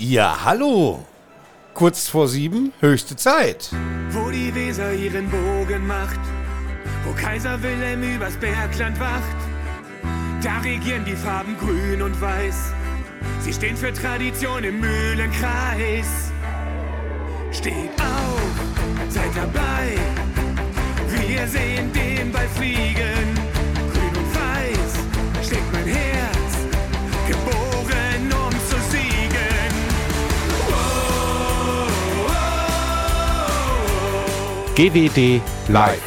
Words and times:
Ja, 0.00 0.44
hallo. 0.44 1.04
Kurz 1.74 2.08
vor 2.08 2.28
sieben, 2.28 2.72
höchste 2.78 3.16
Zeit. 3.16 3.70
Wo 4.10 4.30
die 4.30 4.54
Weser 4.54 4.92
ihren 4.92 5.28
Bogen 5.28 5.88
macht, 5.88 6.20
wo 7.04 7.12
Kaiser 7.20 7.60
Wilhelm 7.60 8.04
übers 8.04 8.36
Bergland 8.36 8.98
wacht, 9.00 9.36
da 10.40 10.58
regieren 10.58 11.04
die 11.04 11.16
Farben 11.16 11.56
grün 11.58 12.00
und 12.02 12.20
weiß. 12.20 12.72
Sie 13.40 13.52
stehen 13.52 13.76
für 13.76 13.92
Tradition 13.92 14.62
im 14.62 14.78
Mühlenkreis. 14.78 16.30
Steht 17.50 17.90
auf, 17.98 19.10
seid 19.10 19.34
dabei. 19.34 19.98
Wir 21.26 21.44
sehen 21.48 21.92
den 21.92 22.30
Ball 22.30 22.48
fliegen. 22.54 23.17
GWD 34.78 35.40
Live. 35.70 36.00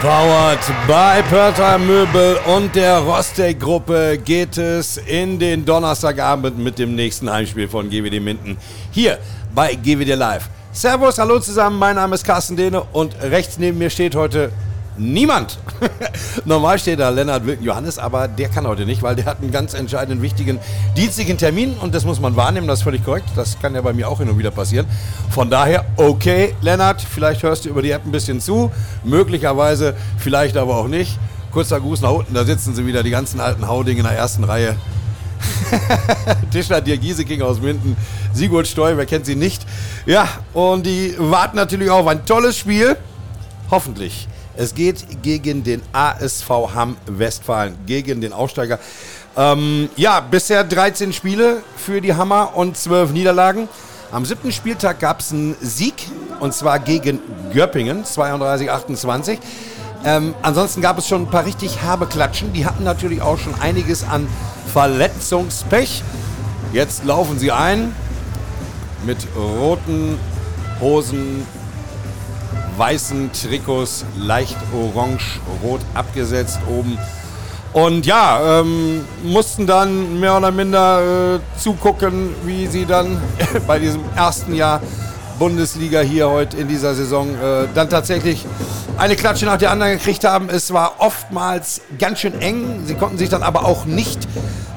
Powered 0.00 0.60
by 0.86 1.20
Perta 1.28 1.78
Möbel 1.78 2.38
und 2.46 2.76
der 2.76 2.98
Rostec-Gruppe 2.98 4.20
geht 4.24 4.56
es 4.56 4.98
in 4.98 5.40
den 5.40 5.64
Donnerstagabend 5.64 6.56
mit 6.58 6.78
dem 6.78 6.94
nächsten 6.94 7.28
Heimspiel 7.28 7.66
von 7.66 7.90
GWD 7.90 8.20
Minden 8.20 8.56
hier 8.92 9.18
bei 9.52 9.74
GWD 9.74 10.14
Live. 10.14 10.48
Servus, 10.70 11.18
hallo 11.18 11.40
zusammen, 11.40 11.76
mein 11.76 11.96
Name 11.96 12.14
ist 12.14 12.24
Carsten 12.24 12.54
Dehne 12.56 12.82
und 12.92 13.20
rechts 13.20 13.58
neben 13.58 13.78
mir 13.78 13.90
steht 13.90 14.14
heute 14.14 14.52
niemand. 14.96 15.58
Normal 16.44 16.78
steht 16.78 17.00
da 17.00 17.08
Lennart 17.10 17.46
Wilken 17.46 17.64
Johannes, 17.64 17.98
aber 17.98 18.28
der 18.28 18.48
kann 18.48 18.66
heute 18.66 18.86
nicht, 18.86 19.02
weil 19.02 19.16
der 19.16 19.24
hat 19.24 19.40
einen 19.40 19.50
ganz 19.50 19.74
entscheidenden, 19.74 20.22
wichtigen 20.22 20.58
dienstlichen 20.96 21.38
Termin 21.38 21.74
und 21.74 21.94
das 21.94 22.04
muss 22.04 22.20
man 22.20 22.36
wahrnehmen, 22.36 22.66
das 22.66 22.80
ist 22.80 22.84
völlig 22.84 23.04
korrekt. 23.04 23.26
Das 23.36 23.58
kann 23.60 23.74
ja 23.74 23.80
bei 23.80 23.92
mir 23.92 24.08
auch 24.08 24.18
hin 24.18 24.28
und 24.28 24.38
wieder 24.38 24.50
passieren. 24.50 24.86
Von 25.30 25.50
daher, 25.50 25.84
okay, 25.96 26.54
Lennart, 26.60 27.00
vielleicht 27.00 27.42
hörst 27.42 27.64
du 27.64 27.68
über 27.68 27.82
die 27.82 27.90
App 27.90 28.04
ein 28.04 28.12
bisschen 28.12 28.40
zu, 28.40 28.70
möglicherweise, 29.02 29.94
vielleicht 30.18 30.56
aber 30.56 30.76
auch 30.76 30.88
nicht. 30.88 31.18
Kurzer 31.50 31.80
Gruß 31.80 32.00
nach 32.00 32.10
unten, 32.10 32.34
da 32.34 32.44
sitzen 32.44 32.74
sie 32.74 32.84
wieder, 32.86 33.02
die 33.02 33.10
ganzen 33.10 33.40
alten 33.40 33.68
Hauding 33.68 33.98
in 33.98 34.04
der 34.04 34.12
ersten 34.12 34.44
Reihe. 34.44 34.76
Tischler 36.50 36.80
Dirk 36.80 37.00
Gieseking 37.00 37.42
aus 37.42 37.60
Minden, 37.60 37.96
Sigurd 38.32 38.66
Steu, 38.66 38.96
wer 38.96 39.06
kennt 39.06 39.26
sie 39.26 39.36
nicht? 39.36 39.64
Ja, 40.06 40.28
und 40.52 40.84
die 40.86 41.14
warten 41.18 41.56
natürlich 41.56 41.90
auf 41.90 42.06
ein 42.06 42.24
tolles 42.24 42.56
Spiel. 42.56 42.96
Hoffentlich. 43.70 44.28
Es 44.56 44.74
geht 44.74 45.22
gegen 45.22 45.64
den 45.64 45.82
ASV 45.92 46.48
Hamm 46.74 46.96
Westfalen, 47.06 47.76
gegen 47.86 48.20
den 48.20 48.32
Aufsteiger. 48.32 48.78
Ähm, 49.36 49.88
ja, 49.96 50.20
bisher 50.20 50.62
13 50.62 51.12
Spiele 51.12 51.62
für 51.76 52.00
die 52.00 52.14
Hammer 52.14 52.52
und 52.54 52.76
12 52.76 53.12
Niederlagen. 53.12 53.68
Am 54.12 54.24
siebten 54.24 54.52
Spieltag 54.52 55.00
gab 55.00 55.20
es 55.20 55.32
einen 55.32 55.56
Sieg 55.60 55.94
und 56.38 56.54
zwar 56.54 56.78
gegen 56.78 57.18
Göppingen, 57.52 58.04
32-28. 58.04 59.38
Ähm, 60.04 60.34
ansonsten 60.42 60.82
gab 60.82 60.98
es 60.98 61.08
schon 61.08 61.22
ein 61.22 61.30
paar 61.30 61.46
richtig 61.46 61.82
herbe 61.82 62.06
Klatschen. 62.06 62.52
Die 62.52 62.64
hatten 62.64 62.84
natürlich 62.84 63.22
auch 63.22 63.38
schon 63.38 63.54
einiges 63.60 64.04
an 64.04 64.28
Verletzungspech. 64.72 66.04
Jetzt 66.72 67.04
laufen 67.04 67.38
sie 67.38 67.50
ein 67.50 67.94
mit 69.04 69.18
roten 69.36 70.18
Hosen, 70.80 71.46
weißen 72.76 73.30
Trikots, 73.32 74.04
leicht 74.16 74.56
orange-rot 74.72 75.80
abgesetzt 75.94 76.60
oben. 76.68 76.98
Und 77.72 78.06
ja, 78.06 78.60
ähm, 78.60 79.04
mussten 79.24 79.66
dann 79.66 80.20
mehr 80.20 80.36
oder 80.36 80.52
minder 80.52 81.34
äh, 81.36 81.40
zugucken, 81.58 82.30
wie 82.44 82.68
sie 82.68 82.86
dann 82.86 83.20
bei 83.66 83.78
diesem 83.78 84.02
ersten 84.14 84.54
Jahr 84.54 84.80
Bundesliga 85.38 86.00
hier 86.00 86.30
heute 86.30 86.56
in 86.56 86.68
dieser 86.68 86.94
Saison 86.94 87.34
äh, 87.34 87.66
dann 87.74 87.90
tatsächlich 87.90 88.46
eine 88.96 89.16
Klatsche 89.16 89.46
nach 89.46 89.58
der 89.58 89.72
anderen 89.72 89.94
gekriegt 89.94 90.24
haben. 90.24 90.48
Es 90.48 90.72
war 90.72 90.96
oftmals 90.98 91.80
ganz 91.98 92.20
schön 92.20 92.40
eng. 92.40 92.82
Sie 92.84 92.94
konnten 92.94 93.18
sich 93.18 93.28
dann 93.28 93.42
aber 93.42 93.64
auch 93.64 93.84
nicht 93.84 94.28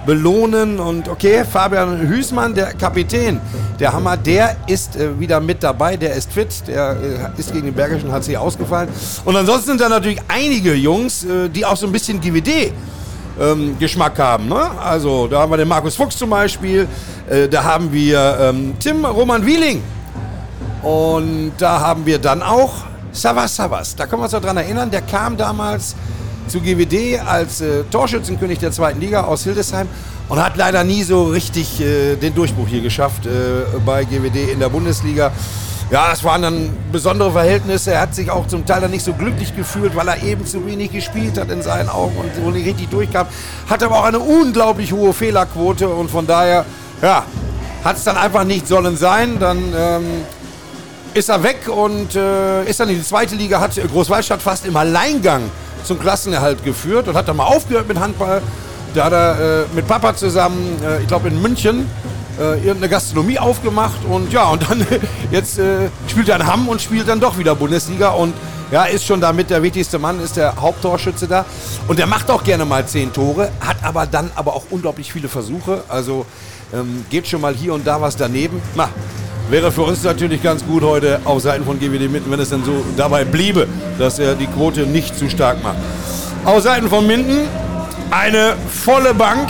belohnen. 0.08 0.80
Und 0.80 1.08
okay, 1.08 1.46
Fabian 1.46 2.00
Hüßmann, 2.00 2.56
der 2.56 2.74
Kapitän, 2.74 3.40
der 3.80 3.94
Hammer, 3.94 4.18
der 4.18 4.56
ist 4.66 4.96
äh, 4.96 5.20
wieder 5.20 5.40
mit 5.40 5.62
dabei. 5.62 5.98
Der 5.98 6.16
ist 6.16 6.32
fit. 6.34 6.50
Der 6.66 6.98
äh, 7.36 7.40
ist 7.40 7.54
gegen 7.54 7.66
den 7.66 7.76
Bergischen 7.76 8.12
HC 8.12 8.38
ausgefallen. 8.38 8.90
Und 9.26 9.36
ansonsten 9.36 9.68
sind 9.72 9.82
da 9.82 9.90
natürlich 9.90 10.20
einige 10.28 10.74
Jungs, 10.74 11.24
äh, 11.24 11.50
die 11.50 11.64
auch 11.64 11.78
so 11.78 11.86
ein 11.86 11.92
bisschen 11.92 12.20
GWD 12.20 12.72
ähm, 13.40 13.78
Geschmack 13.78 14.18
haben. 14.18 14.48
Ne? 14.48 14.72
Also 14.82 15.28
da 15.28 15.42
haben 15.42 15.52
wir 15.52 15.58
den 15.58 15.68
Markus 15.68 15.96
Fuchs 15.96 16.18
zum 16.18 16.32
Beispiel. 16.32 16.88
Äh, 17.30 17.48
da 17.48 17.64
haben 17.64 17.92
wir 17.92 18.38
ähm, 18.42 18.74
Tim 18.80 19.06
Roman 19.06 19.46
Wieling. 19.46 19.84
Und 20.82 21.52
da 21.58 21.80
haben 21.80 22.06
wir 22.06 22.18
dann 22.18 22.42
auch 22.42 22.74
Savas 23.12 23.56
Savas. 23.56 23.96
Da 23.96 24.06
können 24.06 24.22
wir 24.22 24.26
uns 24.26 24.34
noch 24.34 24.42
dran 24.42 24.58
erinnern. 24.58 24.90
Der 24.90 25.02
kam 25.02 25.36
damals 25.36 25.96
zu 26.48 26.62
GWD 26.62 27.20
als 27.26 27.62
äh, 27.62 27.84
Torschützenkönig 27.92 28.60
der 28.60 28.72
zweiten 28.72 29.00
Liga 29.00 29.24
aus 29.24 29.44
Hildesheim 29.44 29.88
und 30.30 30.44
hat 30.44 30.58
leider 30.58 30.84
nie 30.84 31.04
so 31.04 31.26
richtig 31.26 31.82
äh, 31.82 32.16
den 32.16 32.34
Durchbruch 32.36 32.68
hier 32.68 32.82
geschafft 32.82 33.26
äh, 33.26 33.30
bei 33.86 34.04
GWD 34.04 34.52
in 34.52 34.60
der 34.60 34.70
Bundesliga. 34.70 35.32
Ja, 35.90 36.12
es 36.12 36.22
waren 36.26 36.42
dann 36.42 36.70
besondere 36.92 37.32
Verhältnisse. 37.32 37.94
Er 37.94 38.02
hat 38.02 38.14
sich 38.14 38.30
auch 38.30 38.46
zum 38.48 38.66
Teil 38.66 38.82
dann 38.82 38.92
nicht 38.92 39.06
so 39.06 39.14
glücklich 39.14 39.56
gefühlt, 39.56 39.96
weil 39.96 40.10
er 40.10 40.22
eben 40.22 40.46
zu 40.46 40.66
wenig 40.66 40.92
gespielt 40.92 41.38
hat 41.38 41.50
in 41.50 41.62
seinen 41.62 41.88
Augen 41.88 42.18
und 42.18 42.30
so 42.36 42.52
nicht 42.52 42.68
richtig 42.68 42.90
durchkam. 42.90 43.28
Hat 43.70 43.82
aber 43.84 44.00
auch 44.00 44.04
eine 44.04 44.20
unglaublich 44.20 44.92
hohe 44.92 45.14
Fehlerquote 45.14 45.88
und 45.88 46.12
von 46.12 46.28
daher, 46.28 46.66
ja, 47.02 47.24
hat 47.86 47.96
es 47.96 48.04
dann 48.04 48.18
einfach 48.18 48.44
nicht 48.44 48.68
sollen 48.68 48.98
sein. 48.98 49.40
Dann 49.40 49.60
ähm, 49.74 50.06
ist 51.14 51.30
er 51.30 51.42
weg 51.42 51.70
und 51.70 52.16
äh, 52.16 52.66
ist 52.66 52.82
dann 52.82 52.90
in 52.90 52.96
die 52.96 53.04
zweite 53.04 53.36
Liga, 53.36 53.62
hat 53.62 53.72
Großwaldstadt 53.76 54.42
fast 54.42 54.66
im 54.66 54.76
Alleingang 54.76 55.44
zum 55.88 56.00
Klassenerhalt 56.00 56.64
geführt 56.64 57.08
und 57.08 57.16
hat 57.16 57.28
dann 57.28 57.38
mal 57.38 57.46
aufgehört 57.46 57.88
mit 57.88 58.00
Handball. 58.00 58.42
Da 58.94 59.06
hat 59.06 59.14
er 59.14 59.62
äh, 59.62 59.66
mit 59.74 59.88
Papa 59.88 60.16
zusammen, 60.16 60.78
äh, 60.84 61.02
ich 61.02 61.08
glaube 61.08 61.30
in 61.30 61.42
München, 61.42 61.90
äh, 62.40 62.56
irgendeine 62.58 62.90
Gastronomie 62.90 63.40
aufgemacht 63.40 64.06
und 64.08 64.32
ja, 64.32 64.50
und 64.50 64.70
dann 64.70 64.86
jetzt 65.32 65.60
äh, 65.60 65.90
spielt 66.08 66.30
er 66.30 66.38
in 66.38 66.48
Hamm 66.48 66.68
und 66.68 66.82
spielt 66.82 67.08
dann 67.08 67.20
doch 67.20 67.38
wieder 67.38 67.56
Bundesliga 67.56 68.10
und 68.10 68.34
ja, 68.72 68.84
ist 68.84 69.06
schon 69.06 69.22
damit 69.22 69.50
der 69.50 69.64
wichtigste 69.64 69.98
Mann, 69.98 70.20
ist 70.22 70.36
der 70.36 70.56
Haupttorschütze 70.58 71.28
da. 71.28 71.46
Und 71.88 72.00
der 72.00 72.06
macht 72.06 72.30
auch 72.30 72.44
gerne 72.44 72.66
mal 72.66 72.86
zehn 72.86 73.14
Tore, 73.14 73.50
hat 73.62 73.78
aber 73.82 74.06
dann 74.06 74.30
aber 74.36 74.56
auch 74.56 74.64
unglaublich 74.70 75.14
viele 75.14 75.30
Versuche. 75.30 75.84
Also 75.88 76.26
ähm, 76.74 77.06
geht 77.10 77.28
schon 77.28 77.40
mal 77.40 77.54
hier 77.54 77.74
und 77.74 77.88
da 77.88 78.02
was 78.02 78.18
daneben. 78.18 78.62
Na, 78.76 78.90
Wäre 79.50 79.72
für 79.72 79.84
uns 79.84 80.04
natürlich 80.04 80.44
ganz 80.44 80.66
gut 80.66 80.84
heute 80.84 81.22
auf 81.24 81.42
Seiten 81.42 81.64
von 81.64 81.80
GWD 81.80 82.12
Minden, 82.12 82.30
wenn 82.30 82.40
es 82.40 82.50
dann 82.50 82.66
so 82.66 82.84
dabei 82.98 83.24
bliebe, 83.24 83.66
dass 83.98 84.20
er 84.20 84.36
die 84.36 84.48
Quote 84.48 84.82
nicht 84.82 85.18
zu 85.18 85.30
stark 85.30 85.64
macht. 85.64 85.78
Auf 86.44 86.64
Seiten 86.64 86.90
von 86.90 87.08
Minden 87.08 87.48
eine 88.12 88.56
volle 88.70 89.14
Bank. 89.14 89.48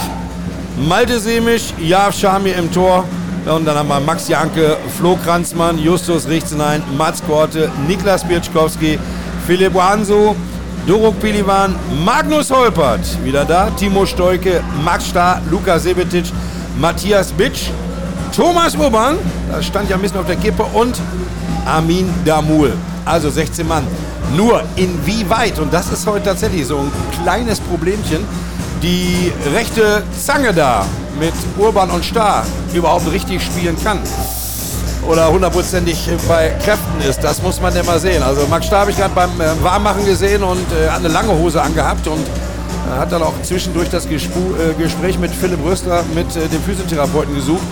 Malte 0.87 1.19
Semisch, 1.19 1.73
Jav 1.79 2.15
Schamir 2.15 2.55
im 2.57 2.71
Tor. 2.71 3.05
Und 3.47 3.65
dann 3.65 3.75
haben 3.75 3.87
wir 3.87 3.99
Max 3.99 4.27
Janke, 4.27 4.77
Flo 4.99 5.17
Kranzmann, 5.23 5.79
Justus 5.79 6.27
Richtenein, 6.27 6.83
Mats 6.95 7.23
Korte, 7.25 7.71
Niklas 7.87 8.23
Birczkowski, 8.23 8.99
Philipp 9.47 9.73
Hanso, 9.73 10.35
Doruk 10.85 11.19
Pilivan, 11.19 11.75
Magnus 12.05 12.51
Holpert, 12.51 13.01
wieder 13.23 13.45
da, 13.45 13.71
Timo 13.71 14.05
Stoike, 14.05 14.61
Max 14.83 15.07
Starr, 15.07 15.41
Lukas 15.49 15.83
Sebetic, 15.83 16.25
Matthias 16.77 17.31
Bitsch, 17.31 17.71
Thomas 18.37 18.75
Urban, 18.75 19.17
das 19.51 19.65
stand 19.65 19.89
ja 19.89 19.95
ein 19.95 20.01
bisschen 20.03 20.19
auf 20.19 20.27
der 20.27 20.35
Kippe, 20.35 20.61
und 20.61 21.01
Armin 21.65 22.07
Damul. 22.23 22.71
Also 23.03 23.31
16 23.31 23.67
Mann. 23.67 23.83
Nur 24.35 24.61
inwieweit, 24.75 25.57
und 25.57 25.73
das 25.73 25.91
ist 25.91 26.05
heute 26.05 26.25
tatsächlich 26.25 26.67
so 26.67 26.77
ein 26.77 26.91
kleines 27.23 27.59
Problemchen, 27.59 28.23
die 28.83 29.33
rechte 29.55 30.03
Zange 30.23 30.53
da 30.53 30.85
mit 31.19 31.33
Urban 31.57 31.89
und 31.89 32.05
Starr 32.05 32.45
überhaupt 32.75 33.11
richtig 33.11 33.41
spielen 33.41 33.75
kann. 33.83 34.01
Oder 35.09 35.31
hundertprozentig 35.31 36.07
bei 36.27 36.49
Kräften 36.63 37.01
ist, 37.09 37.23
das 37.23 37.41
muss 37.41 37.59
man 37.59 37.75
ja 37.75 37.81
mal 37.81 37.99
sehen. 37.99 38.21
Also 38.21 38.45
Max 38.47 38.67
Starr 38.67 38.81
habe 38.81 38.91
ich 38.91 38.97
gerade 38.97 39.15
beim 39.15 39.31
äh, 39.41 39.63
Warmmachen 39.63 40.05
gesehen 40.05 40.43
und 40.43 40.61
äh, 40.73 40.91
hat 40.91 40.99
eine 40.99 41.07
lange 41.07 41.31
Hose 41.31 41.59
angehabt 41.59 42.05
und 42.07 42.21
äh, 42.21 42.99
hat 42.99 43.11
dann 43.11 43.23
auch 43.23 43.33
zwischendurch 43.41 43.89
das 43.89 44.07
Gespr 44.07 44.37
äh, 44.37 44.79
Gespräch 44.79 45.17
mit 45.17 45.31
Philipp 45.31 45.65
Röster, 45.65 46.03
mit 46.13 46.27
äh, 46.35 46.47
dem 46.47 46.61
Physiotherapeuten 46.61 47.33
gesucht. 47.33 47.63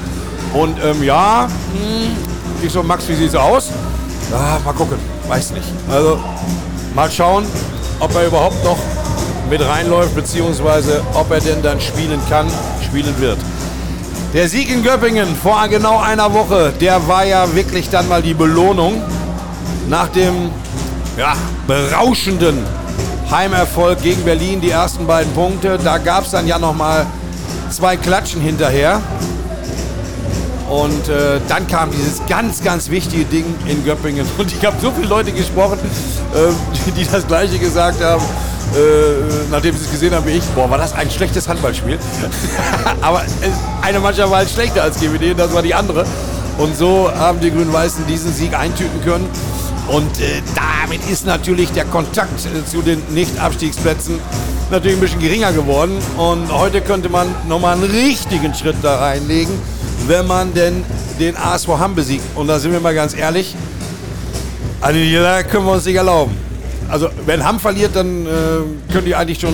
Und 0.55 0.77
ähm, 0.83 1.03
ja, 1.03 1.47
mh, 1.73 2.65
ich 2.65 2.71
so, 2.71 2.81
Max, 2.81 3.07
wie 3.09 3.15
sieht 3.15 3.29
es 3.29 3.35
aus? 3.35 3.69
Ja, 4.31 4.57
mal 4.63 4.73
gucken, 4.73 4.97
weiß 5.27 5.51
nicht. 5.51 5.67
Also 5.91 6.19
mal 6.95 7.11
schauen, 7.11 7.45
ob 7.99 8.15
er 8.15 8.27
überhaupt 8.27 8.63
noch 8.63 8.77
mit 9.49 9.61
reinläuft, 9.61 10.15
beziehungsweise 10.15 11.03
ob 11.13 11.29
er 11.31 11.41
denn 11.41 11.61
dann 11.61 11.79
spielen 11.79 12.19
kann, 12.29 12.47
spielen 12.83 13.13
wird. 13.19 13.37
Der 14.33 14.47
Sieg 14.49 14.69
in 14.71 14.81
Göppingen 14.81 15.35
vor 15.35 15.67
genau 15.67 15.99
einer 15.99 16.33
Woche, 16.33 16.73
der 16.79 17.07
war 17.07 17.25
ja 17.25 17.53
wirklich 17.53 17.89
dann 17.89 18.07
mal 18.07 18.21
die 18.21 18.33
Belohnung 18.33 19.01
nach 19.89 20.07
dem 20.09 20.49
ja, 21.17 21.33
berauschenden 21.67 22.57
Heimerfolg 23.29 24.01
gegen 24.01 24.23
Berlin, 24.23 24.61
die 24.61 24.71
ersten 24.71 25.05
beiden 25.05 25.31
Punkte. 25.33 25.77
Da 25.83 25.97
gab 25.97 26.25
es 26.25 26.31
dann 26.31 26.47
ja 26.47 26.57
noch 26.59 26.73
mal 26.73 27.05
zwei 27.69 27.97
Klatschen 27.97 28.41
hinterher. 28.41 29.01
Und 30.69 31.09
äh, 31.09 31.39
dann 31.47 31.67
kam 31.67 31.91
dieses 31.91 32.25
ganz, 32.27 32.63
ganz 32.63 32.89
wichtige 32.89 33.23
Ding 33.25 33.45
in 33.67 33.85
Göppingen. 33.85 34.25
Und 34.37 34.51
ich 34.51 34.65
habe 34.65 34.75
so 34.81 34.91
viele 34.91 35.07
Leute 35.07 35.31
gesprochen, 35.31 35.77
äh, 36.33 36.91
die 36.91 37.05
das 37.05 37.27
Gleiche 37.27 37.59
gesagt 37.59 38.03
haben, 38.03 38.23
äh, 38.73 39.47
nachdem 39.51 39.75
sie 39.75 39.83
es 39.85 39.91
gesehen 39.91 40.13
haben 40.15 40.25
wie 40.25 40.31
ich. 40.31 40.43
Boah, 40.55 40.69
war 40.69 40.79
das 40.79 40.93
ein 40.93 41.09
schlechtes 41.11 41.47
Handballspiel. 41.47 41.99
Aber 43.01 43.21
eine 43.83 43.99
Mannschaft 43.99 44.31
war 44.31 44.39
halt 44.39 44.49
schlechter 44.49 44.81
als 44.81 44.99
GWD, 44.99 45.37
das 45.37 45.53
war 45.53 45.61
die 45.61 45.75
andere. 45.75 46.03
Und 46.57 46.75
so 46.75 47.11
haben 47.15 47.39
die 47.39 47.51
Grün-Weißen 47.51 48.07
diesen 48.07 48.33
Sieg 48.33 48.57
eintüten 48.57 49.03
können. 49.03 49.29
Und 49.87 50.19
äh, 50.19 50.41
damit 50.55 51.07
ist 51.07 51.27
natürlich 51.27 51.71
der 51.73 51.85
Kontakt 51.85 52.45
äh, 52.45 52.65
zu 52.65 52.81
den 52.81 53.03
Nicht-Abstiegsplätzen 53.09 54.19
natürlich 54.71 54.97
ein 54.97 55.01
bisschen 55.01 55.19
geringer 55.19 55.51
geworden. 55.51 55.95
Und 56.17 56.51
heute 56.51 56.81
könnte 56.81 57.09
man 57.09 57.27
nochmal 57.47 57.75
einen 57.75 57.83
richtigen 57.83 58.55
Schritt 58.55 58.77
da 58.81 58.97
reinlegen 58.97 59.53
wenn 60.07 60.27
man 60.27 60.53
denn 60.53 60.83
den 61.19 61.35
ASV 61.37 61.67
Hamm 61.67 61.95
besiegt. 61.95 62.23
Und 62.35 62.47
da 62.47 62.59
sind 62.59 62.71
wir 62.71 62.79
mal 62.79 62.93
ganz 62.93 63.15
ehrlich, 63.15 63.55
eine 64.81 64.99
Niederlage 64.99 65.47
können 65.47 65.65
wir 65.65 65.73
uns 65.73 65.85
nicht 65.85 65.95
erlauben. 65.95 66.35
Also 66.89 67.09
wenn 67.25 67.43
Hamm 67.43 67.59
verliert, 67.59 67.95
dann 67.95 68.25
äh, 68.25 68.29
können 68.91 69.05
die 69.05 69.15
eigentlich 69.15 69.39
schon 69.39 69.53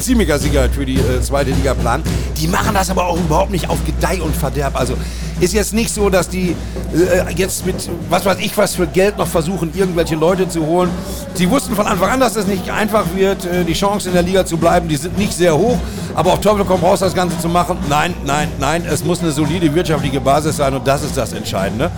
ziemlicher 0.00 0.38
Sicherheit 0.38 0.72
für 0.72 0.84
die 0.84 0.96
äh, 0.96 1.20
zweite 1.20 1.50
Liga 1.50 1.74
planen. 1.74 2.02
Die 2.36 2.48
machen 2.48 2.74
das 2.74 2.90
aber 2.90 3.06
auch 3.06 3.16
überhaupt 3.16 3.50
nicht 3.50 3.68
auf 3.68 3.78
Gedeih 3.84 4.20
und 4.22 4.34
Verderb. 4.34 4.78
Also 4.78 4.94
ist 5.40 5.54
jetzt 5.54 5.72
nicht 5.72 5.92
so, 5.92 6.08
dass 6.10 6.28
die 6.28 6.56
äh, 6.94 7.32
jetzt 7.36 7.66
mit 7.66 7.88
was 8.08 8.24
weiß 8.24 8.38
ich 8.40 8.56
was 8.56 8.74
für 8.74 8.86
Geld 8.86 9.18
noch 9.18 9.28
versuchen, 9.28 9.70
irgendwelche 9.74 10.16
Leute 10.16 10.48
zu 10.48 10.66
holen. 10.66 10.90
Sie 11.34 11.48
wussten 11.50 11.74
von 11.74 11.86
Anfang 11.86 12.10
an, 12.10 12.20
dass 12.20 12.36
es 12.36 12.46
nicht 12.46 12.70
einfach 12.70 13.04
wird, 13.14 13.44
äh, 13.44 13.64
die 13.64 13.74
Chance 13.74 14.08
in 14.08 14.14
der 14.14 14.22
Liga 14.22 14.44
zu 14.44 14.56
bleiben. 14.56 14.88
Die 14.88 14.96
sind 14.96 15.18
nicht 15.18 15.32
sehr 15.32 15.56
hoch. 15.56 15.78
Aber 16.18 16.32
auf 16.32 16.40
Teufel 16.40 16.64
komm 16.64 16.80
raus, 16.80 16.98
das 16.98 17.14
Ganze 17.14 17.38
zu 17.38 17.48
machen. 17.48 17.78
Nein, 17.88 18.12
nein, 18.26 18.48
nein. 18.58 18.84
Es 18.84 19.04
muss 19.04 19.20
eine 19.20 19.30
solide 19.30 19.72
wirtschaftliche 19.72 20.20
Basis 20.20 20.56
sein 20.56 20.74
und 20.74 20.84
das 20.84 21.04
ist 21.04 21.16
das 21.16 21.32
Entscheidende. 21.32 21.92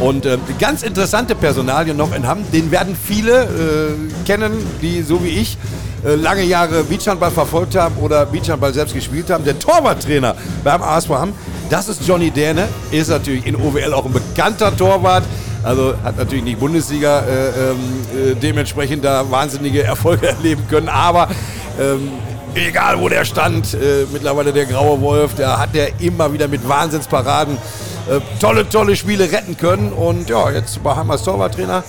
Und 0.00 0.26
äh, 0.26 0.36
ganz 0.58 0.82
interessante 0.82 1.36
Personalien 1.36 1.96
noch 1.96 2.12
in 2.12 2.26
Hamm, 2.26 2.40
den 2.52 2.72
werden 2.72 2.96
viele 3.00 3.44
äh, 3.44 4.24
kennen, 4.26 4.52
die 4.82 5.00
so 5.02 5.22
wie 5.22 5.28
ich 5.28 5.58
äh, 6.04 6.16
lange 6.16 6.42
Jahre 6.42 6.82
Beachhandball 6.82 7.30
verfolgt 7.30 7.76
haben 7.76 7.96
oder 7.98 8.26
Beachhandball 8.26 8.74
selbst 8.74 8.94
gespielt 8.94 9.30
haben. 9.30 9.44
Der 9.44 9.56
Torwarttrainer 9.56 10.34
beim 10.64 10.82
ASV 10.82 11.10
Hamm 11.10 11.32
das 11.70 11.88
ist 11.88 12.06
Johnny 12.06 12.30
Däne, 12.30 12.68
ist 12.90 13.08
natürlich 13.08 13.46
in 13.46 13.56
OWL 13.56 13.92
auch 13.92 14.04
ein 14.06 14.12
bekannter 14.12 14.76
Torwart. 14.76 15.24
Also 15.62 15.94
hat 16.04 16.16
natürlich 16.16 16.44
nicht 16.44 16.60
Bundesliga 16.60 17.20
äh, 17.20 17.48
ähm, 17.48 18.32
äh, 18.32 18.34
dementsprechend 18.34 19.04
da 19.04 19.28
wahnsinnige 19.30 19.82
Erfolge 19.82 20.28
erleben 20.36 20.62
können. 20.68 20.88
Aber 20.88 21.28
ähm, 21.80 22.10
egal 22.64 23.00
wo 23.00 23.08
der 23.08 23.24
stand, 23.24 23.74
äh, 23.74 24.06
mittlerweile 24.12 24.52
der 24.52 24.66
graue 24.66 25.00
Wolf, 25.00 25.34
da 25.34 25.58
hat 25.58 25.74
der 25.74 26.00
immer 26.00 26.32
wieder 26.32 26.48
mit 26.48 26.66
Wahnsinnsparaden 26.68 27.56
äh, 27.56 28.20
tolle, 28.40 28.68
tolle 28.68 28.96
Spiele 28.96 29.30
retten 29.30 29.56
können. 29.56 29.92
Und 29.92 30.28
ja, 30.28 30.50
jetzt 30.50 30.82
war 30.84 30.96
Hammers 30.96 31.22
Torwarttrainer. 31.24 31.84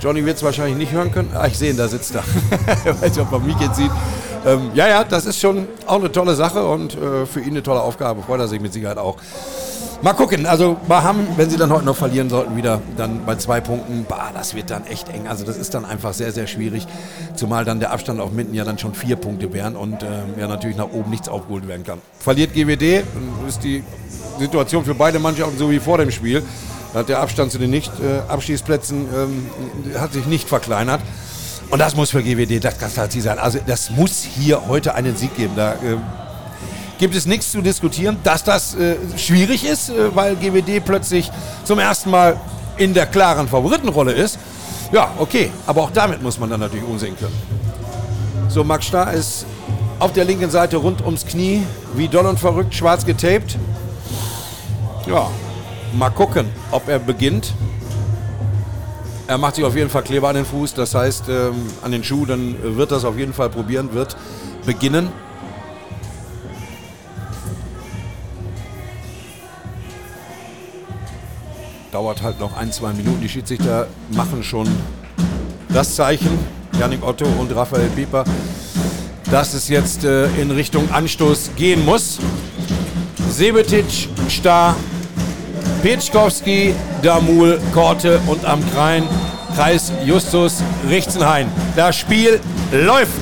Johnny 0.00 0.24
wird 0.24 0.36
es 0.36 0.42
wahrscheinlich 0.42 0.76
nicht 0.76 0.92
hören 0.92 1.12
können. 1.12 1.30
Ah, 1.34 1.46
ich 1.46 1.58
sehe 1.58 1.70
ihn, 1.70 1.76
da 1.76 1.88
sitzt 1.88 2.14
er. 2.14 2.24
ich 2.84 3.00
weiß 3.00 3.10
nicht, 3.10 3.20
ob 3.20 3.30
man 3.30 3.46
mich 3.46 3.58
jetzt 3.60 3.76
sieht. 3.76 3.90
Ähm, 4.46 4.70
ja, 4.74 4.88
ja, 4.88 5.04
das 5.04 5.26
ist 5.26 5.38
schon 5.38 5.68
auch 5.86 5.98
eine 5.98 6.10
tolle 6.10 6.34
Sache 6.34 6.64
und 6.66 6.94
äh, 6.94 7.26
für 7.26 7.40
ihn 7.40 7.50
eine 7.50 7.62
tolle 7.62 7.80
Aufgabe. 7.80 8.22
Freut 8.22 8.40
er 8.40 8.48
sich 8.48 8.60
mit 8.60 8.72
Sicherheit 8.72 8.98
auch. 8.98 9.16
Mal 10.02 10.14
gucken, 10.14 10.46
also 10.46 10.78
bei 10.88 11.02
Hamm, 11.02 11.26
wenn 11.36 11.50
sie 11.50 11.58
dann 11.58 11.70
heute 11.70 11.84
noch 11.84 11.96
verlieren 11.96 12.30
sollten, 12.30 12.56
wieder 12.56 12.80
dann 12.96 13.26
bei 13.26 13.36
zwei 13.36 13.60
Punkten, 13.60 14.06
bah, 14.08 14.30
das 14.32 14.54
wird 14.54 14.70
dann 14.70 14.86
echt 14.86 15.10
eng. 15.10 15.28
Also 15.28 15.44
das 15.44 15.58
ist 15.58 15.74
dann 15.74 15.84
einfach 15.84 16.14
sehr, 16.14 16.32
sehr 16.32 16.46
schwierig, 16.46 16.86
zumal 17.36 17.66
dann 17.66 17.80
der 17.80 17.92
Abstand 17.92 18.18
auf 18.18 18.32
Minden 18.32 18.54
ja 18.54 18.64
dann 18.64 18.78
schon 18.78 18.94
vier 18.94 19.16
Punkte 19.16 19.52
wären 19.52 19.76
und 19.76 20.02
äh, 20.02 20.06
ja 20.38 20.48
natürlich 20.48 20.78
nach 20.78 20.90
oben 20.90 21.10
nichts 21.10 21.28
aufgeholt 21.28 21.68
werden 21.68 21.84
kann. 21.84 21.98
Verliert 22.18 22.54
GWD, 22.54 23.04
ist 23.46 23.62
die 23.62 23.84
Situation 24.38 24.86
für 24.86 24.94
beide 24.94 25.18
Mannschaften 25.18 25.58
so 25.58 25.70
wie 25.70 25.80
vor 25.80 25.98
dem 25.98 26.10
Spiel. 26.10 26.42
Da 26.94 27.00
hat 27.00 27.10
der 27.10 27.20
Abstand 27.20 27.52
zu 27.52 27.58
den 27.58 27.70
Nicht-Abschießplätzen 27.70 29.06
äh, 29.94 29.98
hat 29.98 30.14
sich 30.14 30.24
nicht 30.24 30.48
verkleinert. 30.48 31.02
Und 31.68 31.78
das 31.78 31.94
muss 31.94 32.10
für 32.10 32.22
GWD 32.22 32.64
das 32.64 32.96
halt 32.96 33.12
sein. 33.12 33.38
Also 33.38 33.58
das 33.66 33.90
muss 33.90 34.22
hier 34.22 34.66
heute 34.66 34.94
einen 34.94 35.14
Sieg 35.14 35.36
geben. 35.36 35.52
Da 35.56 35.74
äh, 35.74 35.98
gibt 37.00 37.14
es 37.14 37.24
nichts 37.24 37.50
zu 37.50 37.62
diskutieren, 37.62 38.18
dass 38.22 38.44
das 38.44 38.74
äh, 38.74 38.96
schwierig 39.16 39.64
ist, 39.64 39.88
äh, 39.88 40.14
weil 40.14 40.36
GWD 40.36 40.84
plötzlich 40.84 41.32
zum 41.64 41.78
ersten 41.78 42.10
Mal 42.10 42.38
in 42.76 42.92
der 42.92 43.06
klaren 43.06 43.48
Favoritenrolle 43.48 44.12
ist. 44.12 44.38
Ja, 44.92 45.10
okay, 45.18 45.50
aber 45.66 45.82
auch 45.82 45.90
damit 45.92 46.22
muss 46.22 46.38
man 46.38 46.50
dann 46.50 46.60
natürlich 46.60 46.84
umsehen 46.84 47.16
können. 47.18 47.34
So, 48.48 48.62
Max 48.64 48.84
Starr 48.84 49.14
ist 49.14 49.46
auf 49.98 50.12
der 50.12 50.26
linken 50.26 50.50
Seite 50.50 50.76
rund 50.76 51.02
ums 51.02 51.24
Knie, 51.24 51.62
wie 51.94 52.06
doll 52.06 52.26
und 52.26 52.38
verrückt, 52.38 52.74
schwarz 52.74 53.06
getaped. 53.06 53.56
Ja, 55.06 55.28
mal 55.94 56.10
gucken, 56.10 56.50
ob 56.70 56.86
er 56.86 56.98
beginnt. 56.98 57.54
Er 59.26 59.38
macht 59.38 59.54
sich 59.54 59.64
auf 59.64 59.74
jeden 59.74 59.88
Fall 59.88 60.02
Kleber 60.02 60.28
an 60.28 60.34
den 60.34 60.44
Fuß, 60.44 60.74
das 60.74 60.94
heißt 60.94 61.30
ähm, 61.30 61.54
an 61.82 61.92
den 61.92 62.04
Schuh, 62.04 62.26
dann 62.26 62.56
wird 62.76 62.92
das 62.92 63.06
auf 63.06 63.16
jeden 63.16 63.32
Fall 63.32 63.48
probieren, 63.48 63.94
wird 63.94 64.16
beginnen. 64.66 65.08
Dauert 71.92 72.22
halt 72.22 72.38
noch 72.38 72.56
ein, 72.56 72.70
zwei 72.72 72.92
Minuten. 72.92 73.20
Die 73.20 73.28
Schiedsrichter 73.28 73.88
machen 74.10 74.42
schon 74.44 74.68
das 75.68 75.96
Zeichen, 75.96 76.38
Janik 76.78 77.02
Otto 77.04 77.26
und 77.38 77.54
Raphael 77.54 77.88
Pieper, 77.88 78.24
dass 79.30 79.54
es 79.54 79.68
jetzt 79.68 80.04
äh, 80.04 80.26
in 80.40 80.50
Richtung 80.50 80.90
Anstoß 80.90 81.50
gehen 81.56 81.84
muss. 81.84 82.18
Sebetic, 83.30 83.86
Star, 84.28 84.76
Petschkowski, 85.82 86.74
Damul, 87.02 87.60
Korte 87.72 88.20
und 88.26 88.44
am 88.44 88.60
Krein 88.72 89.04
Kreis 89.56 89.92
Justus 90.04 90.62
Richtenhain. 90.88 91.48
Das 91.74 91.96
Spiel 91.96 92.40
läuft. 92.72 93.20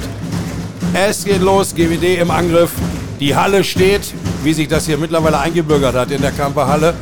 Es 0.93 1.25
geht 1.25 1.41
los, 1.41 1.75
GWD 1.75 2.21
im 2.21 2.31
Angriff. 2.31 2.73
Die 3.19 3.35
Halle 3.35 3.65
steht, 3.65 4.15
wie 4.43 4.53
sich 4.53 4.69
das 4.69 4.87
hier 4.87 4.99
mittlerweile 4.99 5.39
eingebürgert 5.39 5.95
hat 5.95 6.11
in 6.11 6.21
der 6.21 6.33
Kamperhalle. 6.33 6.95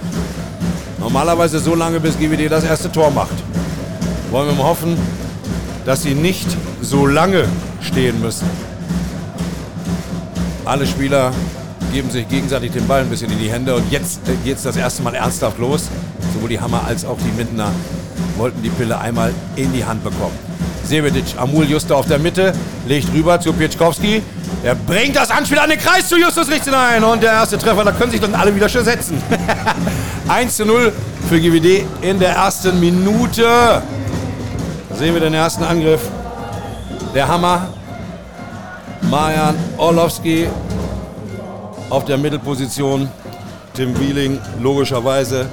Normalerweise 1.07 1.61
so 1.61 1.77
lange, 1.77 2.01
bis 2.01 2.19
GWD 2.19 2.51
das 2.51 2.65
erste 2.65 2.91
Tor 2.91 3.13
macht. 3.13 3.37
Wollen 4.33 4.49
wir 4.49 4.57
mal 4.57 4.65
hoffen, 4.65 4.99
dass 5.85 6.03
sie 6.03 6.15
nicht 6.15 6.49
so 6.81 7.07
lange 7.07 7.45
stehen 7.81 8.21
müssen. 8.21 8.51
Alle 10.65 10.85
Spieler 10.85 11.31
geben 11.93 12.11
sich 12.11 12.29
gegenseitig 12.29 12.73
den 12.73 12.89
Ball 12.89 13.03
ein 13.03 13.09
bisschen 13.09 13.31
in 13.31 13.39
die 13.39 13.49
Hände 13.49 13.77
und 13.77 13.89
jetzt 13.93 14.29
äh, 14.29 14.35
geht 14.45 14.57
es 14.57 14.65
das 14.65 14.77
erste 14.77 15.05
Mal 15.05 15.15
ernsthaft 15.15 15.61
los. 15.61 15.85
Sowohl 16.35 16.49
die 16.49 16.59
Hammer 16.61 16.83
als 16.85 17.05
auch 17.05 17.19
die 17.19 17.31
Mindener 17.37 17.71
wollten 18.37 18.61
die 18.65 18.71
Pille 18.71 18.99
einmal 18.99 19.33
in 19.55 19.73
die 19.73 19.85
Hand 19.85 20.03
bekommen. 20.03 20.37
Sevedic, 20.85 21.37
Amul 21.39 21.67
Juste 21.67 21.95
auf 21.95 22.09
der 22.09 22.19
Mitte, 22.19 22.53
legt 22.89 23.15
rüber 23.15 23.41
zu 23.41 23.53
Pietschkowski. 23.53 24.23
Er 24.65 24.75
bringt 24.75 25.15
das 25.15 25.31
Anspiel 25.31 25.61
an 25.61 25.71
den 25.71 25.79
Kreis 25.79 26.09
zu 26.09 26.17
Justus 26.19 26.49
Licht 26.49 26.65
hinein 26.65 27.05
und 27.05 27.23
der 27.23 27.31
erste 27.31 27.59
Treffer, 27.59 27.85
da 27.85 27.93
können 27.93 28.11
sich 28.11 28.21
dann 28.21 28.35
alle 28.35 28.53
wieder 28.53 28.69
schon 28.69 28.85
setzen. 28.85 29.23
1 30.29 30.57
zu 30.57 30.67
0 30.67 30.93
für 31.29 31.41
GWD 31.41 31.87
in 32.03 32.19
der 32.19 32.31
ersten 32.31 32.81
Minute. 32.81 33.43
Da 33.45 34.97
sehen 34.97 35.15
wir 35.15 35.21
den 35.21 35.35
ersten 35.35 35.63
Angriff. 35.63 36.01
Der 37.15 37.29
Hammer. 37.29 37.69
Marian 39.03 39.55
Orlowski 39.77 40.49
auf 41.91 42.05
der 42.07 42.19
Mittelposition 42.19 43.09
Tim 43.73 43.97
Wieling 44.01 44.41
logischerweise 44.61 45.47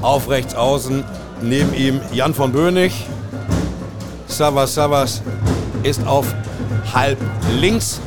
auf 0.00 0.28
rechts 0.28 0.54
außen. 0.54 1.02
Neben 1.42 1.74
ihm 1.74 2.00
Jan 2.12 2.34
von 2.34 2.52
Bönig. 2.52 3.04
Savas 4.28 4.74
Savas 4.74 5.22
ist 5.82 6.06
auf 6.06 6.26
halb 6.94 7.18
links. 7.58 8.00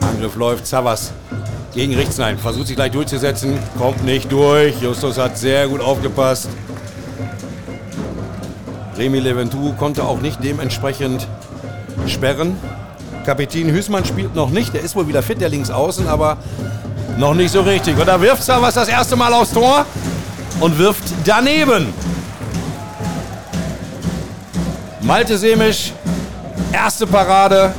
Angriff 0.00 0.34
läuft. 0.36 0.66
Savas 0.66 1.12
gegen 1.74 1.94
rechts 1.94 2.18
nein. 2.18 2.38
Versucht 2.38 2.68
sich 2.68 2.76
gleich 2.76 2.92
durchzusetzen. 2.92 3.58
Kommt 3.78 4.04
nicht 4.04 4.30
durch. 4.30 4.80
Justus 4.80 5.18
hat 5.18 5.36
sehr 5.36 5.68
gut 5.68 5.80
aufgepasst. 5.80 6.48
Remy 8.96 9.18
Leventou 9.18 9.72
konnte 9.72 10.04
auch 10.04 10.20
nicht 10.20 10.42
dementsprechend 10.42 11.26
sperren. 12.06 12.56
Kapitän 13.26 13.70
Hüßmann 13.70 14.04
spielt 14.04 14.34
noch 14.34 14.50
nicht. 14.50 14.72
Der 14.74 14.82
ist 14.82 14.94
wohl 14.94 15.08
wieder 15.08 15.22
fit, 15.22 15.40
der 15.40 15.48
links 15.48 15.70
außen, 15.70 16.06
aber 16.06 16.36
noch 17.18 17.34
nicht 17.34 17.50
so 17.50 17.62
richtig. 17.62 17.98
Und 17.98 18.06
da 18.06 18.20
wirft 18.20 18.42
Savas 18.42 18.74
das 18.74 18.88
erste 18.88 19.16
Mal 19.16 19.32
aufs 19.32 19.52
Tor 19.52 19.84
und 20.60 20.78
wirft 20.78 21.04
daneben. 21.24 21.92
Malte 25.00 25.36
Semisch, 25.36 25.92
erste 26.72 27.06
Parade. 27.06 27.74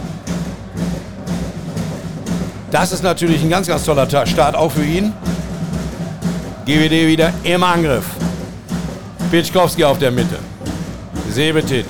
Das 2.76 2.92
ist 2.92 3.04
natürlich 3.04 3.42
ein 3.42 3.50
ganz, 3.50 3.68
ganz 3.68 3.86
toller 3.86 4.06
Start 4.06 4.54
auch 4.54 4.70
für 4.70 4.84
ihn. 4.84 5.14
GWD 6.66 7.08
wieder 7.08 7.32
im 7.46 7.64
Angriff. 7.64 8.04
Pitschkowski 9.32 9.86
auf 9.86 9.98
der 9.98 10.12
Mitte. 10.12 10.38
Sebetic. 11.30 11.86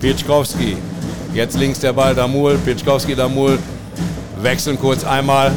Pitschkowski. 0.00 0.78
Jetzt 1.34 1.58
links 1.58 1.80
der 1.80 1.92
Ball, 1.92 2.14
Damul, 2.14 2.56
Pitschkowski, 2.64 3.14
Damul. 3.14 3.58
Wechseln 4.40 4.80
kurz 4.80 5.04
einmal. 5.04 5.52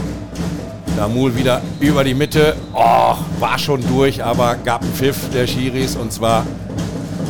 Damul 0.97 1.33
wieder 1.37 1.61
über 1.79 2.03
die 2.03 2.13
Mitte. 2.13 2.53
Oh, 2.73 3.15
war 3.39 3.57
schon 3.57 3.81
durch, 3.87 4.21
aber 4.21 4.55
gab 4.65 4.81
einen 4.81 4.91
Pfiff 4.91 5.29
der 5.33 5.47
Schiris 5.47 5.95
und 5.95 6.11
zwar 6.11 6.45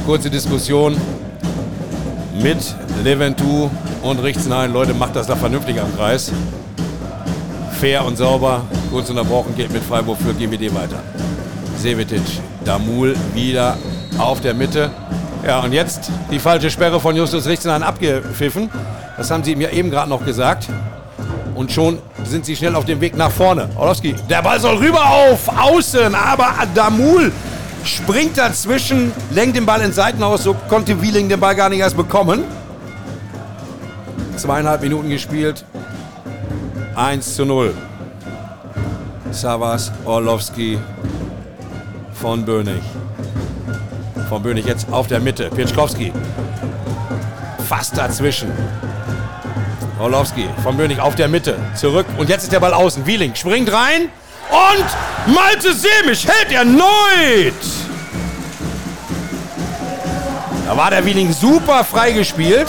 kurze 0.08 0.32
Diskussion 0.32 0.98
mit 2.42 2.58
Leventu 3.04 3.70
und 4.02 4.18
Richtenhain. 4.18 4.74
Leute, 4.74 4.96
macht 4.96 5.16
das 5.16 5.28
da 5.28 5.36
vernünftig 5.36 5.80
am 5.80 5.96
Kreis. 5.96 6.32
Fair 7.80 8.04
und 8.04 8.18
sauber, 8.18 8.64
kurz 8.92 9.10
unterbrochen, 9.10 9.56
geht 9.56 9.72
mit 9.72 9.82
Freiburg 9.82 10.18
für 10.18 10.34
GWD 10.34 10.76
weiter. 10.76 11.02
Sevetic, 11.78 12.22
Damul 12.66 13.16
wieder 13.34 13.78
auf 14.18 14.42
der 14.42 14.54
Mitte. 14.54 14.92
Ja, 15.48 15.62
und 15.62 15.72
jetzt 15.72 16.12
die 16.30 16.40
falsche 16.40 16.70
Sperre 16.70 17.00
von 17.00 17.16
Justus 17.16 17.48
Richtenhain 17.48 17.82
abgepfiffen. 17.82 18.70
Das 19.16 19.32
haben 19.32 19.46
sie 19.46 19.54
ja 19.54 19.70
eben 19.70 19.90
gerade 19.90 20.10
noch 20.10 20.26
gesagt. 20.26 20.68
Und 21.56 21.72
schon 21.72 22.00
sind 22.26 22.46
sie 22.46 22.58
schnell 22.58 22.76
auf 22.76 22.84
dem 22.84 23.00
Weg 23.00 23.16
nach 23.16 23.32
vorne. 23.32 23.70
Orlowski, 23.78 24.14
der 24.30 24.42
Ball 24.42 24.60
soll 24.60 24.76
rüber 24.76 25.06
auf 25.06 25.48
Außen, 25.48 26.14
aber 26.14 26.50
Damul 26.76 27.32
springt 27.86 28.38
dazwischen, 28.38 29.14
lenkt 29.32 29.56
den 29.56 29.66
Ball 29.66 29.80
ins 29.80 29.96
Seitenhaus, 29.96 30.44
so 30.44 30.54
konnte 30.68 31.02
Wieling 31.02 31.30
den 31.30 31.40
Ball 31.40 31.56
gar 31.56 31.70
nicht 31.70 31.80
erst 31.80 31.96
bekommen. 31.96 32.44
Zweieinhalb 34.36 34.82
Minuten 34.82 35.10
gespielt. 35.10 35.64
1 37.00 37.36
zu 37.36 37.46
0. 37.46 37.74
Savas, 39.32 39.90
Orlowski 40.04 40.78
von 42.14 42.44
Bönig. 42.44 42.82
Von 44.28 44.44
Bönig 44.44 44.66
jetzt 44.66 44.92
auf 44.92 45.08
der 45.08 45.22
Mitte. 45.22 45.50
Pietschkowski. 45.50 46.12
Fast 47.70 47.98
dazwischen. 47.98 48.52
Orlowski 49.98 50.50
von 50.62 50.76
Bönig 50.76 51.00
auf 51.00 51.16
der 51.16 51.30
Mitte. 51.30 51.58
Zurück. 51.74 52.06
Und 52.18 52.28
jetzt 52.28 52.44
ist 52.44 52.52
der 52.52 52.60
Ball 52.60 52.74
außen. 52.74 53.06
Wieling 53.06 53.34
springt 53.34 53.72
rein. 53.72 54.10
Und 54.50 55.34
Malte 55.34 55.74
Semisch 55.74 56.28
hält 56.28 56.52
erneut. 56.52 57.54
Da 60.68 60.76
war 60.76 60.90
der 60.90 61.06
Wieling 61.06 61.32
super 61.32 61.86
frei 61.86 62.12
gespielt. 62.12 62.68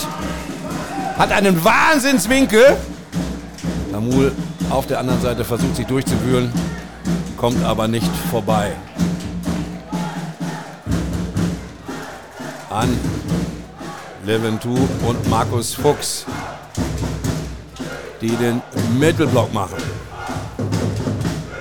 Hat 1.19 1.33
einen 1.33 1.65
Wahnsinnswinkel. 1.65 2.77
Damul 4.01 4.33
auf 4.71 4.87
der 4.87 4.99
anderen 4.99 5.21
Seite 5.21 5.45
versucht 5.45 5.77
sich 5.77 5.87
durchzuwühlen. 5.87 6.51
Kommt 7.37 7.63
aber 7.65 7.87
nicht 7.87 8.11
vorbei. 8.31 8.73
An 12.71 12.89
Leventu 14.25 14.75
und 15.07 15.29
Markus 15.29 15.75
Fuchs, 15.75 16.25
die 18.23 18.31
den 18.31 18.63
Mittelblock 18.99 19.53
machen. 19.53 19.77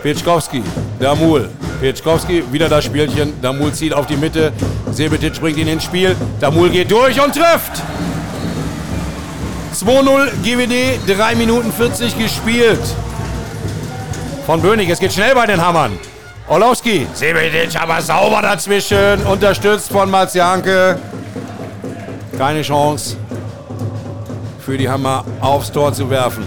Petschkowski, 0.02 0.64
Damul. 0.98 1.50
Petschkowski, 1.82 2.44
wieder 2.54 2.70
das 2.70 2.86
Spielchen. 2.86 3.34
Damul 3.42 3.74
zieht 3.74 3.94
auf 3.94 4.06
die 4.06 4.16
Mitte. 4.16 4.54
Sebetic 4.92 5.42
bringt 5.42 5.58
ihn 5.58 5.68
ins 5.68 5.84
Spiel. 5.84 6.16
Damul 6.40 6.70
geht 6.70 6.90
durch 6.90 7.22
und 7.22 7.36
trifft. 7.36 7.84
2-0 9.80 10.32
GWD, 10.44 11.00
3 11.08 11.36
Minuten 11.36 11.72
40 11.72 12.18
gespielt. 12.18 12.82
Von 14.46 14.62
Bönig, 14.62 14.90
es 14.90 15.00
geht 15.00 15.14
schnell 15.14 15.34
bei 15.34 15.46
den 15.46 15.62
Hammern. 15.62 15.98
Orlowski, 16.50 17.08
Sebetic 17.14 17.80
aber 17.80 18.02
sauber 18.02 18.42
dazwischen, 18.42 19.24
unterstützt 19.26 19.90
von 19.90 20.12
Marzianke. 20.12 21.00
Keine 22.38 22.62
Chance 22.62 23.16
für 24.60 24.78
die 24.78 24.90
Hammer 24.90 25.24
aufs 25.40 25.72
Tor 25.72 25.94
zu 25.94 26.10
werfen. 26.10 26.44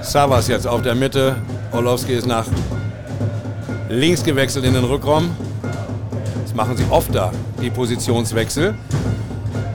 Savas 0.00 0.48
jetzt 0.48 0.66
auf 0.66 0.80
der 0.80 0.94
Mitte. 0.94 1.36
Orlowski 1.72 2.14
ist 2.14 2.26
nach 2.26 2.46
links 3.90 4.24
gewechselt 4.24 4.64
in 4.64 4.72
den 4.72 4.84
Rückraum. 4.84 5.36
Das 6.44 6.54
machen 6.54 6.78
sie 6.78 6.84
oft 6.88 7.14
da, 7.14 7.30
die 7.60 7.70
Positionswechsel. 7.70 8.74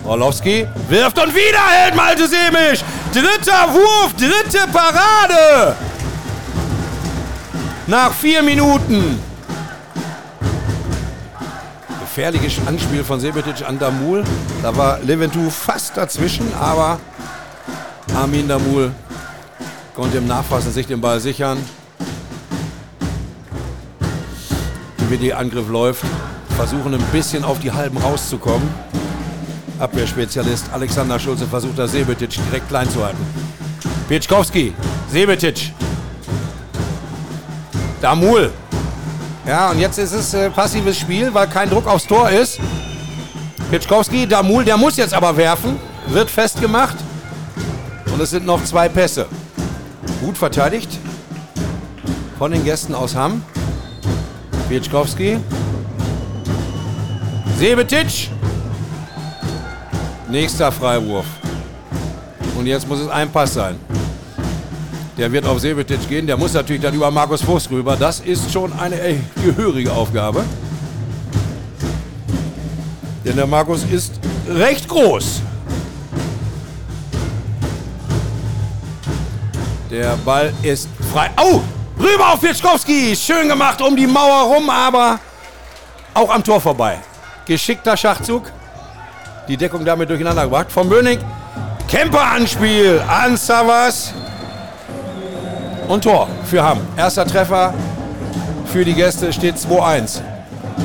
Orlowski 0.05 0.67
wirft 0.89 1.17
und 1.19 1.33
wieder 1.33 1.65
hält 1.69 1.95
Malte 1.95 2.27
Semisch. 2.27 2.83
Dritter 3.13 3.73
Wurf, 3.73 4.13
dritte 4.17 4.67
Parade. 4.71 5.75
Nach 7.87 8.13
vier 8.13 8.41
Minuten. 8.43 9.19
Gefährliches 12.01 12.65
Anspiel 12.65 13.03
von 13.03 13.19
Sebetic 13.19 13.67
an 13.67 13.79
Damul. 13.79 14.23
Da 14.61 14.75
war 14.75 14.99
Leventu 14.99 15.49
fast 15.49 15.97
dazwischen, 15.97 16.53
aber 16.59 16.99
Armin 18.15 18.47
Damul 18.47 18.91
konnte 19.95 20.17
im 20.17 20.27
Nachfassen 20.27 20.71
sich 20.71 20.85
den 20.85 21.01
Ball 21.01 21.19
sichern. 21.19 21.57
GWD-Angriff 24.97 25.69
läuft. 25.69 26.03
Versuchen 26.55 26.93
ein 26.93 27.03
bisschen 27.11 27.43
auf 27.43 27.59
die 27.59 27.71
Halben 27.71 27.97
rauszukommen. 27.97 28.67
Abwehrspezialist 29.79 30.65
Alexander 30.71 31.19
Schulze 31.19 31.47
versucht 31.47 31.77
da 31.77 31.87
Sebetic 31.87 32.29
direkt 32.29 32.69
klein 32.69 32.89
zu 32.89 33.03
halten. 33.03 33.25
Pietschkowski, 34.07 34.73
Sebetic. 35.09 35.73
Damul. 38.01 38.51
Ja, 39.45 39.71
und 39.71 39.79
jetzt 39.79 39.97
ist 39.97 40.13
es 40.13 40.33
äh, 40.33 40.49
passives 40.49 40.97
Spiel, 40.97 41.33
weil 41.33 41.47
kein 41.47 41.69
Druck 41.69 41.87
aufs 41.87 42.05
Tor 42.05 42.29
ist. 42.29 42.59
Pietschkowski, 43.71 44.27
Damul, 44.27 44.63
der 44.63 44.77
muss 44.77 44.97
jetzt 44.97 45.13
aber 45.13 45.35
werfen. 45.35 45.79
Wird 46.07 46.29
festgemacht. 46.29 46.95
Und 48.13 48.21
es 48.21 48.29
sind 48.29 48.45
noch 48.45 48.63
zwei 48.63 48.87
Pässe. 48.89 49.25
Gut 50.21 50.37
verteidigt 50.37 50.99
von 52.37 52.51
den 52.51 52.63
Gästen 52.63 52.93
aus 52.93 53.15
Hamm. 53.15 53.41
Pietschkowski. 54.69 55.39
Sebetic. 57.63 58.29
Nächster 60.27 60.69
Freiwurf. 60.69 61.25
Und 62.57 62.65
jetzt 62.65 62.85
muss 62.89 62.99
es 62.99 63.07
ein 63.07 63.31
Pass 63.31 63.53
sein. 63.53 63.79
Der 65.17 65.31
wird 65.31 65.45
auf 65.45 65.61
Sebetic 65.61 66.09
gehen. 66.09 66.27
Der 66.27 66.35
muss 66.35 66.51
natürlich 66.51 66.81
dann 66.81 66.93
über 66.93 67.09
Markus 67.09 67.41
Fuchs 67.41 67.69
rüber. 67.71 67.95
Das 67.95 68.19
ist 68.19 68.51
schon 68.51 68.73
eine 68.73 68.99
ey, 68.99 69.21
gehörige 69.41 69.93
Aufgabe. 69.93 70.43
Denn 73.23 73.37
der 73.37 73.47
Markus 73.47 73.85
ist 73.89 74.19
recht 74.49 74.85
groß. 74.89 75.39
Der 79.89 80.17
Ball 80.25 80.51
ist 80.63 80.89
frei. 81.13 81.29
Au! 81.37 81.61
Rüber 81.97 82.33
auf 82.33 82.41
Pietschkowski. 82.41 83.15
Schön 83.15 83.47
gemacht 83.47 83.81
um 83.81 83.95
die 83.95 84.05
Mauer 84.05 84.53
rum, 84.53 84.69
aber 84.69 85.17
auch 86.13 86.29
am 86.29 86.43
Tor 86.43 86.59
vorbei. 86.59 86.99
Geschickter 87.45 87.97
Schachzug. 87.97 88.51
Die 89.47 89.57
Deckung 89.57 89.83
damit 89.83 90.09
durcheinander 90.09 90.43
gebracht. 90.43 90.71
Von 90.71 90.89
Bönig. 90.89 91.19
Kemper-Anspiel 91.89 93.03
an 93.07 93.35
Savas. 93.37 94.13
Und 95.87 96.03
Tor 96.03 96.29
für 96.45 96.63
Hamm. 96.63 96.79
Erster 96.95 97.25
Treffer 97.25 97.73
für 98.71 98.85
die 98.85 98.93
Gäste 98.93 99.33
steht 99.33 99.55
2-1. 99.55 100.21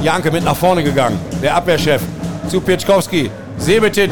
Janke 0.02 0.30
mit 0.30 0.44
nach 0.44 0.56
vorne 0.56 0.82
gegangen. 0.82 1.18
Der 1.42 1.54
Abwehrchef 1.54 2.02
zu 2.48 2.60
Pietschkowski. 2.60 3.30
Sebetic 3.56 4.10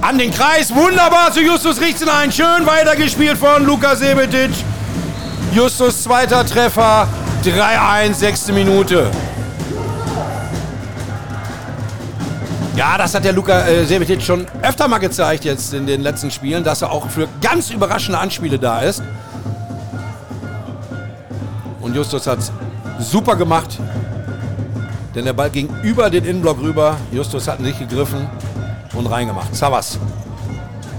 an 0.00 0.18
den 0.18 0.32
Kreis. 0.32 0.74
Wunderbar 0.74 1.32
zu 1.32 1.40
Justus 1.40 1.80
Richtenein. 1.80 2.32
Schön 2.32 2.66
weitergespielt 2.66 3.38
von 3.38 3.64
Luka 3.64 3.94
Sebetic. 3.94 4.50
Justus 5.52 6.02
zweiter 6.02 6.44
Treffer. 6.44 7.08
3-1, 7.44 8.14
sechste 8.14 8.52
Minute. 8.52 9.10
Ja, 12.76 12.96
das 12.96 13.14
hat 13.14 13.24
der 13.24 13.32
Luka 13.32 13.66
äh, 13.66 14.20
schon 14.20 14.46
öfter 14.62 14.88
mal 14.88 14.98
gezeigt 14.98 15.44
jetzt 15.44 15.74
in 15.74 15.86
den 15.86 16.02
letzten 16.02 16.30
Spielen, 16.30 16.62
dass 16.62 16.82
er 16.82 16.92
auch 16.92 17.08
für 17.08 17.28
ganz 17.40 17.70
überraschende 17.70 18.18
Anspiele 18.18 18.58
da 18.58 18.80
ist. 18.80 19.02
Und 21.80 21.94
Justus 21.94 22.26
hat 22.26 22.38
es 22.38 22.52
super 22.98 23.34
gemacht, 23.36 23.78
denn 25.14 25.24
der 25.24 25.32
Ball 25.32 25.50
ging 25.50 25.68
über 25.82 26.10
den 26.10 26.24
Innenblock 26.24 26.60
rüber. 26.60 26.96
Justus 27.10 27.48
hat 27.48 27.60
ihn 27.60 27.64
sich 27.64 27.78
gegriffen 27.78 28.28
und 28.94 29.06
reingemacht. 29.06 29.54
Savas, 29.56 29.98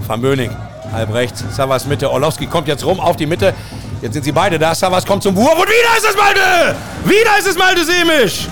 Van 0.06 0.20
Böning, 0.20 0.50
halb 0.92 1.14
rechts. 1.14 1.44
Savas 1.50 1.86
Mitte, 1.86 2.10
Orlowski 2.10 2.46
kommt 2.46 2.68
jetzt 2.68 2.84
rum 2.84 3.00
auf 3.00 3.16
die 3.16 3.26
Mitte. 3.26 3.54
Jetzt 4.02 4.14
sind 4.14 4.24
sie 4.24 4.32
beide 4.32 4.58
da. 4.58 4.74
Savas 4.74 5.06
kommt 5.06 5.22
zum 5.22 5.36
Wurf 5.36 5.54
und 5.54 5.68
wieder 5.68 5.96
ist 5.96 6.06
es 6.08 6.16
Malte! 6.16 6.76
Wieder 7.04 7.38
ist 7.38 7.48
es 7.48 7.56
Malte 7.56 7.84
Semisch! 7.84 8.48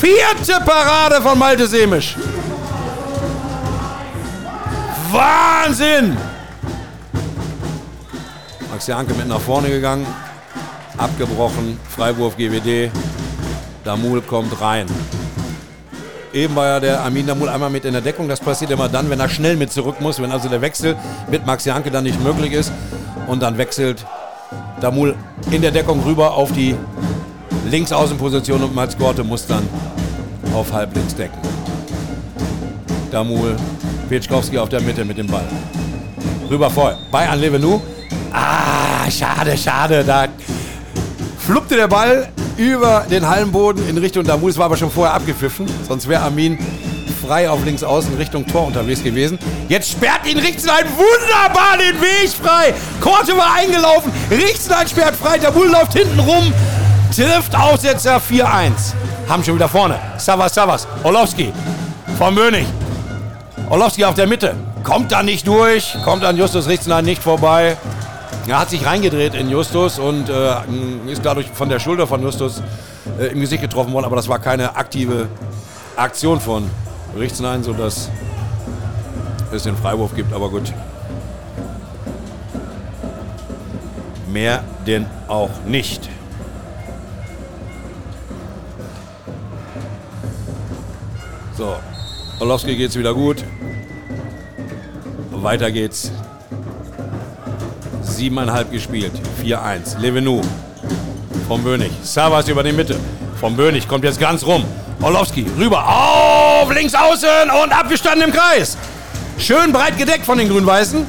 Vierte 0.00 0.64
Parade 0.64 1.20
von 1.20 1.36
Malte 1.36 1.66
Semisch. 1.66 2.14
Wahnsinn! 5.10 6.16
Max 8.70 8.86
Janke 8.86 9.12
mit 9.14 9.26
nach 9.26 9.40
vorne 9.40 9.70
gegangen. 9.70 10.06
Abgebrochen. 10.96 11.80
Freiwurf 11.88 12.36
GWD. 12.36 12.92
Damul 13.82 14.20
kommt 14.20 14.60
rein. 14.60 14.86
Eben 16.32 16.54
war 16.54 16.66
ja 16.66 16.78
der 16.78 17.00
Armin 17.00 17.26
Damul 17.26 17.48
einmal 17.48 17.70
mit 17.70 17.84
in 17.84 17.92
der 17.92 18.02
Deckung. 18.02 18.28
Das 18.28 18.38
passiert 18.38 18.70
immer 18.70 18.88
dann, 18.88 19.10
wenn 19.10 19.18
er 19.18 19.28
schnell 19.28 19.56
mit 19.56 19.72
zurück 19.72 20.00
muss, 20.00 20.22
wenn 20.22 20.30
also 20.30 20.48
der 20.48 20.60
Wechsel 20.60 20.94
mit 21.28 21.44
Max 21.44 21.64
Janke 21.64 21.90
dann 21.90 22.04
nicht 22.04 22.22
möglich 22.22 22.52
ist. 22.52 22.70
Und 23.26 23.42
dann 23.42 23.58
wechselt 23.58 24.06
Damul 24.80 25.16
in 25.50 25.60
der 25.60 25.72
Deckung 25.72 26.04
rüber 26.04 26.34
auf 26.34 26.52
die 26.52 26.76
Linksaußenposition 27.68 28.62
und 28.62 28.74
Mats 28.74 28.96
Gorte 28.96 29.22
muss 29.24 29.46
dann 29.46 29.68
auf 30.54 30.72
halblinks 30.72 31.14
decken. 31.14 31.38
Damul, 33.10 33.56
Pietschkowski 34.08 34.58
auf 34.58 34.68
der 34.68 34.80
Mitte 34.80 35.04
mit 35.04 35.18
dem 35.18 35.26
Ball. 35.26 35.44
Rüber 36.50 36.70
voll. 36.70 36.96
Bei 37.10 37.28
an 37.28 37.40
Levenu. 37.40 37.80
Ah, 38.32 39.10
schade, 39.10 39.56
schade. 39.56 40.04
Da 40.04 40.26
fluppte 41.38 41.76
der 41.76 41.88
Ball 41.88 42.28
über 42.56 43.06
den 43.10 43.26
Hallenboden 43.26 43.88
in 43.88 43.98
Richtung 43.98 44.24
Damus, 44.24 44.58
war 44.58 44.66
aber 44.66 44.76
schon 44.76 44.90
vorher 44.90 45.14
abgepfiffen. 45.14 45.66
Sonst 45.86 46.08
wäre 46.08 46.22
Armin 46.22 46.58
frei 47.26 47.48
auf 47.48 47.64
links 47.64 47.82
außen 47.82 48.16
Richtung 48.16 48.46
Tor 48.46 48.66
unterwegs 48.66 49.02
gewesen. 49.02 49.38
Jetzt 49.68 49.90
sperrt 49.90 50.26
ihn 50.26 50.38
Richtenstein 50.38 50.86
wunderbar 50.96 51.76
den 51.76 52.00
Weg 52.00 52.30
frei. 52.30 52.74
Korte 53.00 53.36
war 53.36 53.54
eingelaufen. 53.54 54.10
Richtenstein 54.30 54.88
sperrt 54.88 55.16
frei. 55.16 55.38
Bull 55.50 55.68
läuft 55.68 55.92
hinten 55.92 56.18
rum. 56.20 56.52
Trifft 57.14 57.56
Aussetzer 57.56 58.18
4-1. 58.18 58.94
Haben 59.28 59.42
schon 59.42 59.54
wieder 59.54 59.68
vorne. 59.68 59.98
Savas, 60.18 60.54
Savas. 60.54 60.86
Orlowski. 61.02 61.52
Von 62.18 62.34
Mönig. 62.34 62.66
Orlowski 63.70 64.04
auf 64.04 64.14
der 64.14 64.26
Mitte. 64.26 64.54
Kommt 64.84 65.10
da 65.10 65.22
nicht 65.22 65.46
durch. 65.46 65.96
Kommt 66.04 66.24
an 66.24 66.36
Justus 66.36 66.68
Richtenstein 66.68 67.04
nicht 67.04 67.22
vorbei. 67.22 67.76
Er 68.46 68.58
hat 68.58 68.70
sich 68.70 68.84
reingedreht 68.84 69.34
in 69.34 69.48
Justus 69.48 69.98
und 69.98 70.28
äh, 70.28 71.10
ist 71.10 71.24
dadurch 71.24 71.48
von 71.52 71.68
der 71.68 71.78
Schulter 71.80 72.06
von 72.06 72.22
Justus 72.22 72.62
äh, 73.18 73.26
im 73.26 73.40
Gesicht 73.40 73.62
getroffen 73.62 73.92
worden. 73.92 74.04
Aber 74.04 74.16
das 74.16 74.28
war 74.28 74.38
keine 74.38 74.76
aktive 74.76 75.28
Aktion 75.96 76.40
von 76.40 76.70
Richtenstein, 77.18 77.62
sodass 77.62 78.10
es 79.50 79.62
den 79.62 79.76
Freiwurf 79.76 80.14
gibt. 80.14 80.32
Aber 80.32 80.50
gut. 80.50 80.72
Mehr 84.30 84.62
denn 84.86 85.06
auch 85.26 85.50
nicht. 85.66 86.08
So, 91.58 91.76
Orlowski 92.38 92.76
geht's 92.76 92.96
wieder 92.96 93.12
gut. 93.12 93.42
Weiter 95.32 95.72
geht's. 95.72 96.12
Siebeneinhalb 98.00 98.70
gespielt. 98.70 99.10
4-1. 99.44 99.98
Levenu. 99.98 100.40
Vom 101.48 101.64
Bönig. 101.64 101.90
Savas 102.04 102.46
über 102.46 102.62
die 102.62 102.70
Mitte. 102.70 102.96
Vom 103.40 103.56
Bönig 103.56 103.88
kommt 103.88 104.04
jetzt 104.04 104.20
ganz 104.20 104.46
rum. 104.46 104.62
Orlowski 105.02 105.46
rüber. 105.58 105.84
Auf 105.84 106.72
links 106.72 106.94
außen 106.94 107.50
und 107.64 107.72
abgestanden 107.72 108.28
im 108.28 108.32
Kreis. 108.32 108.78
Schön 109.36 109.72
breit 109.72 109.98
gedeckt 109.98 110.24
von 110.24 110.38
den 110.38 110.48
Grün-Weißen. 110.48 111.04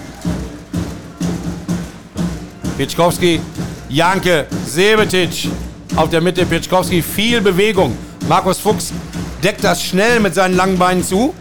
Pitschkowski, 2.76 3.40
Janke, 3.88 4.48
Sebetic 4.66 5.48
auf 5.96 6.10
der 6.10 6.22
Mitte. 6.22 6.44
Pitschkowski, 6.48 7.04
viel 7.04 7.40
Bewegung. 7.40 7.96
Markus 8.28 8.58
Fuchs 8.58 8.92
deckt 9.44 9.64
das 9.64 9.82
schnell 9.82 10.20
mit 10.20 10.36
seinen 10.36 10.56
langen 10.56 10.78
Beinen 10.78 11.04
zu. 11.04 11.34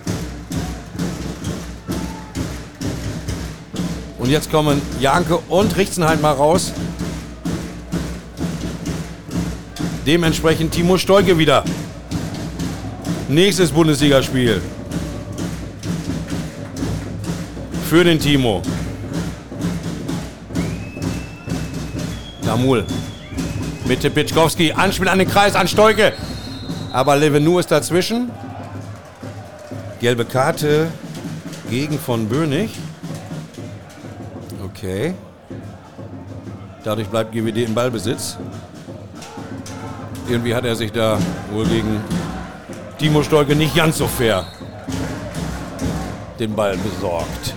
Und 4.19 4.31
jetzt 4.31 4.51
kommen 4.51 4.81
Janke 5.01 5.39
und 5.49 5.77
Richtenheim 5.77 6.21
mal 6.21 6.35
raus. 6.35 6.73
Dementsprechend 10.07 10.73
Timo 10.73 10.99
Stolke 10.99 11.39
wieder. 11.39 11.65
Nächstes 13.29 13.71
Bundesligaspiel. 13.71 14.63
Für 17.89 18.05
den 18.05 18.19
Timo. 18.19 18.63
Damul. 22.43 22.85
Mitte 23.87 24.11
Pitschkowski. 24.11 24.73
Anspiel 24.73 25.09
an 25.09 25.19
den 25.19 25.29
Kreis, 25.29 25.55
an 25.55 25.69
Stolke. 25.69 26.13
Aber 26.99 27.15
Levenu 27.15 27.61
ist 27.61 27.71
dazwischen. 27.71 28.29
Gelbe 30.01 30.25
Karte 30.25 30.89
gegen 31.71 31.97
von 31.97 32.29
Bönig. 32.29 32.71
Okay. 34.65 35.15
Dadurch 36.83 37.07
bleibt 37.07 37.31
GWD 37.31 37.59
im 37.59 37.75
Ballbesitz. 37.75 38.37
Irgendwie 40.29 40.53
hat 40.57 40.65
er 40.65 40.75
sich 40.75 40.91
da 40.91 41.21
wohl 41.53 41.67
gegen 41.67 42.01
Timo 42.99 43.23
Stolke 43.23 43.55
nicht 43.55 43.77
ganz 43.77 43.99
so 43.99 44.09
fair 44.09 44.45
den 46.41 46.57
Ball 46.57 46.77
besorgt. 46.79 47.55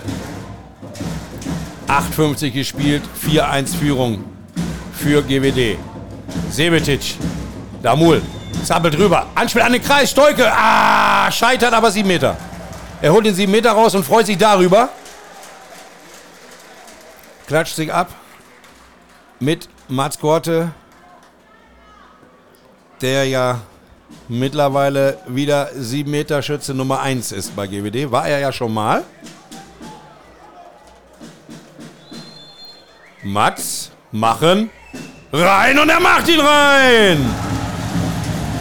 8,50 1.88 2.50
gespielt, 2.52 3.02
4-1 3.28 3.74
Führung 3.74 4.22
für 4.94 5.20
GWD. 5.20 5.78
Sebetic, 6.48 7.16
Damul, 7.82 8.22
zappelt 8.64 8.98
rüber, 8.98 9.26
Anspiel 9.34 9.62
an 9.62 9.72
den 9.72 9.82
Kreis, 9.82 10.10
Stolke, 10.10 10.50
ah, 10.52 11.30
scheitert 11.30 11.72
aber 11.72 11.90
7 11.90 12.06
Meter. 12.06 12.36
Er 13.00 13.12
holt 13.12 13.26
den 13.26 13.34
7 13.34 13.50
Meter 13.50 13.72
raus 13.72 13.94
und 13.94 14.04
freut 14.04 14.26
sich 14.26 14.38
darüber. 14.38 14.88
Klatscht 17.46 17.76
sich 17.76 17.92
ab 17.92 18.08
mit 19.40 19.68
Mats 19.88 20.18
Korte, 20.18 20.70
der 23.00 23.26
ja 23.26 23.60
mittlerweile 24.28 25.18
wieder 25.26 25.70
7 25.74 26.10
Meter 26.10 26.42
Schütze 26.42 26.74
Nummer 26.74 27.00
1 27.00 27.32
ist 27.32 27.56
bei 27.56 27.66
GWD. 27.66 28.10
War 28.10 28.26
er 28.26 28.38
ja 28.38 28.52
schon 28.52 28.72
mal. 28.72 29.02
Mats 33.24 33.90
machen 34.10 34.70
rein 35.32 35.78
und 35.78 35.88
er 35.88 36.00
macht 36.00 36.28
ihn 36.28 36.40
rein. 36.40 37.51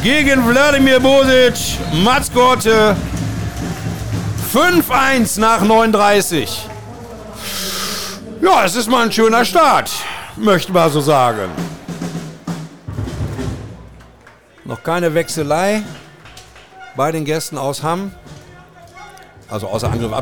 Gegen 0.04 0.48
Wladimir 0.48 1.00
Bosic, 1.00 1.78
Mats 2.04 2.34
Gorte 2.34 2.96
5-1 4.52 5.40
nach 5.40 5.62
39. 5.62 6.68
Ja, 8.42 8.66
es 8.66 8.76
ist 8.76 8.90
mal 8.90 9.06
ein 9.06 9.12
schöner 9.12 9.46
Start, 9.46 9.92
möchte 10.38 10.72
man 10.72 10.90
so 10.90 11.02
sagen. 11.02 11.52
Noch 14.66 14.82
keine 14.82 15.14
Wechselei 15.14 15.84
bei 16.96 17.12
den 17.12 17.24
Gästen 17.24 17.60
aus 17.60 17.84
Hamm. 17.84 18.12
Also 19.50 19.68
außer 19.68 19.92
Angriff 19.92 20.14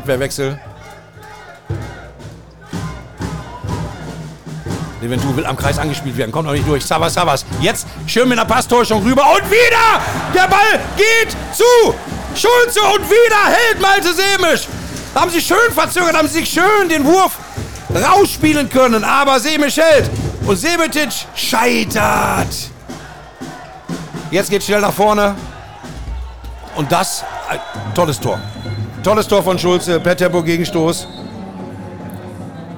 Leventu 5.00 5.34
will 5.34 5.46
am 5.46 5.56
Kreis 5.56 5.78
angespielt 5.78 6.16
werden, 6.16 6.30
kommt 6.30 6.46
noch 6.46 6.52
nicht 6.52 6.68
durch. 6.68 6.84
Savas, 6.84 7.14
Savas. 7.14 7.46
Jetzt 7.60 7.86
schön 8.06 8.28
mit 8.28 8.38
einer 8.38 8.46
Passtäuschung 8.46 9.02
rüber 9.02 9.22
und 9.34 9.50
wieder! 9.50 10.02
Der 10.34 10.46
Ball 10.46 10.78
geht 10.96 11.30
zu 11.54 11.94
Schulze 12.34 12.80
und 12.94 13.08
wieder 13.08 13.46
hält 13.46 13.80
Malte 13.80 14.12
Semisch. 14.12 14.68
Haben 15.14 15.30
sie 15.30 15.40
schön 15.40 15.72
verzögert, 15.72 16.14
haben 16.14 16.28
sie 16.28 16.40
sich 16.40 16.50
schön 16.50 16.88
den 16.88 17.04
Wurf 17.04 17.38
rausspielen 17.94 18.68
können, 18.68 19.02
aber 19.02 19.40
Semisch 19.40 19.78
hält. 19.78 20.10
Und 20.46 20.56
Sebetic 20.56 21.10
scheitert. 21.34 22.54
Jetzt 24.30 24.50
geht 24.50 24.62
schnell 24.62 24.80
nach 24.80 24.92
vorne. 24.92 25.34
Und 26.76 26.92
das, 26.92 27.24
ein 27.48 27.58
tolles 27.94 28.20
Tor. 28.20 28.38
Tolles 29.02 29.26
Tor 29.26 29.42
von 29.42 29.58
Schulze, 29.58 30.00
Tempo 30.02 30.42
Gegenstoß. 30.42 31.08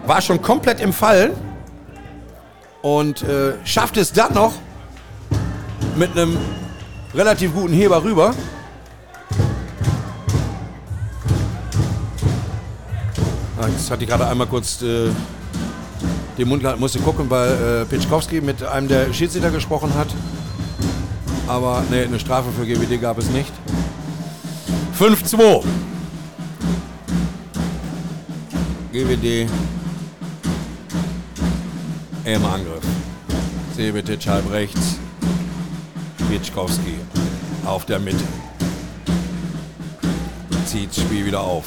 War 0.07 0.21
schon 0.23 0.41
komplett 0.41 0.81
im 0.81 0.93
Fallen 0.93 1.52
und 2.83 3.23
äh, 3.23 3.55
schafft 3.65 3.97
es 3.97 4.13
dann 4.13 4.35
noch 4.35 4.53
mit 5.97 6.11
einem 6.13 6.37
relativ 7.15 7.55
guten 7.55 7.73
Heber 7.73 8.03
rüber. 8.03 8.35
Ah, 13.61 13.69
jetzt 13.69 13.91
hatte 13.91 14.03
ich 14.03 14.09
gerade 14.11 14.27
einmal 14.27 14.49
kurz 14.49 14.83
äh, 14.83 15.11
den 16.37 16.49
Mund 16.49 16.63
gehalten, 16.63 16.81
musste 16.81 16.99
gucken, 16.99 17.31
weil 17.31 17.83
äh, 17.83 17.85
Pitschkowski 17.85 18.41
mit 18.41 18.63
einem 18.65 18.89
der 18.89 19.13
Schiedsrichter 19.13 19.51
gesprochen 19.51 19.95
hat. 19.95 20.09
Aber 21.47 21.83
ne, 21.91 22.03
eine 22.03 22.19
Strafe 22.19 22.51
für 22.51 22.67
GWD 22.67 23.01
gab 23.01 23.19
es 23.19 23.29
nicht. 23.31 23.53
5-2. 24.99 25.63
GWD 28.93 29.49
im 32.25 32.45
Angriff. 32.45 32.85
Sebetic 33.77 34.27
halb 34.27 34.51
rechts. 34.51 34.99
Pitschkowski 36.29 36.97
auf 37.67 37.85
der 37.85 37.99
Mitte. 37.99 38.25
Zieht 40.67 40.91
das 40.91 41.03
Spiel 41.03 41.27
wieder 41.27 41.41
auf. 41.41 41.65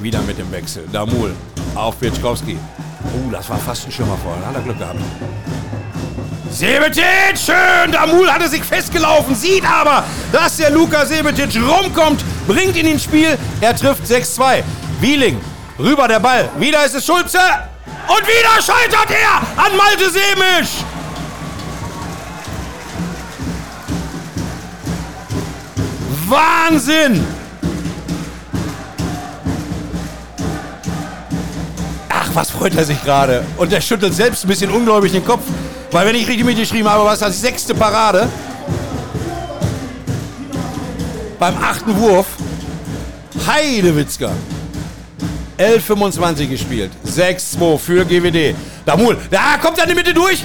Wieder 0.00 0.20
mit 0.22 0.38
dem 0.38 0.50
Wechsel. 0.52 0.84
Damul 0.92 1.34
auf 1.74 1.98
Pitschkowski. 1.98 2.56
Oh, 3.04 3.30
das 3.30 3.48
war 3.48 3.58
fast 3.58 3.86
ein 3.86 3.92
Schimmer 3.92 4.18
vorher. 4.22 4.46
Hat 4.46 4.54
er 4.54 4.62
Glück 4.62 4.78
gehabt. 4.78 5.00
Sebetic, 6.50 7.36
schön. 7.36 7.92
Damul 7.92 8.30
hatte 8.30 8.48
sich 8.48 8.62
festgelaufen, 8.62 9.34
sieht 9.34 9.64
aber, 9.64 10.04
dass 10.32 10.56
der 10.56 10.70
Luka 10.70 11.04
Sebetic 11.04 11.56
rumkommt, 11.56 12.24
bringt 12.46 12.76
ihn 12.76 12.86
ins 12.86 13.04
Spiel. 13.04 13.36
Er 13.60 13.76
trifft 13.76 14.04
6-2. 14.04 14.62
Wieling, 15.00 15.38
rüber 15.78 16.08
der 16.08 16.20
Ball. 16.20 16.48
Wieder 16.58 16.84
ist 16.84 16.94
es 16.94 17.04
Schulze. 17.04 17.38
Und 18.08 18.26
wieder 18.26 18.62
scheitert 18.62 19.10
er 19.10 19.64
an 19.64 19.76
Malte 19.76 20.10
Semisch. 20.10 20.84
Wahnsinn! 26.26 27.24
Ach, 32.08 32.30
was 32.34 32.50
freut 32.50 32.74
er 32.76 32.84
sich 32.84 33.02
gerade. 33.02 33.44
Und 33.56 33.72
er 33.72 33.80
schüttelt 33.80 34.14
selbst 34.14 34.44
ein 34.44 34.48
bisschen 34.48 34.70
ungläubig 34.70 35.12
den 35.12 35.24
Kopf. 35.24 35.42
Weil 35.90 36.06
wenn 36.06 36.16
ich 36.16 36.26
richtig 36.26 36.44
mitgeschrieben 36.44 36.90
habe, 36.90 37.04
war 37.04 37.14
es 37.14 37.20
das 37.20 37.40
sechste 37.40 37.74
Parade. 37.74 38.28
Beim 41.38 41.56
achten 41.62 41.96
Wurf. 41.96 42.26
Heidewitzka. 43.46 44.30
11,25 45.58 46.46
gespielt. 46.46 46.92
6-2 47.04 47.78
für 47.78 48.04
GWD. 48.04 48.54
Damul, 48.86 49.16
da 49.30 49.58
kommt 49.60 49.76
er 49.78 49.84
in 49.84 49.90
die 49.90 49.96
Mitte 49.96 50.14
durch. 50.14 50.44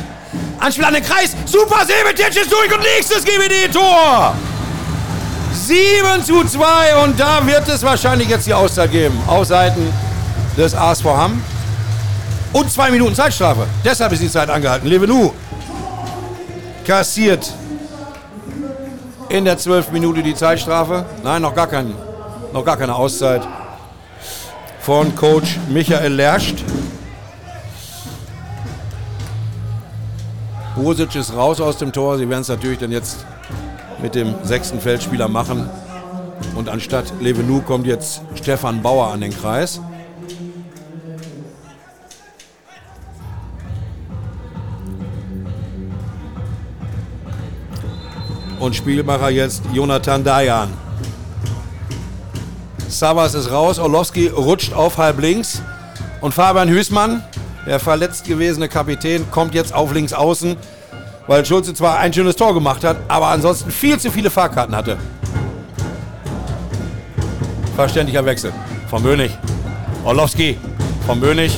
Anspiel 0.59 0.85
an 0.85 0.93
den 0.95 1.03
Kreis. 1.03 1.35
Super, 1.45 1.85
Sebetic 1.85 2.35
ist 2.35 2.51
durch 2.51 2.73
und 2.73 2.81
nächstes 2.81 3.23
GWD-Tor. 3.23 4.35
7 5.53 6.23
zu 6.23 6.43
2 6.43 7.03
und 7.03 7.19
da 7.19 7.45
wird 7.45 7.67
es 7.67 7.83
wahrscheinlich 7.83 8.27
jetzt 8.27 8.47
die 8.47 8.53
Auszeit 8.53 8.91
geben. 8.91 9.17
Auf 9.27 9.45
Seiten 9.45 9.93
des 10.57 10.73
ASV 10.73 11.05
Hamm. 11.05 11.43
Und 12.51 12.71
zwei 12.71 12.91
Minuten 12.91 13.15
Zeitstrafe. 13.15 13.65
Deshalb 13.83 14.11
ist 14.13 14.21
die 14.21 14.29
Zeit 14.29 14.49
angehalten. 14.49 14.87
Levenu 14.87 15.31
kassiert 16.85 17.51
in 19.29 19.45
der 19.45 19.57
12 19.57 19.91
Minute 19.91 20.21
die 20.21 20.35
Zeitstrafe. 20.35 21.05
Nein, 21.23 21.41
noch 21.41 21.55
gar, 21.55 21.67
kein, 21.67 21.93
noch 22.51 22.63
gar 22.63 22.77
keine 22.77 22.93
Auszeit 22.93 23.41
von 24.83 25.15
Coach 25.15 25.57
Michael 25.69 26.11
Lerst. 26.11 26.55
Bosic 30.75 31.15
ist 31.15 31.33
raus 31.33 31.61
aus 31.61 31.77
dem 31.77 31.93
Tor. 31.93 32.17
Sie 32.17 32.27
werden 32.27 32.41
es 32.41 32.49
natürlich 32.49 32.79
dann 32.79 32.91
jetzt 32.91 33.25
mit 34.01 34.13
dem 34.13 34.35
sechsten 34.43 34.81
Feldspieler 34.81 35.29
machen. 35.29 35.69
Und 36.55 36.67
anstatt 36.67 37.13
Levenu 37.21 37.61
kommt 37.61 37.87
jetzt 37.87 38.23
Stefan 38.35 38.81
Bauer 38.81 39.07
an 39.07 39.21
den 39.21 39.31
Kreis. 39.33 39.79
Und 48.59 48.75
Spielmacher 48.75 49.29
jetzt 49.29 49.63
Jonathan 49.71 50.25
Dayan. 50.25 50.82
Savas 52.99 53.33
ist 53.33 53.51
raus, 53.51 53.79
Orlowski 53.79 54.27
rutscht 54.27 54.73
auf 54.73 54.97
halb 54.97 55.19
links. 55.19 55.61
Und 56.21 56.33
Fabian 56.33 56.69
Hüßmann, 56.69 57.23
der 57.65 57.79
verletzt 57.79 58.25
gewesene 58.25 58.69
Kapitän, 58.69 59.29
kommt 59.31 59.53
jetzt 59.53 59.73
auf 59.73 59.93
links 59.93 60.13
außen, 60.13 60.55
weil 61.27 61.45
Schulze 61.45 61.73
zwar 61.73 61.99
ein 61.99 62.13
schönes 62.13 62.35
Tor 62.35 62.53
gemacht 62.53 62.83
hat, 62.83 62.97
aber 63.07 63.27
ansonsten 63.27 63.71
viel 63.71 63.99
zu 63.99 64.11
viele 64.11 64.29
Fahrkarten 64.29 64.75
hatte. 64.75 64.97
Verständlicher 67.75 68.25
Wechsel. 68.25 68.53
Von 68.89 69.03
Bönig. 69.03 69.31
Orlowski. 70.03 70.57
Von 71.05 71.19
Bönig. 71.19 71.57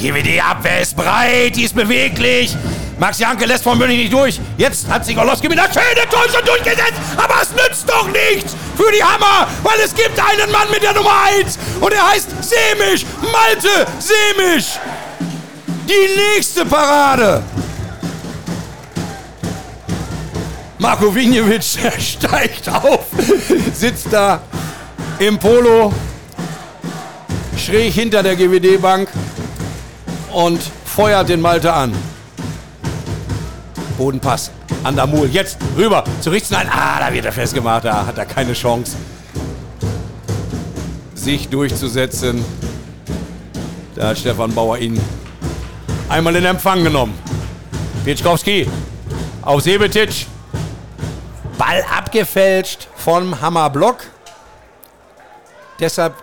Hier 0.00 0.14
wird 0.14 0.26
die 0.26 0.40
Abwehr 0.40 0.80
ist 0.80 0.96
breit, 0.96 1.56
die 1.56 1.64
ist 1.64 1.74
beweglich. 1.74 2.56
Max 3.04 3.18
Janke 3.18 3.44
lässt 3.44 3.62
von 3.62 3.76
München 3.76 3.98
nicht 3.98 4.14
durch. 4.14 4.40
Jetzt 4.56 4.88
hat 4.88 5.04
sich 5.04 5.14
Orlowski 5.18 5.46
mit 5.46 5.58
einer 5.58 5.70
schönen 5.70 6.08
Täuschung 6.08 6.42
durchgesetzt. 6.42 6.94
Aber 7.18 7.34
es 7.42 7.50
nützt 7.50 7.86
doch 7.86 8.08
nichts 8.08 8.56
für 8.78 8.90
die 8.90 9.04
Hammer, 9.04 9.46
weil 9.62 9.78
es 9.84 9.94
gibt 9.94 10.18
einen 10.18 10.50
Mann 10.50 10.70
mit 10.70 10.82
der 10.82 10.94
Nummer 10.94 11.12
1. 11.38 11.58
Und 11.82 11.92
er 11.92 12.10
heißt 12.12 12.30
Semisch. 12.40 13.04
Malte 13.20 13.86
Semisch. 13.98 14.78
Die 15.86 16.34
nächste 16.34 16.64
Parade. 16.64 17.42
Marco 20.78 21.14
Vinjevic 21.14 21.62
steigt 22.00 22.70
auf, 22.70 23.04
sitzt 23.74 24.06
da 24.10 24.40
im 25.18 25.38
Polo, 25.38 25.92
schräg 27.62 27.92
hinter 27.92 28.22
der 28.22 28.34
GWD-Bank 28.34 29.10
und 30.32 30.62
feuert 30.86 31.28
den 31.28 31.42
Malte 31.42 31.70
an. 31.70 32.13
Bodenpass 33.96 34.50
an 34.82 34.96
Damul. 34.96 35.28
Jetzt 35.28 35.58
rüber 35.76 36.04
zu 36.20 36.30
Richtstein. 36.30 36.68
Ah, 36.70 36.98
da 37.00 37.12
wird 37.12 37.24
er 37.24 37.32
festgemacht. 37.32 37.84
Da 37.84 38.06
hat 38.06 38.18
er 38.18 38.26
keine 38.26 38.52
Chance, 38.52 38.96
sich 41.14 41.48
durchzusetzen. 41.48 42.44
Da 43.94 44.08
hat 44.08 44.18
Stefan 44.18 44.52
Bauer 44.54 44.78
ihn 44.78 45.00
einmal 46.08 46.34
in 46.36 46.44
Empfang 46.44 46.82
genommen. 46.82 47.16
Pietschkowski 48.04 48.68
auf 49.42 49.62
Sebetic. 49.62 50.26
Ball 51.56 51.84
abgefälscht 51.96 52.88
vom 52.96 53.40
Hammerblock. 53.40 53.98
Deshalb 55.78 56.14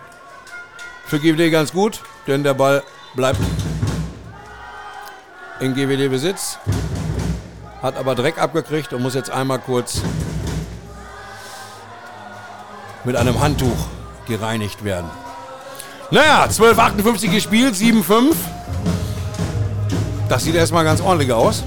für 1.06 1.20
GWD 1.20 1.52
ganz 1.52 1.72
gut, 1.72 2.02
denn 2.28 2.44
der 2.44 2.54
Ball 2.54 2.84
bleibt 3.16 3.40
in 5.60 5.74
GWD-Besitz 5.74 6.58
hat 7.82 7.98
aber 7.98 8.16
Dreck 8.16 8.38
abgekriegt 8.38 8.94
und 8.94 9.02
muss 9.02 9.16
jetzt 9.16 9.32
einmal 9.32 9.60
kurz 9.60 10.02
mit 13.04 13.16
einem 13.16 13.40
Handtuch 13.40 13.88
gereinigt 14.28 14.84
werden. 14.84 15.10
Naja, 16.12 16.46
12,58 16.46 17.32
gespielt, 17.32 17.74
7,5. 17.74 18.36
Das 20.30 20.44
sieht 20.44 20.56
erstmal 20.56 20.84
ganz 20.84 21.02
ordentlich 21.02 21.32
aus. 21.34 21.64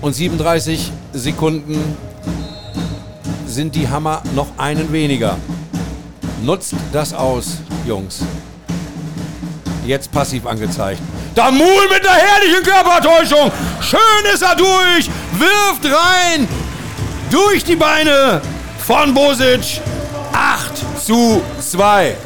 Und 0.00 0.14
37 0.14 0.92
Sekunden 1.12 1.96
sind 3.46 3.74
die 3.74 3.88
Hammer 3.88 4.22
noch 4.34 4.48
einen 4.58 4.92
weniger. 4.92 5.36
Nutzt 6.42 6.74
das 6.92 7.14
aus, 7.14 7.58
Jungs. 7.86 8.22
Jetzt 9.86 10.12
passiv 10.12 10.46
angezeigt. 10.46 11.00
Damul 11.38 11.88
mit 11.88 12.04
einer 12.04 12.18
herrlichen 12.18 12.64
Körpertäuschung. 12.64 13.52
Schön 13.80 14.34
ist 14.34 14.42
er 14.42 14.56
durch. 14.56 15.08
Wirft 15.38 15.84
rein. 15.84 16.48
Durch 17.30 17.62
die 17.62 17.76
Beine 17.76 18.42
von 18.84 19.14
Bosic. 19.14 19.80
8 20.32 21.00
zu 21.00 21.40
2 21.60 22.16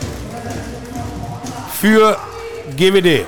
für 1.78 2.16
GWD. 2.74 3.26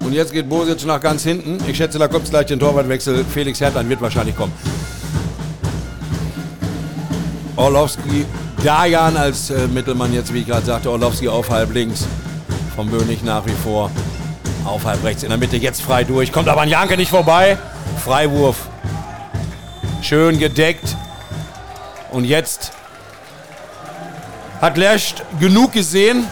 Und 0.00 0.12
jetzt 0.14 0.32
geht 0.32 0.48
Bosic 0.48 0.86
nach 0.86 1.02
ganz 1.02 1.24
hinten. 1.24 1.58
Ich 1.68 1.76
schätze, 1.76 1.98
da 1.98 2.08
kommt 2.08 2.30
gleich 2.30 2.46
den 2.46 2.58
Torwartwechsel. 2.58 3.26
Felix 3.34 3.60
Hertlein 3.60 3.86
wird 3.90 4.00
wahrscheinlich 4.00 4.34
kommen. 4.34 4.54
Orlowski 7.54 8.24
Dajan 8.64 9.16
als 9.16 9.50
äh, 9.50 9.68
Mittelmann 9.68 10.12
jetzt, 10.12 10.34
wie 10.34 10.40
ich 10.40 10.46
gerade 10.46 10.66
sagte, 10.66 10.90
Orlowski 10.90 11.28
auf 11.28 11.48
halb 11.50 11.72
links. 11.72 12.06
Vom 12.74 12.90
Bönig 12.90 13.22
nach 13.22 13.46
wie 13.46 13.52
vor 13.52 13.90
auf 14.64 14.84
halb 14.84 15.04
rechts. 15.04 15.22
In 15.22 15.28
der 15.28 15.38
Mitte 15.38 15.56
jetzt 15.56 15.80
frei 15.80 16.04
durch. 16.04 16.32
Kommt 16.32 16.48
aber 16.48 16.62
an 16.62 16.68
Janke 16.68 16.96
nicht 16.96 17.10
vorbei. 17.10 17.56
Freiwurf. 18.04 18.68
Schön 20.02 20.38
gedeckt. 20.38 20.96
Und 22.10 22.24
jetzt 22.24 22.72
hat 24.60 24.76
Lerst 24.76 25.22
genug 25.38 25.72
gesehen 25.72 26.24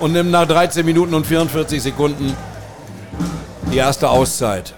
und 0.00 0.12
nimmt 0.12 0.30
nach 0.30 0.46
13 0.46 0.84
Minuten 0.84 1.14
und 1.14 1.26
44 1.26 1.82
Sekunden 1.82 2.36
die 3.70 3.76
erste 3.76 4.08
Auszeit. 4.08 4.74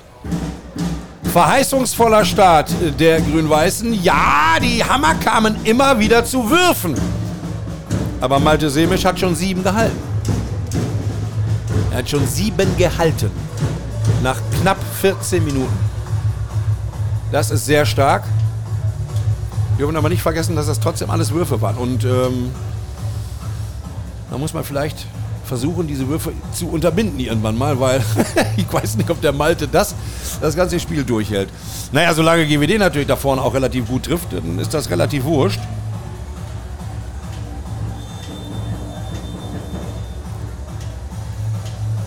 Verheißungsvoller 1.30 2.24
Start 2.24 2.72
der 2.98 3.20
Grün-Weißen. 3.20 4.02
Ja, 4.02 4.58
die 4.60 4.82
Hammer 4.82 5.14
kamen 5.14 5.56
immer 5.64 5.96
wieder 5.98 6.24
zu 6.24 6.50
Würfen. 6.50 6.94
Aber 8.20 8.40
Malte 8.40 8.68
Semisch 8.68 9.04
hat 9.04 9.20
schon 9.20 9.36
sieben 9.36 9.62
gehalten. 9.62 9.96
Er 11.92 11.98
hat 11.98 12.10
schon 12.10 12.26
sieben 12.26 12.76
gehalten. 12.76 13.30
Nach 14.24 14.38
knapp 14.60 14.78
14 15.00 15.44
Minuten. 15.44 15.78
Das 17.30 17.52
ist 17.52 17.64
sehr 17.64 17.86
stark. 17.86 18.24
Wir 19.76 19.86
dürfen 19.86 19.96
aber 19.96 20.08
nicht 20.08 20.22
vergessen, 20.22 20.56
dass 20.56 20.66
das 20.66 20.80
trotzdem 20.80 21.10
alles 21.10 21.30
Würfe 21.30 21.60
waren. 21.62 21.76
Und 21.76 22.04
ähm, 22.04 22.50
da 24.30 24.36
muss 24.36 24.52
man 24.52 24.64
vielleicht 24.64 25.06
versuchen, 25.50 25.88
diese 25.88 26.06
Würfe 26.06 26.32
zu 26.52 26.68
unterbinden 26.68 27.18
irgendwann 27.18 27.58
mal, 27.58 27.80
weil 27.80 28.00
ich 28.56 28.72
weiß 28.72 28.96
nicht, 28.96 29.10
ob 29.10 29.20
der 29.20 29.32
Malte 29.32 29.66
das, 29.66 29.96
das 30.40 30.54
ganze 30.54 30.78
Spiel 30.78 31.02
durchhält. 31.02 31.48
Naja, 31.90 32.14
solange 32.14 32.46
GWD 32.46 32.78
natürlich 32.78 33.08
da 33.08 33.16
vorne 33.16 33.42
auch 33.42 33.52
relativ 33.52 33.88
gut 33.88 34.04
trifft, 34.04 34.32
dann 34.32 34.60
ist 34.60 34.72
das 34.72 34.88
relativ 34.90 35.24
wurscht. 35.24 35.58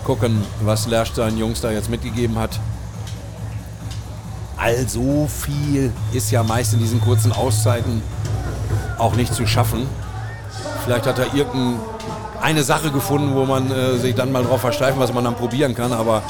Gucken, 0.04 0.42
was 0.62 0.86
Lersch 0.86 1.12
seinen 1.12 1.36
Jungs 1.36 1.60
da 1.60 1.70
jetzt 1.70 1.90
mitgegeben 1.90 2.38
hat. 2.38 2.58
Also 4.56 5.28
viel 5.28 5.92
ist 6.14 6.30
ja 6.30 6.42
meist 6.42 6.72
in 6.72 6.78
diesen 6.78 6.98
kurzen 7.02 7.30
Auszeiten 7.30 8.00
auch 8.96 9.16
nicht 9.16 9.34
zu 9.34 9.46
schaffen. 9.46 9.86
Vielleicht 10.84 11.06
hat 11.06 11.18
er 11.18 11.34
irgendeine 12.44 12.64
Sache 12.64 12.90
gefunden, 12.90 13.34
wo 13.34 13.46
man 13.46 13.70
äh, 13.70 13.96
sich 13.96 14.14
dann 14.14 14.30
mal 14.30 14.44
drauf 14.44 14.60
versteifen, 14.60 15.00
was 15.00 15.14
man 15.14 15.24
dann 15.24 15.34
probieren 15.34 15.74
kann. 15.74 15.92
Aber 15.92 16.22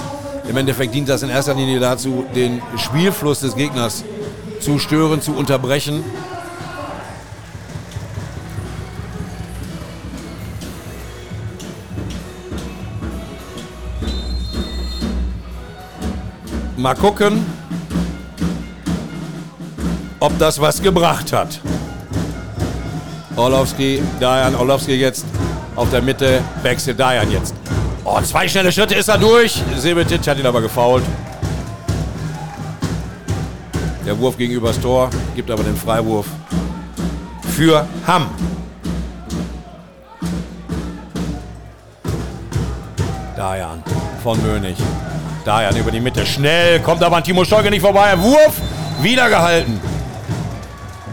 im 0.48 0.56
Endeffekt 0.56 0.94
dient 0.94 1.08
das 1.08 1.24
in 1.24 1.28
erster 1.28 1.54
Linie 1.54 1.80
dazu, 1.80 2.24
den 2.36 2.62
Spielfluss 2.76 3.40
des 3.40 3.56
Gegners 3.56 4.04
zu 4.60 4.78
stören, 4.78 5.20
zu 5.20 5.32
unterbrechen. 5.32 6.04
Mal 16.76 16.94
gucken, 16.94 17.44
ob 20.20 20.38
das 20.38 20.60
was 20.60 20.80
gebracht 20.80 21.32
hat. 21.32 21.60
Orlowski, 23.34 24.00
Dajan, 24.20 24.54
Orlowski 24.54 24.92
jetzt 24.92 25.24
auf 25.76 25.90
der 25.90 26.02
Mitte, 26.02 26.40
wechselt 26.62 26.98
Dajan 26.98 27.30
jetzt. 27.30 27.54
Oh, 28.04 28.20
zwei 28.20 28.46
schnelle 28.48 28.70
Schritte 28.70 28.94
ist 28.94 29.08
er 29.08 29.18
durch. 29.18 29.62
Sebetic 29.76 30.26
hat 30.26 30.38
ihn 30.38 30.46
aber 30.46 30.60
gefault. 30.60 31.02
Der 34.06 34.18
Wurf 34.18 34.36
gegenüber 34.36 34.68
das 34.68 34.80
Tor, 34.80 35.08
gibt 35.34 35.50
aber 35.50 35.62
den 35.62 35.76
Freiwurf 35.76 36.26
für 37.56 37.86
Hamm. 38.06 38.26
Dajan 43.36 43.82
von 44.22 44.40
Mönig. 44.42 44.76
Dajan 45.44 45.76
über 45.76 45.90
die 45.90 46.00
Mitte. 46.00 46.24
Schnell, 46.26 46.80
kommt 46.80 47.02
aber 47.02 47.16
an 47.16 47.24
Timo 47.24 47.44
Stolke 47.44 47.70
nicht 47.70 47.82
vorbei. 47.82 48.18
Wurf, 48.18 48.60
wieder 49.00 49.28
gehalten. 49.28 49.80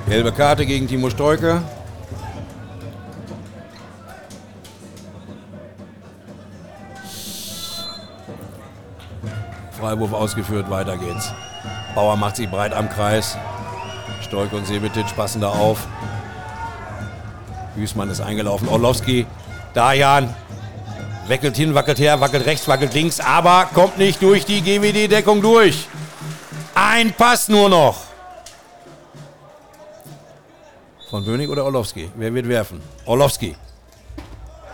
Gelbe 0.08 0.32
Karte 0.32 0.65
gegen 0.65 0.88
Timo 0.88 1.10
Stolke. 1.10 1.62
Freiwurf 9.82 10.13
ausgeführt, 10.13 10.70
weiter 10.70 10.96
geht's. 10.96 11.34
Bauer 11.96 12.15
macht 12.15 12.36
sich 12.36 12.48
breit 12.48 12.72
am 12.72 12.88
Kreis. 12.88 13.36
Stolke 14.22 14.56
und 14.56 14.67
Sebetic 14.67 15.15
passen 15.15 15.41
da 15.41 15.50
auf. 15.50 15.80
Hüßmann 17.76 18.10
ist 18.12 18.22
eingelaufen. 18.22 18.67
Orlowski, 18.67 19.26
Dajan, 19.74 20.36
wackelt 21.28 21.58
hin, 21.58 21.74
wackelt 21.74 21.98
her, 21.98 22.22
wackelt 22.22 22.46
rechts, 22.46 22.67
wackelt 22.67 22.94
links, 22.94 23.20
aber 23.20 23.70
kommt 23.74 23.98
nicht 23.98 24.22
durch 24.22 24.46
die 24.46 24.62
GWD-Deckung 24.62 25.41
durch. 25.41 25.88
Ein 26.76 27.12
Pass 27.13 27.50
nur 27.50 27.67
noch. 27.67 27.98
Von 31.10 31.26
Bönig 31.26 31.50
oder 31.50 31.65
Orlowski? 31.65 32.12
Wer 32.15 32.32
wird 32.34 32.48
werfen? 32.48 32.82
Orlowski. 33.06 33.56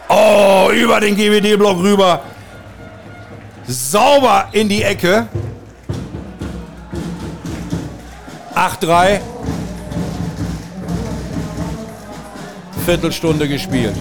Oh, 0.09 0.69
über 0.73 0.99
den 0.99 1.15
GWD-Block 1.15 1.77
rüber. 1.77 2.21
Sauber 3.67 4.47
in 4.53 4.69
die 4.69 4.81
Ecke. 4.81 5.27
8-3. 8.55 9.19
Viertelstunde 12.85 13.47
gespielt. 13.49 13.95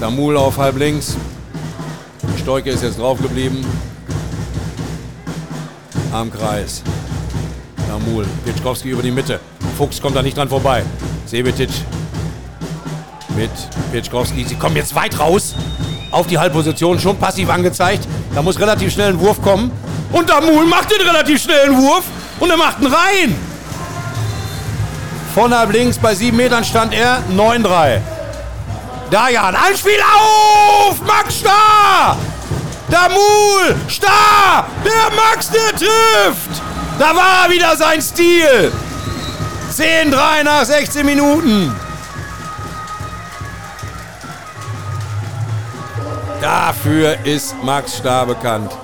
Damul 0.00 0.36
auf 0.36 0.58
halb 0.58 0.76
links. 0.76 1.16
Steuke 2.38 2.70
ist 2.70 2.82
jetzt 2.82 2.98
drauf 2.98 3.20
geblieben. 3.22 3.64
Am 6.12 6.32
Kreis. 6.32 6.82
Damul. 7.86 8.26
Pitschkowski 8.44 8.90
über 8.90 9.02
die 9.02 9.12
Mitte. 9.12 9.38
Fuchs 9.78 10.00
kommt 10.00 10.16
da 10.16 10.22
nicht 10.22 10.36
dran 10.36 10.48
vorbei. 10.48 10.82
Sebetic 11.26 11.70
mit 13.40 13.50
Pitschkowski. 13.90 14.44
Sie 14.44 14.56
kommen 14.56 14.76
jetzt 14.76 14.94
weit 14.94 15.18
raus 15.18 15.54
auf 16.10 16.26
die 16.26 16.38
Halbposition. 16.38 16.98
Schon 17.00 17.16
passiv 17.16 17.48
angezeigt. 17.48 18.06
Da 18.34 18.42
muss 18.42 18.60
relativ 18.60 18.92
schnell 18.92 19.12
ein 19.14 19.20
Wurf 19.20 19.40
kommen. 19.40 19.70
Und 20.12 20.28
Damul 20.28 20.66
macht 20.66 20.90
den 20.90 21.00
relativ 21.00 21.42
schnellen 21.42 21.76
Wurf. 21.76 22.04
Und 22.38 22.50
er 22.50 22.56
macht 22.56 22.76
einen 22.76 22.92
rein. 22.92 23.36
Von 25.34 25.56
halb 25.56 25.72
links 25.72 25.96
bei 25.98 26.14
sieben 26.14 26.36
Metern 26.36 26.64
stand 26.64 26.92
er. 26.92 27.22
9-3. 27.34 28.00
Dajan, 29.10 29.56
ein 29.56 29.76
Spiel 29.76 30.00
auf! 30.00 31.00
Max 31.04 31.40
Starr! 31.40 32.16
Damul! 32.88 33.74
Starr! 33.88 34.66
Der 34.84 35.16
Max, 35.16 35.50
der 35.50 35.70
trifft! 35.70 36.62
Da 36.98 37.16
war 37.16 37.50
wieder 37.50 37.76
sein 37.76 38.00
Stil! 38.00 38.70
10-3 39.72 40.44
nach 40.44 40.64
16 40.64 41.04
Minuten. 41.04 41.74
Dafür 46.40 47.18
ist 47.24 47.54
Max 47.62 47.98
Starr 47.98 48.26
bekannt. 48.26 48.72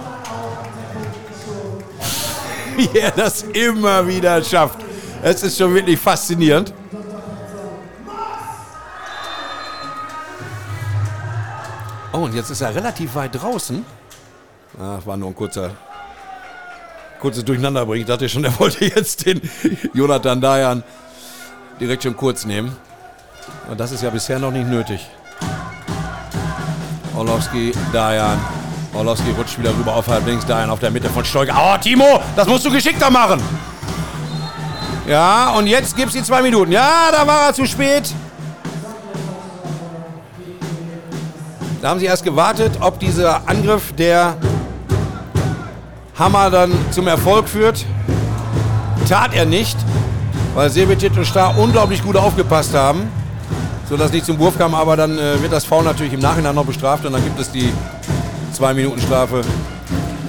Wie 2.77 2.99
er 2.99 3.11
das 3.11 3.43
immer 3.43 4.07
wieder 4.07 4.43
schafft. 4.45 4.79
Es 5.23 5.43
ist 5.43 5.57
schon 5.57 5.75
wirklich 5.75 5.99
faszinierend. 5.99 6.75
Oh, 12.13 12.19
und 12.19 12.35
jetzt 12.35 12.51
ist 12.51 12.61
er 12.61 12.75
relativ 12.75 13.15
weit 13.15 13.35
draußen. 13.35 13.85
Ah, 14.79 14.99
war 15.05 15.17
nur 15.17 15.29
ein 15.29 15.35
kurzer, 15.35 15.71
kurzes 17.21 17.45
Durcheinanderbringen. 17.45 18.03
Ich 18.03 18.07
dachte 18.07 18.29
schon, 18.29 18.45
er 18.45 18.59
wollte 18.59 18.85
jetzt 18.85 19.25
den 19.25 19.41
Jonathan 19.95 20.41
Dayan 20.41 20.83
direkt 21.81 22.03
schon 22.03 22.17
kurz 22.17 22.45
nehmen. 22.45 22.77
Und 23.71 23.81
das 23.81 23.93
ist 23.93 24.03
ja 24.03 24.11
bisher 24.11 24.39
noch 24.39 24.51
nicht 24.51 24.67
nötig. 24.67 25.07
Orlowski, 27.17 27.73
Dayan. 27.93 28.39
Orlowski 28.93 29.31
rutscht 29.31 29.59
wieder 29.59 29.71
rüber 29.71 29.95
auf 29.95 30.07
halb 30.07 30.27
links. 30.27 30.45
Dayan 30.47 30.71
auf 30.71 30.81
der 30.81 30.91
Mitte 30.91 31.09
von 31.09 31.25
Stolke. 31.25 31.53
Oh, 31.57 31.77
Timo, 31.79 32.21
das 32.35 32.47
musst 32.47 32.65
du 32.65 32.71
geschickter 32.71 33.11
machen. 33.11 33.43
Ja, 35.09 35.51
und 35.51 35.67
jetzt 35.67 35.97
gibt 35.97 36.09
es 36.09 36.15
die 36.15 36.23
zwei 36.23 36.43
Minuten. 36.43 36.73
Ja, 36.73 37.11
da 37.13 37.27
war 37.27 37.47
er 37.47 37.55
zu 37.55 37.65
spät. 37.65 38.13
Da 41.81 41.91
haben 41.91 42.01
sie 42.01 42.07
erst 42.07 42.25
gewartet, 42.25 42.73
ob 42.81 42.99
dieser 42.99 43.49
Angriff 43.49 43.95
der 43.95 44.35
Hammer 46.19 46.51
dann 46.51 46.73
zum 46.91 47.07
Erfolg 47.07 47.49
führt. 47.49 47.85
Tat 49.09 49.35
er 49.35 49.47
nicht, 49.47 49.77
weil 50.55 50.69
Sebetic 50.69 51.17
und 51.17 51.27
Starr 51.27 51.57
unglaublich 51.57 52.03
gut 52.03 52.17
aufgepasst 52.17 52.75
haben, 52.75 53.09
sodass 53.89 54.13
nicht 54.13 54.27
zum 54.27 54.39
Wurf 54.39 54.59
kam. 54.59 54.75
Aber 54.75 54.97
dann 54.97 55.19
äh, 55.19 55.41
wird 55.41 55.53
das 55.53 55.65
Foul 55.65 55.85
natürlich 55.85 56.13
im 56.13 56.21
Nachhinein 56.21 56.55
noch 56.55 56.67
bestraft 56.67 57.05
und 57.05 57.13
dann 57.13 57.23
gibt 57.23 57.39
es 57.39 57.51
die 57.51 57.73
2-Minuten-Strafe 58.59 59.43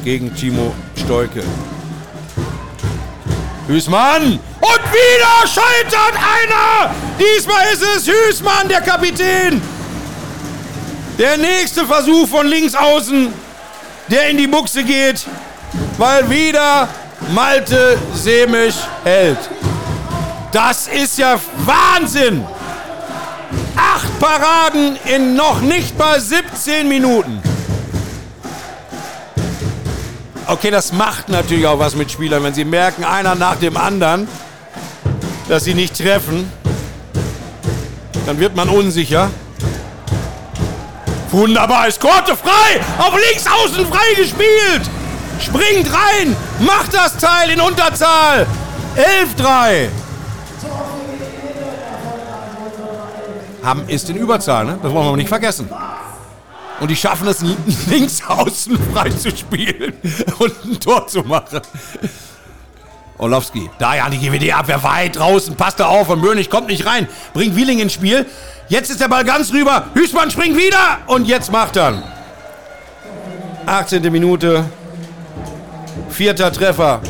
gegen 0.04 0.34
Timo 0.36 0.74
Stolke. 0.96 1.44
Hüßmann! 3.68 4.40
Und 4.62 4.84
wieder 4.94 5.46
scheitert 5.46 6.16
einer! 6.16 6.96
Diesmal 7.20 7.64
ist 7.74 7.84
es 7.84 8.08
Hüßmann, 8.08 8.68
der 8.70 8.82
Kapitän! 8.82 9.62
Der 11.18 11.38
nächste 11.38 11.86
Versuch 11.86 12.28
von 12.28 12.48
links 12.48 12.76
außen, 12.76 13.34
der 14.10 14.30
in 14.30 14.38
die 14.38 14.48
Buchse 14.48 14.84
geht, 14.84 15.26
weil 15.98 16.30
wieder 16.30 16.88
Malte 17.34 17.98
Semisch 18.14 18.76
hält. 19.04 19.40
Das 20.52 20.88
ist 20.88 21.18
ja 21.18 21.38
Wahnsinn! 21.66 22.46
Acht 23.78 24.20
Paraden 24.20 24.98
in 25.06 25.36
noch 25.36 25.62
nicht 25.62 25.98
mal 25.98 26.20
17 26.20 26.88
Minuten. 26.88 27.42
Okay, 30.48 30.72
das 30.72 30.94
macht 30.94 31.30
natürlich 31.30 31.68
auch 31.68 31.78
was 31.78 31.96
mit 31.96 32.12
Spielern, 32.12 32.44
wenn 32.44 32.54
sie 32.54 32.66
merken, 32.66 33.04
einer 33.04 33.36
nach 33.36 33.58
dem 33.58 33.78
anderen, 33.78 34.28
dass 35.50 35.66
sie 35.66 35.74
nicht 35.74 35.98
treffen. 35.98 36.52
Dann 38.26 38.40
wird 38.40 38.56
man 38.56 38.70
unsicher. 38.70 39.30
Wunderbar, 41.32 41.88
ist 41.88 42.00
Korte 42.00 42.36
frei, 42.36 42.82
auf 42.98 43.14
links 43.14 43.46
außen 43.46 43.86
frei 43.88 44.14
gespielt. 44.16 44.90
Springt 45.40 45.94
rein, 45.94 46.36
macht 46.60 46.94
das 46.94 47.18
Teil 47.18 47.52
in 47.52 47.60
Unterzahl. 47.62 48.48
11-3. 48.96 49.90
Hamm 53.68 53.84
ist 53.90 54.10
in 54.10 54.16
Überzahl, 54.16 54.64
ne? 54.64 54.80
Das 54.82 54.94
wollen 54.94 55.08
wir 55.08 55.18
nicht 55.18 55.28
vergessen. 55.28 55.68
Und 56.80 56.90
die 56.90 56.96
schaffen 56.96 57.28
es, 57.28 57.42
links 57.90 58.24
außen 58.26 58.80
frei 58.94 59.10
zu 59.10 59.30
spielen 59.36 59.94
und 60.40 60.54
ein 60.64 60.80
Tor 60.80 61.06
zu 61.06 61.20
machen. 61.20 61.60
Orlowski. 63.18 63.70
Da 63.78 63.96
ja 63.96 64.10
die 64.10 64.20
GWD-Abwehr 64.20 64.82
weit 64.84 65.18
draußen. 65.18 65.58
Passt 65.58 65.82
da 65.82 65.88
auf 65.88 66.08
und 66.08 66.22
Böhnig 66.22 66.50
kommt 66.50 66.68
nicht 66.68 66.86
rein. 66.86 67.10
Bringt 67.34 67.58
Wieling 67.58 67.80
ins 67.80 67.92
Spiel. 67.92 68.26
Jetzt 68.70 68.90
ist 68.90 69.02
der 69.02 69.10
Ball 69.10 69.26
ganz 69.26 69.52
rüber. 69.52 69.88
Hüßmann 69.96 70.32
springt 70.32 70.56
wieder. 70.56 71.00
Und 71.08 71.28
jetzt 71.28 71.52
macht 71.52 71.76
er. 71.76 72.02
18. 73.66 74.02
Minute. 74.14 74.64
Vierter 76.10 76.54
Treffer 76.54 77.02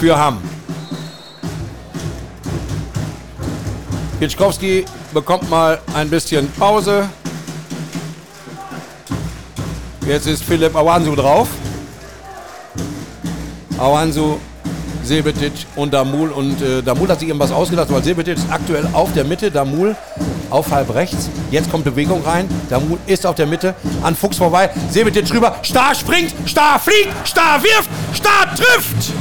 für 0.00 0.16
Hamm. 0.16 0.40
Kitschkowski 4.18 4.86
bekommt 5.12 5.48
mal 5.50 5.78
ein 5.94 6.08
bisschen 6.08 6.50
Pause. 6.52 7.08
Jetzt 10.06 10.26
ist 10.26 10.42
Philipp 10.42 10.74
Awansu 10.74 11.14
drauf. 11.14 11.48
Awansu, 13.78 14.38
Sebetic 15.04 15.52
und 15.76 15.92
Damul. 15.94 16.30
Und 16.30 16.60
äh, 16.60 16.82
Damul 16.82 17.08
hat 17.08 17.20
sich 17.20 17.28
eben 17.28 17.38
was 17.38 17.52
ausgedacht, 17.52 17.92
weil 17.92 18.02
Sebetic 18.02 18.36
ist 18.36 18.50
aktuell 18.50 18.88
auf 18.92 19.12
der 19.12 19.24
Mitte. 19.24 19.50
Damul 19.50 19.96
auf 20.50 20.70
halb 20.70 20.94
rechts. 20.94 21.30
Jetzt 21.50 21.70
kommt 21.70 21.84
Bewegung 21.84 22.22
rein. 22.24 22.48
Damul 22.68 22.98
ist 23.06 23.26
auf 23.26 23.36
der 23.36 23.46
Mitte. 23.46 23.74
An 24.02 24.14
Fuchs 24.14 24.36
vorbei. 24.36 24.70
Sebetic 24.90 25.32
rüber. 25.32 25.56
Star 25.64 25.94
springt. 25.94 26.34
Star 26.48 26.78
fliegt. 26.78 27.10
Star 27.26 27.62
wirft. 27.62 27.90
Star 28.14 28.54
trifft. 28.54 29.12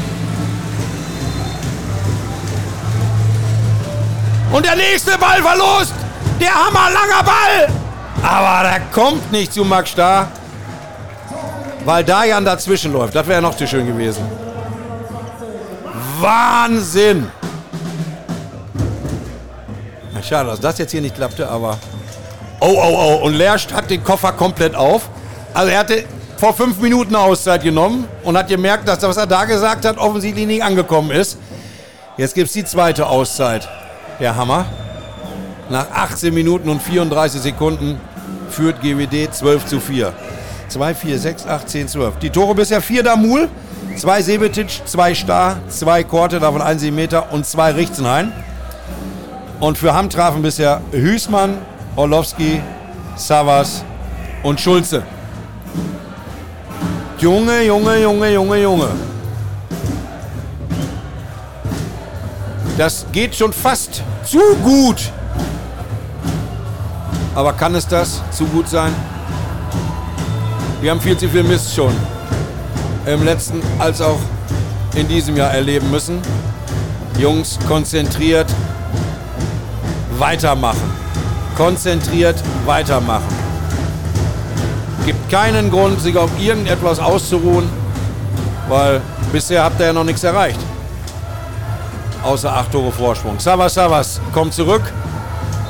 Und 4.52 4.66
der 4.66 4.76
nächste 4.76 5.18
Ball 5.18 5.42
verlost. 5.42 5.94
Der 6.40 6.54
hammerlanger 6.54 7.24
Ball. 7.24 7.68
Aber 8.24 8.70
der 8.70 8.82
kommt 8.92 9.32
nicht 9.32 9.54
zu 9.54 9.64
Max 9.64 9.92
Star 9.92 10.28
weil 11.86 12.04
Dayan 12.04 12.46
dazwischen 12.46 12.94
läuft. 12.94 13.16
Das 13.16 13.28
wäre 13.28 13.42
noch 13.42 13.56
zu 13.56 13.68
schön 13.68 13.86
gewesen. 13.86 14.24
Wahnsinn! 16.20 17.30
Schade, 20.24 20.50
dass 20.50 20.60
das 20.60 20.78
jetzt 20.78 20.92
hier 20.92 21.02
nicht 21.02 21.16
klappte, 21.16 21.50
aber. 21.50 21.80
Oh, 22.60 22.68
oh, 22.68 23.20
oh. 23.22 23.26
Und 23.26 23.34
Lerst 23.34 23.74
hat 23.74 23.90
den 23.90 24.04
Koffer 24.04 24.32
komplett 24.34 24.76
auf. 24.76 25.10
Also 25.54 25.72
er 25.72 25.80
hatte 25.80 26.04
vor 26.38 26.54
fünf 26.54 26.80
Minuten 26.80 27.16
Auszeit 27.16 27.64
genommen 27.64 28.08
und 28.24 28.38
hat 28.38 28.48
gemerkt, 28.48 28.88
dass 28.88 29.00
das, 29.00 29.10
was 29.10 29.18
er 29.18 29.26
da 29.26 29.46
gesagt 29.46 29.84
hat, 29.84 29.98
offensichtlich 29.98 30.46
nicht 30.46 30.64
angekommen 30.64 31.10
ist. 31.10 31.40
Jetzt 32.18 32.36
gibt 32.36 32.48
es 32.48 32.54
die 32.54 32.64
zweite 32.64 33.08
Auszeit. 33.08 33.68
Der 34.22 34.36
Hammer. 34.36 34.66
Nach 35.72 35.90
18 35.92 36.32
Minuten 36.32 36.70
und 36.70 36.80
34 36.80 37.42
Sekunden 37.42 38.00
führt 38.52 38.80
GWD 38.80 39.34
12 39.34 39.66
zu 39.66 39.80
4. 39.80 40.14
2, 40.68 40.94
4, 40.94 41.20
6, 41.20 41.48
8, 41.48 41.70
10, 41.70 41.88
12. 41.88 42.20
Die 42.20 42.30
Tore 42.30 42.54
bisher 42.54 42.82
4 42.82 43.02
Damul, 43.02 43.50
2 43.98 44.22
Sebetic, 44.22 44.82
2 44.86 45.16
Star, 45.16 45.58
2 45.68 46.04
Korte, 46.04 46.40
davon 46.40 46.62
1 46.62 46.84
Meter 46.92 47.34
und 47.34 47.48
2 47.48 47.72
Richtenhain. 47.72 48.32
Und 49.60 49.80
für 49.80 49.92
Hamm 49.96 50.08
trafen 50.08 50.44
bisher 50.44 50.82
Hüßmann, 50.92 51.58
Orlowski, 51.96 52.62
Savas 53.16 53.84
und 54.44 54.62
Schulze. 54.62 55.02
Junge, 57.18 57.64
Junge, 57.64 57.98
Junge, 58.04 58.34
Junge, 58.34 58.62
Junge. 58.62 58.88
Das 62.78 63.06
geht 63.12 63.36
schon 63.36 63.54
fast 63.54 64.02
zu 64.26 64.40
gut. 64.64 65.12
Aber 67.36 67.54
kann 67.54 67.76
es 67.76 67.88
das 67.88 68.22
zu 68.32 68.46
gut 68.46 68.68
sein? 68.68 68.94
Wir 70.82 70.92
haben 70.92 71.02
viel 71.02 71.18
zu 71.18 71.30
viel 71.30 71.44
Mist 71.44 71.74
schon 71.76 71.94
im 73.06 73.24
letzten 73.24 73.62
als 73.80 74.02
auch 74.02 74.20
in 74.96 75.08
diesem 75.08 75.38
Jahr 75.38 75.52
erleben 75.52 75.90
müssen. 75.92 76.20
Jungs, 77.20 77.60
konzentriert 77.68 78.48
weitermachen. 80.18 80.92
Konzentriert 81.56 82.42
weitermachen. 82.66 83.36
Gibt 85.06 85.30
keinen 85.30 85.72
Grund, 85.72 86.00
sich 86.02 86.18
auf 86.18 86.30
irgendetwas 86.40 87.00
auszuruhen, 87.00 87.68
weil 88.70 89.02
bisher 89.32 89.64
habt 89.64 89.80
ihr 89.80 89.88
ja 89.88 89.94
noch 89.94 90.04
nichts 90.04 90.24
erreicht. 90.24 90.60
Außer 92.24 92.56
acht 92.56 92.72
Tore 92.72 92.92
Vorsprung. 92.92 93.40
Savas 93.40 93.74
Savas 93.74 94.22
kommt 94.34 94.54
zurück. 94.54 94.84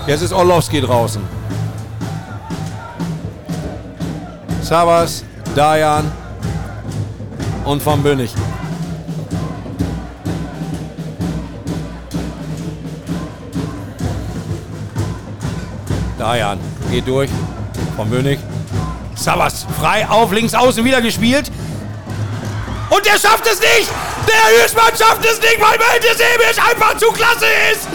Jetzt 0.06 0.22
ist 0.22 0.34
Orlowski 0.34 0.82
draußen. 0.82 1.22
Savas, 4.62 5.24
Dayan 5.56 6.12
und 7.66 7.82
von 7.82 8.02
Bönig. 8.04 8.34
Dayan 16.18 16.60
geht 16.92 17.08
durch. 17.08 17.30
Von 17.96 18.10
Bönig. 18.10 18.40
Savas 19.16 19.66
frei 19.80 20.08
auf 20.08 20.32
links 20.32 20.54
außen 20.54 20.84
wieder 20.84 21.02
gespielt. 21.02 21.52
Und 22.90 23.06
der 23.06 23.18
schafft 23.18 23.48
es 23.48 23.60
nicht! 23.60 24.11
Der 24.28 24.64
Hüßmann 24.64 24.96
schafft 24.98 25.26
es 25.26 25.40
nicht, 25.40 25.60
weil 25.60 25.78
Malte 25.78 26.08
Sebisch 26.10 26.58
einfach 26.58 26.98
zu 26.98 27.12
klasse 27.12 27.46
ist! 27.72 27.88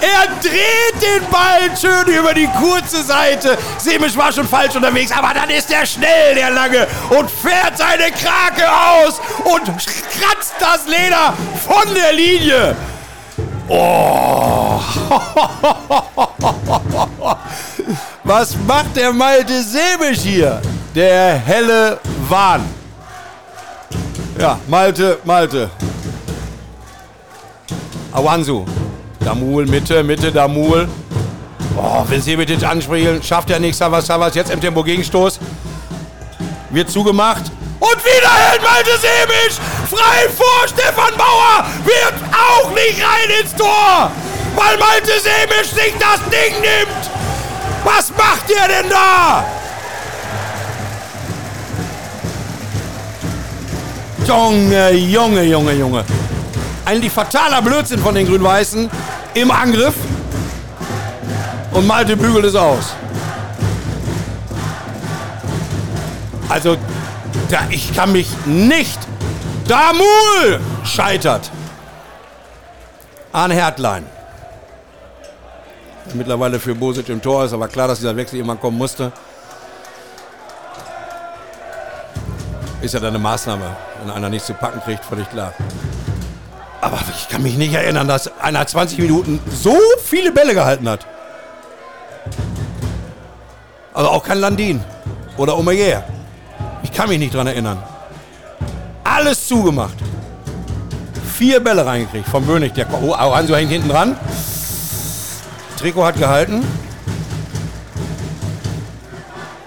Er 0.00 0.28
dreht 0.40 1.02
den 1.02 1.28
Ball 1.28 1.76
schön 1.76 2.06
über 2.14 2.32
die 2.32 2.46
kurze 2.46 3.02
Seite. 3.02 3.58
Semisch 3.78 4.16
war 4.16 4.32
schon 4.32 4.46
falsch 4.46 4.76
unterwegs, 4.76 5.10
aber 5.10 5.34
dann 5.34 5.50
ist 5.50 5.72
er 5.72 5.84
schnell, 5.86 6.36
der 6.36 6.50
Lange, 6.50 6.86
und 7.10 7.28
fährt 7.30 7.76
seine 7.76 8.12
Krake 8.12 8.64
aus 8.70 9.20
und 9.44 9.64
kratzt 9.64 10.54
das 10.60 10.86
Leder 10.86 11.34
von 11.66 11.92
der 11.94 12.12
Linie. 12.12 12.76
Oh. 13.68 14.80
Was 18.24 18.56
macht 18.66 18.96
der 18.96 19.12
Malte 19.12 19.62
Semisch 19.62 20.20
hier? 20.20 20.60
Der 20.94 21.34
helle 21.34 22.00
Wahn. 22.28 22.77
Ja, 24.38 24.56
Malte, 24.68 25.18
Malte. 25.24 25.68
Awansu, 28.12 28.64
Damul, 29.18 29.66
Mitte, 29.66 30.04
Mitte, 30.04 30.30
Damul. 30.30 30.88
Oh, 31.76 32.04
wenn 32.08 32.22
sie 32.22 32.36
mit 32.36 32.62
anspielen, 32.62 33.20
schafft 33.20 33.50
er 33.50 33.58
nichts. 33.58 33.78
Savas, 33.78 34.06
Savas, 34.06 34.36
jetzt 34.36 34.52
im 34.52 34.60
Tempo 34.60 34.84
Gegenstoß. 34.84 35.40
Wird 36.70 36.88
zugemacht. 36.88 37.50
Und 37.80 38.04
wieder 38.04 38.32
hält 38.32 38.62
Malte 38.62 38.92
Sebisch 38.92 39.58
frei 39.90 40.28
vor 40.28 40.68
Stefan 40.68 41.16
Bauer. 41.16 41.66
Wird 41.84 42.14
auch 42.32 42.70
nicht 42.70 43.02
rein 43.02 43.42
ins 43.42 43.54
Tor. 43.56 44.10
Weil 44.54 44.78
Malte 44.78 45.18
Sebisch 45.18 45.70
sich 45.70 45.94
das 45.98 46.20
Ding 46.30 46.60
nimmt. 46.60 47.10
Was 47.82 48.10
macht 48.10 48.48
ihr 48.48 48.68
denn 48.68 48.88
da? 48.88 49.44
Junge, 54.28 54.92
Junge, 54.92 55.42
Junge, 55.42 55.72
Junge. 55.72 56.04
Eigentlich 56.84 57.10
fataler 57.10 57.62
Blödsinn 57.62 57.98
von 57.98 58.14
den 58.14 58.26
Grün-Weißen 58.26 58.90
im 59.32 59.50
Angriff 59.50 59.94
und 61.72 61.86
Malte 61.86 62.14
bügelt 62.14 62.44
es 62.44 62.54
aus. 62.54 62.92
Also, 66.50 66.76
da, 67.48 67.60
ich 67.70 67.94
kann 67.94 68.12
mich 68.12 68.28
nicht. 68.44 68.98
Damul 69.66 70.60
scheitert. 70.84 71.50
An 73.32 73.50
Hertlein. 73.50 74.04
Mittlerweile 76.12 76.60
für 76.60 76.74
Bosic 76.74 77.08
im 77.08 77.22
Tor 77.22 77.46
ist, 77.46 77.54
aber 77.54 77.68
klar, 77.68 77.88
dass 77.88 78.00
dieser 78.00 78.14
Wechsel 78.14 78.36
irgendwann 78.36 78.60
kommen 78.60 78.76
musste. 78.76 79.10
Ist 82.80 82.94
ja 82.94 83.00
dann 83.00 83.08
eine 83.08 83.18
Maßnahme, 83.18 83.76
wenn 84.00 84.10
einer 84.10 84.28
nichts 84.28 84.46
zu 84.46 84.54
packen 84.54 84.80
kriegt, 84.80 85.04
völlig 85.04 85.28
klar. 85.30 85.52
Aber 86.80 86.98
ich 87.16 87.28
kann 87.28 87.42
mich 87.42 87.56
nicht 87.56 87.74
erinnern, 87.74 88.06
dass 88.06 88.30
einer 88.40 88.66
20 88.66 88.98
Minuten 88.98 89.40
so 89.50 89.76
viele 90.04 90.32
Bälle 90.32 90.54
gehalten 90.54 90.88
hat. 90.88 91.06
Also 93.92 94.10
auch 94.10 94.22
kein 94.22 94.38
Landin 94.38 94.80
oder 95.36 95.58
Omeyer. 95.58 96.04
Ich 96.82 96.92
kann 96.92 97.08
mich 97.08 97.18
nicht 97.18 97.34
dran 97.34 97.46
erinnern. 97.46 97.82
Alles 99.02 99.48
zugemacht. 99.48 99.96
Vier 101.36 101.60
Bälle 101.60 101.84
reingekriegt 101.84 102.28
vom 102.28 102.44
Bönig. 102.46 102.74
Der 102.74 102.86
oh, 103.02 103.14
Aranso 103.14 103.56
hängt 103.56 103.70
hinten 103.70 103.88
dran. 103.88 104.16
Trikot 105.78 106.04
hat 106.04 106.16
gehalten. 106.16 106.64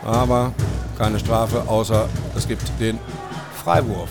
Aber 0.06 0.54
keine 0.98 1.20
Strafe, 1.20 1.64
außer 1.68 2.08
es 2.38 2.48
gibt 2.48 2.64
den 2.80 3.00
Freiwurf. 3.64 4.10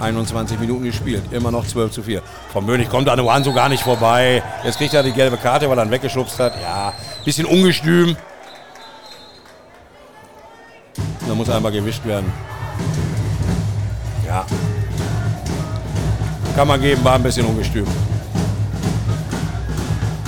21 0.00 0.58
Minuten 0.58 0.84
gespielt, 0.84 1.22
immer 1.32 1.50
noch 1.50 1.66
12 1.66 1.92
zu 1.92 2.02
4. 2.02 2.22
Vom 2.52 2.66
Mönig 2.66 2.88
kommt 2.88 3.08
an 3.08 3.20
Oanso 3.20 3.52
gar 3.52 3.68
nicht 3.68 3.82
vorbei. 3.82 4.42
Jetzt 4.64 4.78
kriegt 4.78 4.94
er 4.94 5.02
die 5.02 5.12
gelbe 5.12 5.36
Karte, 5.36 5.68
weil 5.68 5.78
er 5.78 5.84
ihn 5.84 5.90
weggeschubst 5.90 6.38
hat. 6.38 6.54
Ja, 6.60 6.92
bisschen 7.24 7.46
ungestüm. 7.46 8.16
Da 11.26 11.34
muss 11.34 11.48
einmal 11.50 11.72
gewischt 11.72 12.04
werden. 12.04 12.32
Ja. 14.26 14.44
kann 16.56 16.68
man 16.68 16.80
geben, 16.80 17.02
war 17.04 17.14
ein 17.14 17.22
bisschen 17.22 17.46
ungestüm. 17.46 17.86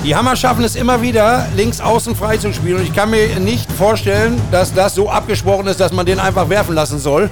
Die 0.05 0.15
Hammer 0.15 0.37
schaffen 0.37 0.63
es 0.65 0.77
immer 0.77 1.01
wieder, 1.01 1.47
links 1.57 1.81
außen 1.81 2.15
frei 2.15 2.37
zu 2.37 2.53
spielen. 2.53 2.77
Und 2.77 2.83
ich 2.83 2.95
kann 2.95 3.09
mir 3.09 3.41
nicht 3.41 3.73
vorstellen, 3.73 4.39
dass 4.51 4.75
das 4.75 4.95
so 4.95 5.09
abgesprochen 5.09 5.67
ist, 5.67 5.81
dass 5.81 5.93
man 5.93 6.05
den 6.05 6.21
einfach 6.21 6.47
werfen 6.51 6.75
lassen 6.75 6.99
soll. 6.99 7.31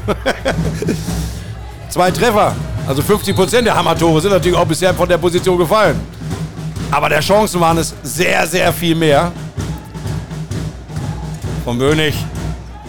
Zwei 1.90 2.10
Treffer. 2.10 2.56
Also 2.88 3.02
50 3.02 3.36
Prozent 3.36 3.66
der 3.66 3.76
Hammer-Tore 3.76 4.22
sind 4.22 4.30
natürlich 4.30 4.56
auch 4.56 4.64
bisher 4.64 4.94
von 4.94 5.06
der 5.06 5.18
Position 5.18 5.58
gefallen. 5.58 6.00
Aber 6.90 7.10
der 7.10 7.20
Chancen 7.20 7.60
waren 7.60 7.76
es 7.76 7.94
sehr, 8.02 8.46
sehr 8.46 8.72
viel 8.72 8.94
mehr. 8.94 9.30
Von 11.66 11.78
Bönig. 11.78 12.14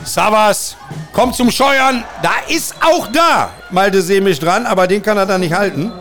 Savas 0.05 0.77
kommt 1.11 1.35
zum 1.35 1.51
Scheuern. 1.51 2.05
Da 2.21 2.35
ist 2.47 2.73
auch 2.79 3.07
da 3.11 3.49
Malte 3.69 4.01
Semisch 4.01 4.39
dran, 4.39 4.65
aber 4.65 4.87
den 4.87 5.03
kann 5.03 5.17
er 5.17 5.25
dann 5.25 5.41
nicht 5.41 5.53
halten. 5.53 5.91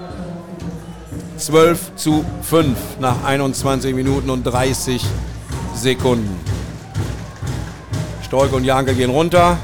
12 1.47 1.97
zu 1.97 2.25
5 2.43 2.77
nach 3.01 3.25
21 3.25 3.95
Minuten 3.95 4.31
und 4.31 4.45
30 4.45 5.05
Sekunden. 5.75 6.39
Stolke 8.25 8.55
und 8.55 8.65
Janke 8.65 8.95
gehen 8.95 9.11
runter. 9.11 9.59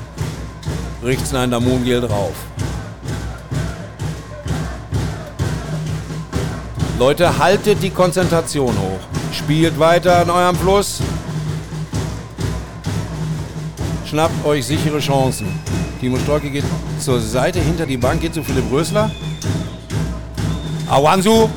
Richtsnein 1.05 1.53
Damun 1.53 1.85
geht 1.85 2.03
drauf. 2.03 2.35
Leute, 6.99 7.39
haltet 7.39 7.81
die 7.81 7.91
Konzentration 7.91 8.75
hoch. 8.77 9.01
Spielt 9.33 9.79
weiter 9.79 10.23
in 10.23 10.31
eurem 10.31 10.57
Fluss. 10.57 11.01
Schnappt 14.05 14.45
euch 14.45 14.67
sichere 14.67 14.99
Chancen. 14.99 15.47
Timo 16.01 16.19
Stolke 16.19 16.51
geht 16.51 16.65
zur 16.99 17.21
Seite, 17.21 17.61
hinter 17.61 17.87
die 17.87 17.97
Bank, 17.97 18.21
geht 18.21 18.35
zu 18.35 18.43
Philipp 18.43 18.65
Rösler. 18.73 19.13
Awansu 20.89 21.49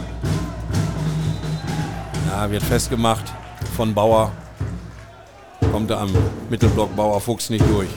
wird 2.49 2.63
festgemacht 2.63 3.25
von 3.75 3.93
Bauer. 3.93 4.31
Kommt 5.71 5.91
er 5.91 5.99
am 5.99 6.11
Mittelblock 6.49 6.95
Bauer 6.95 7.21
Fuchs 7.21 7.49
nicht 7.49 7.63
durch. 7.69 7.89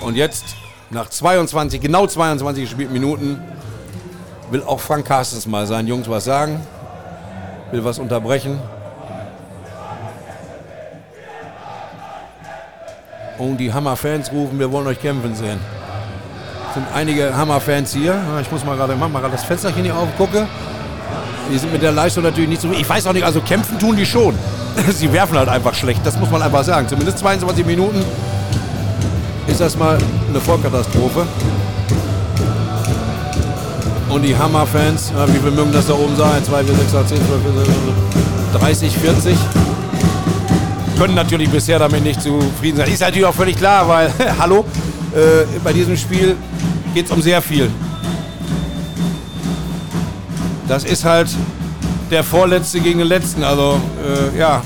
Und 0.00 0.16
jetzt, 0.16 0.44
nach 0.90 1.08
22, 1.08 1.80
genau 1.80 2.06
22 2.06 2.64
gespielten 2.64 2.92
Minuten, 2.92 3.40
will 4.50 4.62
auch 4.62 4.80
Frank 4.80 5.06
Carstens 5.06 5.46
mal 5.46 5.66
seinen 5.66 5.88
Jungs 5.88 6.08
was 6.08 6.24
sagen. 6.24 6.60
Will 7.70 7.84
was 7.84 7.98
unterbrechen. 7.98 8.60
Und 13.38 13.56
die 13.56 13.72
Hammer-Fans 13.72 14.30
rufen, 14.30 14.58
wir 14.58 14.70
wollen 14.70 14.86
euch 14.86 15.00
kämpfen 15.00 15.34
sehen. 15.34 15.58
Es 16.68 16.74
sind 16.74 16.86
einige 16.94 17.36
Hammer-Fans 17.36 17.92
hier. 17.92 18.22
Ich 18.40 18.50
muss 18.50 18.64
mal 18.64 18.76
gerade, 18.76 18.94
mal 18.94 19.08
gerade 19.08 19.32
das 19.32 19.44
Fensterchen 19.44 19.82
hier 19.84 19.96
auf, 19.96 20.08
gucke. 20.16 20.46
Die 21.50 21.58
sind 21.58 21.72
mit 21.72 21.82
der 21.82 21.92
Leistung 21.92 22.22
natürlich 22.22 22.48
nicht 22.48 22.62
so. 22.62 22.70
Ich 22.72 22.88
weiß 22.88 23.06
auch 23.06 23.12
nicht, 23.12 23.24
also 23.24 23.40
kämpfen 23.40 23.78
tun 23.78 23.96
die 23.96 24.06
schon. 24.06 24.34
Sie 24.94 25.12
werfen 25.12 25.36
halt 25.36 25.48
einfach 25.48 25.74
schlecht, 25.74 26.00
das 26.04 26.18
muss 26.18 26.30
man 26.30 26.42
einfach 26.42 26.64
sagen. 26.64 26.88
Zumindest 26.88 27.18
22 27.18 27.66
Minuten 27.66 28.02
ist 29.46 29.60
das 29.60 29.76
mal 29.76 29.98
eine 30.28 30.40
Vollkatastrophe. 30.40 31.26
Und 34.08 34.22
die 34.22 34.36
Hammer-Fans, 34.36 35.12
wie 35.28 35.38
viel 35.38 35.50
mögen 35.50 35.72
das 35.72 35.86
da 35.86 35.94
oben 35.94 36.14
sein? 36.16 36.44
2, 36.44 36.64
4, 36.64 36.74
6, 36.74 36.94
8, 36.94 37.08
10, 37.08 37.18
12, 38.52 38.60
30, 38.60 38.96
40. 38.98 39.36
Können 40.98 41.14
natürlich 41.14 41.48
bisher 41.48 41.78
damit 41.78 42.04
nicht 42.04 42.20
zufrieden 42.20 42.76
sein. 42.76 42.90
Ist 42.90 43.00
natürlich 43.00 43.24
auch 43.24 43.34
völlig 43.34 43.56
klar, 43.56 43.88
weil, 43.88 44.12
hallo, 44.38 44.66
äh, 45.14 45.46
bei 45.64 45.72
diesem 45.72 45.96
Spiel 45.96 46.36
geht 46.94 47.06
es 47.06 47.10
um 47.10 47.22
sehr 47.22 47.40
viel. 47.40 47.70
Das 50.72 50.84
ist 50.84 51.04
halt 51.04 51.28
der 52.10 52.24
Vorletzte 52.24 52.80
gegen 52.80 53.00
den 53.00 53.08
Letzten. 53.08 53.44
Also, 53.44 53.78
äh, 54.02 54.38
ja. 54.38 54.62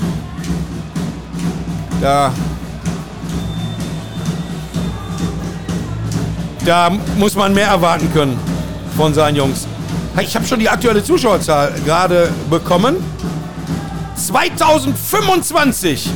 Da. 1.99 2.31
Da 6.63 6.91
muss 7.17 7.35
man 7.35 7.53
mehr 7.53 7.67
erwarten 7.67 8.09
können 8.13 8.39
von 8.95 9.13
seinen 9.13 9.35
Jungs. 9.35 9.67
Ich 10.21 10.33
habe 10.33 10.47
schon 10.47 10.59
die 10.59 10.69
aktuelle 10.69 11.03
Zuschauerzahl 11.03 11.73
gerade 11.83 12.29
bekommen. 12.49 12.95
2025 14.15 16.09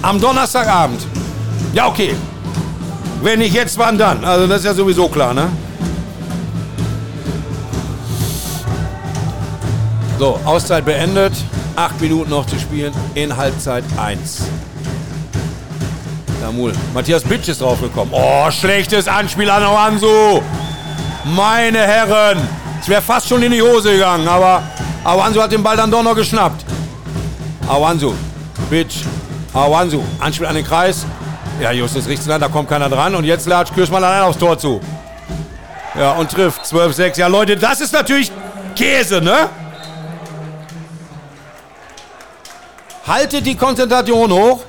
am 0.00 0.18
Donnerstagabend. 0.18 1.02
Ja, 1.74 1.86
okay. 1.86 2.14
Wenn 3.22 3.40
nicht 3.40 3.52
jetzt, 3.52 3.76
wann 3.76 3.98
dann? 3.98 4.24
Also 4.24 4.46
das 4.46 4.60
ist 4.60 4.64
ja 4.64 4.72
sowieso 4.72 5.10
klar, 5.10 5.34
ne? 5.34 5.50
So, 10.22 10.38
Auszeit 10.44 10.84
beendet. 10.84 11.32
Acht 11.74 12.00
Minuten 12.00 12.30
noch 12.30 12.46
zu 12.46 12.56
spielen 12.56 12.94
in 13.16 13.36
Halbzeit 13.36 13.82
1. 13.96 14.42
Damul. 16.40 16.72
Matthias 16.94 17.24
Bitsch 17.24 17.48
ist 17.48 17.60
draufgekommen. 17.60 18.14
Oh, 18.14 18.48
schlechtes 18.52 19.08
Anspiel 19.08 19.50
an 19.50 19.64
Awansu. 19.64 20.40
Meine 21.24 21.80
Herren. 21.80 22.38
Es 22.80 22.88
wäre 22.88 23.02
fast 23.02 23.28
schon 23.28 23.42
in 23.42 23.50
die 23.50 23.60
Hose 23.60 23.94
gegangen, 23.94 24.28
aber 24.28 24.62
Awansu 25.02 25.42
hat 25.42 25.50
den 25.50 25.60
Ball 25.64 25.76
dann 25.76 25.90
doch 25.90 26.04
noch 26.04 26.14
geschnappt. 26.14 26.64
Awansu. 27.66 28.14
Bitsch. 28.70 28.98
Awansu. 29.52 30.04
Anspiel 30.20 30.46
an 30.46 30.54
den 30.54 30.64
Kreis. 30.64 31.04
Ja, 31.60 31.72
Justus 31.72 32.06
Richtsland, 32.06 32.44
da 32.44 32.46
kommt 32.46 32.68
keiner 32.68 32.88
dran. 32.88 33.16
Und 33.16 33.24
jetzt 33.24 33.48
latscht 33.48 33.74
Kirschmann 33.74 34.04
allein 34.04 34.22
aufs 34.22 34.38
Tor 34.38 34.56
zu. 34.56 34.80
Ja, 35.98 36.12
und 36.12 36.30
trifft 36.30 36.62
12-6. 36.64 37.18
Ja, 37.18 37.26
Leute, 37.26 37.56
das 37.56 37.80
ist 37.80 37.92
natürlich 37.92 38.30
Käse, 38.76 39.20
ne? 39.20 39.48
Haltet 43.06 43.46
die 43.46 43.56
Konzentration 43.56 44.32
hoch. 44.32 44.60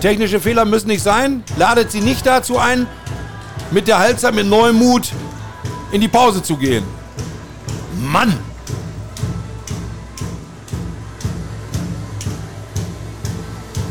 Technische 0.00 0.40
Fehler 0.40 0.64
müssen 0.64 0.88
nicht 0.88 1.02
sein. 1.02 1.42
Ladet 1.56 1.90
sie 1.90 2.00
nicht 2.00 2.24
dazu 2.24 2.58
ein, 2.58 2.86
mit 3.70 3.88
der 3.88 3.98
Halbzeit 3.98 4.34
mit 4.34 4.46
neuem 4.46 4.76
Mut 4.76 5.12
in 5.92 6.00
die 6.00 6.08
Pause 6.08 6.42
zu 6.42 6.56
gehen. 6.56 6.84
Mann! 8.00 8.32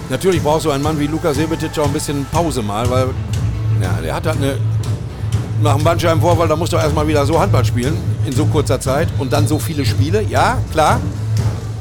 Natürlich 0.09 0.41
braucht 0.41 0.61
so 0.61 0.71
ein 0.71 0.81
Mann 0.81 0.97
wie 0.99 1.07
Lukas 1.07 1.35
Sebetic 1.35 1.77
auch 1.77 1.85
ein 1.85 1.93
bisschen 1.93 2.25
Pause 2.31 2.61
mal, 2.61 2.89
weil 2.89 3.09
ja, 3.81 4.01
der 4.01 4.15
hat 4.15 4.25
halt 4.25 4.37
eine. 4.37 4.57
Nach 5.61 5.75
dem 5.75 5.83
Bandscheibenvorfall, 5.83 6.47
da 6.47 6.55
musst 6.55 6.71
du 6.71 6.77
erstmal 6.77 7.07
wieder 7.07 7.25
so 7.25 7.39
Handball 7.39 7.65
spielen 7.65 7.97
in 8.27 8.31
so 8.31 8.45
kurzer 8.45 8.79
Zeit 8.79 9.07
und 9.17 9.33
dann 9.33 9.47
so 9.47 9.57
viele 9.57 9.85
Spiele. 9.85 10.21
Ja, 10.21 10.59
klar. 10.71 11.01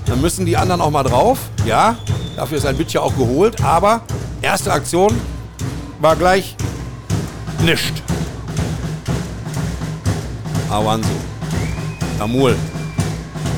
Dann 0.07 0.21
müssen 0.21 0.47
die 0.47 0.57
anderen 0.57 0.81
auch 0.81 0.91
mal 0.91 1.03
drauf. 1.03 1.39
Ja, 1.65 1.97
dafür 2.37 2.59
ist 2.59 2.67
ein 2.67 2.77
Bitch 2.77 2.95
ja 2.95 3.01
auch 3.01 3.15
geholt. 3.17 3.63
Aber 3.63 4.03
erste 4.41 4.73
Aktion 4.73 5.21
war 6.01 6.17
gleich 6.17 6.57
nischt. 7.61 8.03
Awansu. 10.71 11.09
Damul. 12.19 12.57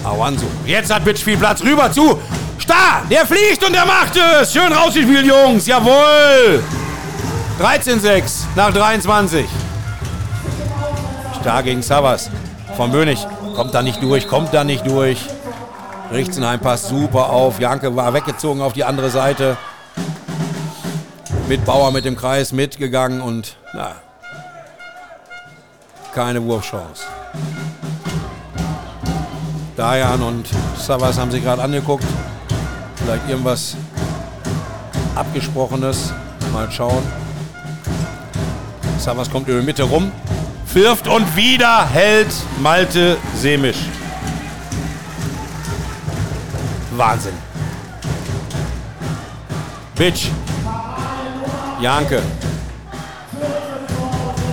Awansu. 0.05 0.47
Jetzt 0.67 0.93
hat 0.93 1.05
Bitch 1.05 1.23
viel 1.23 1.37
Platz. 1.37 1.63
Rüber 1.63 1.91
zu. 1.93 2.19
Star. 2.61 3.03
Der 3.11 3.27
fliegt 3.27 3.65
und 3.65 3.75
der 3.75 3.85
macht 3.85 4.17
es. 4.17 4.53
Schön 4.53 4.73
rausgespielt, 4.73 5.27
Jungs. 5.27 5.67
Jawohl. 5.67 6.63
13-6 7.61 8.45
nach 8.55 8.73
23. 8.73 9.47
Star 11.41 11.63
gegen 11.63 11.83
Savas. 11.83 12.31
Von 12.77 12.93
Bönig. 12.93 13.27
Kommt 13.55 13.75
da 13.75 13.83
nicht 13.83 14.03
durch. 14.03 14.29
Kommt 14.29 14.55
da 14.55 14.65
nicht 14.65 14.87
durch. 14.87 15.19
Richtenheim 16.13 16.61
passt 16.61 16.89
super 16.89 17.31
auf. 17.31 17.61
Janke 17.61 17.95
war 17.95 18.15
weggezogen 18.15 18.63
auf 18.63 18.73
die 18.73 18.85
andere 18.85 19.11
Seite. 19.11 19.57
Mit 21.49 21.65
Bauer 21.65 21.93
mit 21.93 22.05
dem 22.05 22.17
Kreis 22.17 22.53
mitgegangen 22.53 23.21
und 23.21 23.57
na, 23.73 23.93
keine 26.15 26.43
Wurfchance. 26.45 27.05
Dayan 29.77 30.23
und 30.23 30.49
Savas 30.77 31.19
haben 31.19 31.31
sich 31.31 31.43
gerade 31.43 31.63
angeguckt. 31.63 32.05
Vielleicht 32.97 33.29
irgendwas 33.29 33.77
Abgesprochenes. 35.15 36.13
Mal 36.53 36.71
schauen. 36.71 37.03
Savas 38.99 39.31
kommt 39.31 39.49
über 39.49 39.61
die 39.61 39.67
Mitte 39.67 39.85
rum. 39.85 40.11
Wirft 40.73 41.07
und 41.07 41.37
wieder 41.37 41.87
hält 41.87 42.29
Malte 42.61 43.17
Semisch. 43.37 43.79
Wahnsinn. 46.99 47.35
Bitch. 49.95 50.29
Janke. 51.81 52.23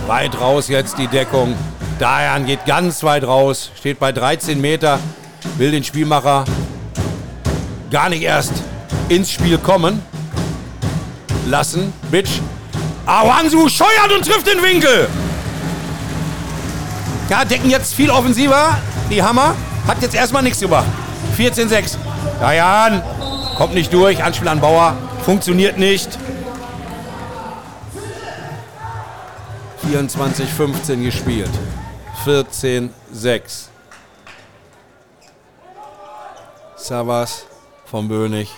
Weit 0.08 0.40
raus 0.40 0.68
jetzt 0.68 0.98
die 0.98 1.08
Deckung. 1.08 1.56
Dayan 2.00 2.46
geht 2.46 2.66
ganz 2.66 3.04
weit 3.04 3.24
raus. 3.24 3.72
Steht 3.76 4.00
bei 4.00 4.12
13 4.12 4.62
Meter. 4.62 5.00
Will 5.58 5.72
den 5.72 5.84
Spielmacher 5.84 6.46
gar 7.90 8.10
nicht 8.10 8.22
erst 8.22 8.54
ins 9.10 9.32
Spiel 9.32 9.58
kommen 9.58 10.02
lassen. 11.48 11.94
Bitch. 12.12 12.42
Awansu 13.06 13.70
scheuert 13.70 14.12
und 14.16 14.26
trifft 14.26 14.48
den 14.48 14.62
Winkel. 14.62 15.08
Ja, 17.30 17.46
decken 17.46 17.70
jetzt 17.70 17.94
viel 17.94 18.10
offensiver. 18.12 18.78
Die 19.10 19.22
Hammer 19.22 19.56
hat 19.88 20.02
jetzt 20.02 20.16
erstmal 20.16 20.44
nichts 20.44 20.60
gemacht. 20.60 20.86
14-6. 21.38 21.98
Dayan 22.40 23.02
kommt 23.58 23.74
nicht 23.74 23.94
durch. 23.94 24.24
Anspiel 24.24 24.48
an 24.48 24.60
Bauer. 24.60 24.96
Funktioniert 25.24 25.78
nicht. 25.78 26.18
24-15 29.92 31.04
gespielt. 31.04 31.50
14-6. 32.26 33.68
Savas 36.76 37.46
vom 37.86 38.08
Bönig. 38.08 38.52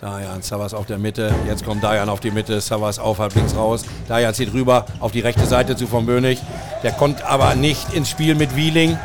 Dayan, 0.00 0.42
Savas 0.42 0.74
auf 0.74 0.86
der 0.86 0.98
Mitte. 0.98 1.34
Jetzt 1.46 1.64
kommt 1.64 1.82
Dayan 1.82 2.08
auf 2.08 2.20
die 2.20 2.30
Mitte. 2.30 2.60
Savas 2.60 2.98
auf, 2.98 3.18
halb 3.18 3.34
links 3.34 3.56
raus. 3.56 3.84
Dayan 4.06 4.34
zieht 4.34 4.52
rüber 4.52 4.84
auf 5.00 5.12
die 5.12 5.20
rechte 5.20 5.46
Seite 5.46 5.76
zu 5.76 5.86
vom 5.86 6.04
Bönig. 6.04 6.40
Der 6.82 6.92
kommt 6.92 7.22
aber 7.22 7.54
nicht 7.54 7.94
ins 7.94 8.10
Spiel 8.10 8.34
mit 8.34 8.54
Wieling. 8.54 8.98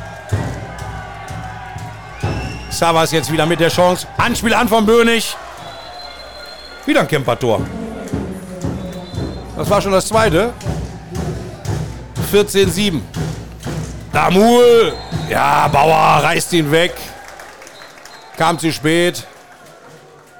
Savas 2.69 3.11
jetzt 3.11 3.31
wieder 3.31 3.45
mit 3.45 3.59
der 3.59 3.69
Chance. 3.69 4.07
Anspiel 4.17 4.53
an 4.53 4.67
vom 4.67 4.85
Bönig. 4.85 5.35
Wieder 6.85 7.01
ein 7.01 7.07
Camper-Tor. 7.07 7.61
Das 9.57 9.69
war 9.69 9.81
schon 9.81 9.91
das 9.91 10.07
zweite. 10.07 10.53
14-7. 12.31 13.01
Damul. 14.13 14.93
Ja, 15.29 15.67
Bauer 15.67 16.23
reißt 16.23 16.53
ihn 16.53 16.71
weg. 16.71 16.93
Kam 18.37 18.57
zu 18.57 18.71
spät. 18.71 19.25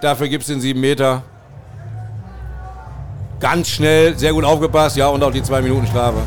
Dafür 0.01 0.29
gibt 0.29 0.43
es 0.43 0.47
den 0.47 0.61
7 0.61 0.79
Meter. 0.79 1.23
Ganz 3.39 3.69
schnell, 3.69 4.17
sehr 4.17 4.33
gut 4.33 4.45
aufgepasst. 4.45 4.95
Ja, 4.95 5.07
und 5.07 5.23
auch 5.23 5.31
die 5.31 5.43
2 5.43 5.61
Minuten 5.61 5.87
Strafe. 5.87 6.21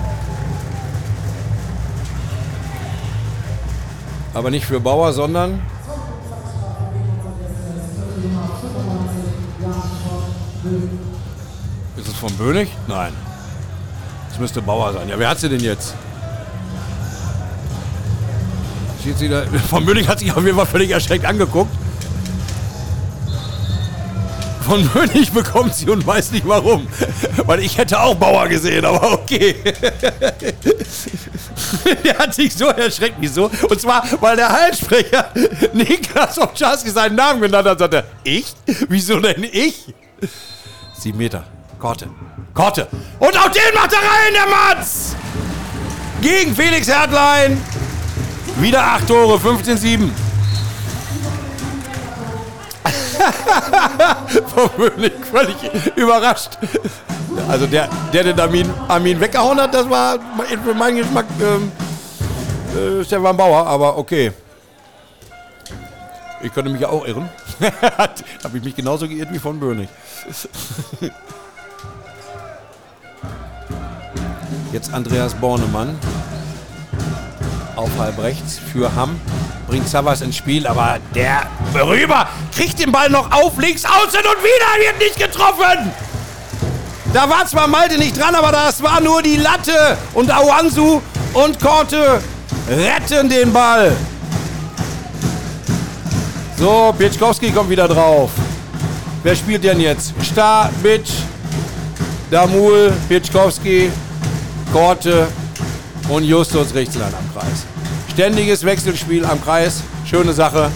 Aber 4.35 4.51
nicht 4.51 4.67
für 4.67 4.81
Bauer, 4.81 5.13
sondern 5.13 5.63
von 12.23 12.33
Bönig? 12.37 12.69
Nein. 12.87 13.13
Es 14.31 14.39
müsste 14.39 14.63
Bauer 14.63 14.93
sein. 14.93 15.09
Ja, 15.09 15.19
wer 15.19 15.29
hat 15.29 15.41
sie 15.41 15.49
denn 15.49 15.59
jetzt? 15.59 15.95
Schiedsrichter 19.03 19.45
von 19.69 19.85
Bönig 19.85 20.07
hat 20.07 20.21
sich 20.21 20.31
auf 20.31 20.45
jeden 20.45 20.57
Fall 20.57 20.67
völlig 20.67 20.91
erschreckt 20.93 21.25
angeguckt. 21.25 21.75
Von 24.65 24.89
Bönig 24.91 25.33
bekommt 25.33 25.75
sie 25.75 25.91
und 25.91 26.07
weiß 26.07 26.31
nicht 26.31 26.47
warum. 26.47 26.87
Weil 27.47 27.59
ich 27.59 27.77
hätte 27.77 28.01
auch 28.01 28.15
Bauer 28.15 28.47
gesehen, 28.47 28.85
aber 28.85 29.15
okay. 29.15 29.57
der 32.05 32.19
hat 32.19 32.33
sich 32.35 32.55
so 32.55 32.67
erschreckt. 32.67 33.17
Wieso? 33.19 33.51
Und 33.69 33.81
zwar, 33.81 34.05
weil 34.21 34.37
der 34.37 34.49
Heilsprecher 34.49 35.33
Niklas 35.73 36.39
Obczarski 36.39 36.91
seinen 36.91 37.17
Namen 37.17 37.41
genannt 37.41 37.67
hat. 37.67 37.81
Sagt 37.81 37.95
er, 37.95 38.05
ich? 38.23 38.55
Wieso 38.89 39.19
denn 39.19 39.43
ich? 39.43 39.93
Sieben 40.97 41.19
Meter. 41.19 41.45
Korte. 41.83 42.09
Korte. 42.55 42.87
Und 43.19 43.37
auch 43.37 43.49
den 43.49 43.75
macht 43.75 43.93
er 43.93 43.99
rein, 43.99 44.33
der 44.33 44.47
Matz! 44.47 45.17
Gegen 46.21 46.55
Felix 46.55 46.87
Hertlein. 46.87 47.61
Wieder 48.61 48.85
acht 48.85 49.09
Tore, 49.09 49.37
15-7. 49.37 50.09
Vermutlich 54.55 55.13
völlig 55.29 55.57
überrascht. 55.97 56.51
Also 57.49 57.67
der, 57.67 57.89
der 58.13 58.23
den 58.23 58.39
Armin, 58.39 58.73
Armin 58.87 59.21
weggehauen 59.21 59.61
hat, 59.61 59.75
das 59.75 59.91
war 59.91 60.21
für 60.65 60.75
meinen 60.75 60.99
Geschmack 60.99 61.27
ähm, 61.41 61.73
äh, 62.79 63.05
Stefan 63.05 63.37
Bauer, 63.37 63.67
aber 63.67 63.99
okay. 63.99 64.31
Ich 66.43 66.55
könnte 66.55 66.71
mich 66.71 66.81
ja 66.81 66.91
auch 66.91 67.05
irren. 67.05 67.29
Habe 68.45 68.59
ich 68.59 68.63
mich 68.63 68.77
genauso 68.77 69.09
geirrt 69.09 69.33
wie 69.33 69.41
von 69.41 69.59
Böhnig. 69.59 69.89
Jetzt 74.73 74.93
Andreas 74.95 75.35
Bornemann 75.35 75.99
auf 77.77 77.91
halb 77.99 78.19
rechts 78.23 78.59
für 78.73 78.95
Hamm. 78.95 79.21
Bringt 79.67 79.89
Savas 79.89 80.21
ins 80.21 80.37
Spiel, 80.37 80.67
aber 80.67 80.99
der 81.15 81.47
rüber 81.75 82.29
kriegt 82.55 82.79
den 82.79 82.93
Ball 82.93 83.09
noch 83.09 83.31
auf 83.33 83.57
links 83.59 83.85
außen 83.85 84.21
und 84.21 84.43
wieder 84.43 84.87
wird 84.87 84.99
nicht 84.99 85.19
getroffen. 85.19 85.91
Da 87.13 87.29
war 87.29 87.47
zwar 87.47 87.67
Malte 87.67 87.99
nicht 87.99 88.19
dran, 88.19 88.35
aber 88.35 88.53
das 88.53 88.83
war 88.83 89.01
nur 89.01 89.23
die 89.23 89.37
Latte. 89.37 89.97
Und 90.15 90.31
Awansu 90.31 91.01
und 91.35 91.61
Korte 91.61 92.23
retten 92.69 93.29
den 93.29 93.53
Ball. 93.53 93.93
So, 96.59 96.95
Pietschkowski 96.97 97.51
kommt 97.51 97.69
wieder 97.71 97.89
drauf. 97.89 98.31
Wer 99.23 99.37
spielt 99.37 99.65
denn 99.65 99.81
jetzt? 99.81 100.15
Star, 100.23 100.71
Bitch, 100.83 101.11
Damul, 102.33 102.91
Pietschkowski, 103.11 103.91
Korte 104.73 105.27
und 106.09 106.25
Justus 106.25 106.75
Richtlein 106.75 107.13
am 107.13 107.31
Kreis. 107.35 107.67
Ständiges 108.11 108.65
Wechselspiel 108.65 109.27
am 109.27 109.39
Kreis. 109.45 109.83
Schöne 110.07 110.33
Sache. 110.33 110.71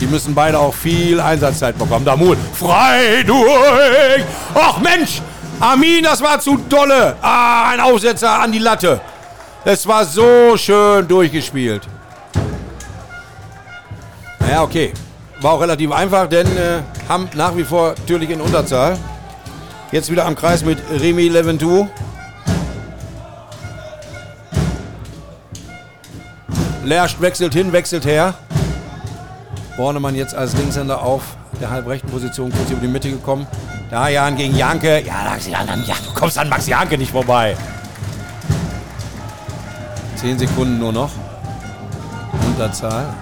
Die 0.00 0.08
müssen 0.08 0.34
beide 0.34 0.58
auch 0.58 0.74
viel 0.74 1.20
Einsatzzeit 1.20 1.78
bekommen. 1.78 2.04
Damul, 2.04 2.36
frei 2.54 3.22
durch! 3.24 4.24
Och 4.56 4.80
Mensch! 4.80 5.22
Armin, 5.60 6.02
das 6.02 6.20
war 6.20 6.40
zu 6.40 6.56
dolle. 6.68 7.14
Ah, 7.22 7.70
ein 7.70 7.78
Aufsetzer 7.78 8.40
an 8.40 8.50
die 8.50 8.58
Latte. 8.58 9.00
Es 9.64 9.86
war 9.86 10.04
so 10.04 10.56
schön 10.56 11.06
durchgespielt. 11.06 11.82
Ja, 14.50 14.62
okay. 14.62 14.92
War 15.40 15.52
auch 15.52 15.60
relativ 15.60 15.92
einfach, 15.92 16.26
denn 16.26 16.48
äh, 16.56 16.80
haben 17.08 17.28
nach 17.34 17.56
wie 17.56 17.62
vor 17.62 17.90
natürlich 17.90 18.30
in 18.30 18.40
Unterzahl. 18.40 18.98
Jetzt 19.92 20.10
wieder 20.10 20.24
am 20.24 20.34
Kreis 20.34 20.64
mit 20.64 20.78
Remy 20.90 21.28
Leventou. 21.28 21.86
Lersch 26.82 27.20
wechselt 27.20 27.52
hin, 27.52 27.74
wechselt 27.74 28.06
her. 28.06 28.32
Bornemann 29.76 30.14
jetzt 30.14 30.34
als 30.34 30.54
Linkshänder 30.54 31.02
auf 31.02 31.36
der 31.60 31.68
halbrechten 31.68 32.10
Position 32.10 32.50
kurz 32.50 32.70
über 32.70 32.80
die 32.80 32.88
Mitte 32.88 33.10
gekommen. 33.10 33.46
Da 33.90 34.08
Jan 34.08 34.34
gegen 34.34 34.56
Janke. 34.56 35.00
Ja, 35.00 35.36
ja, 35.36 35.58
du 36.06 36.18
kommst 36.18 36.38
an 36.38 36.48
Max 36.48 36.66
Janke 36.66 36.96
nicht 36.96 37.12
vorbei. 37.12 37.54
Zehn 40.16 40.38
Sekunden 40.38 40.78
nur 40.78 40.92
noch. 40.92 41.10
Unterzahl. 42.46 43.12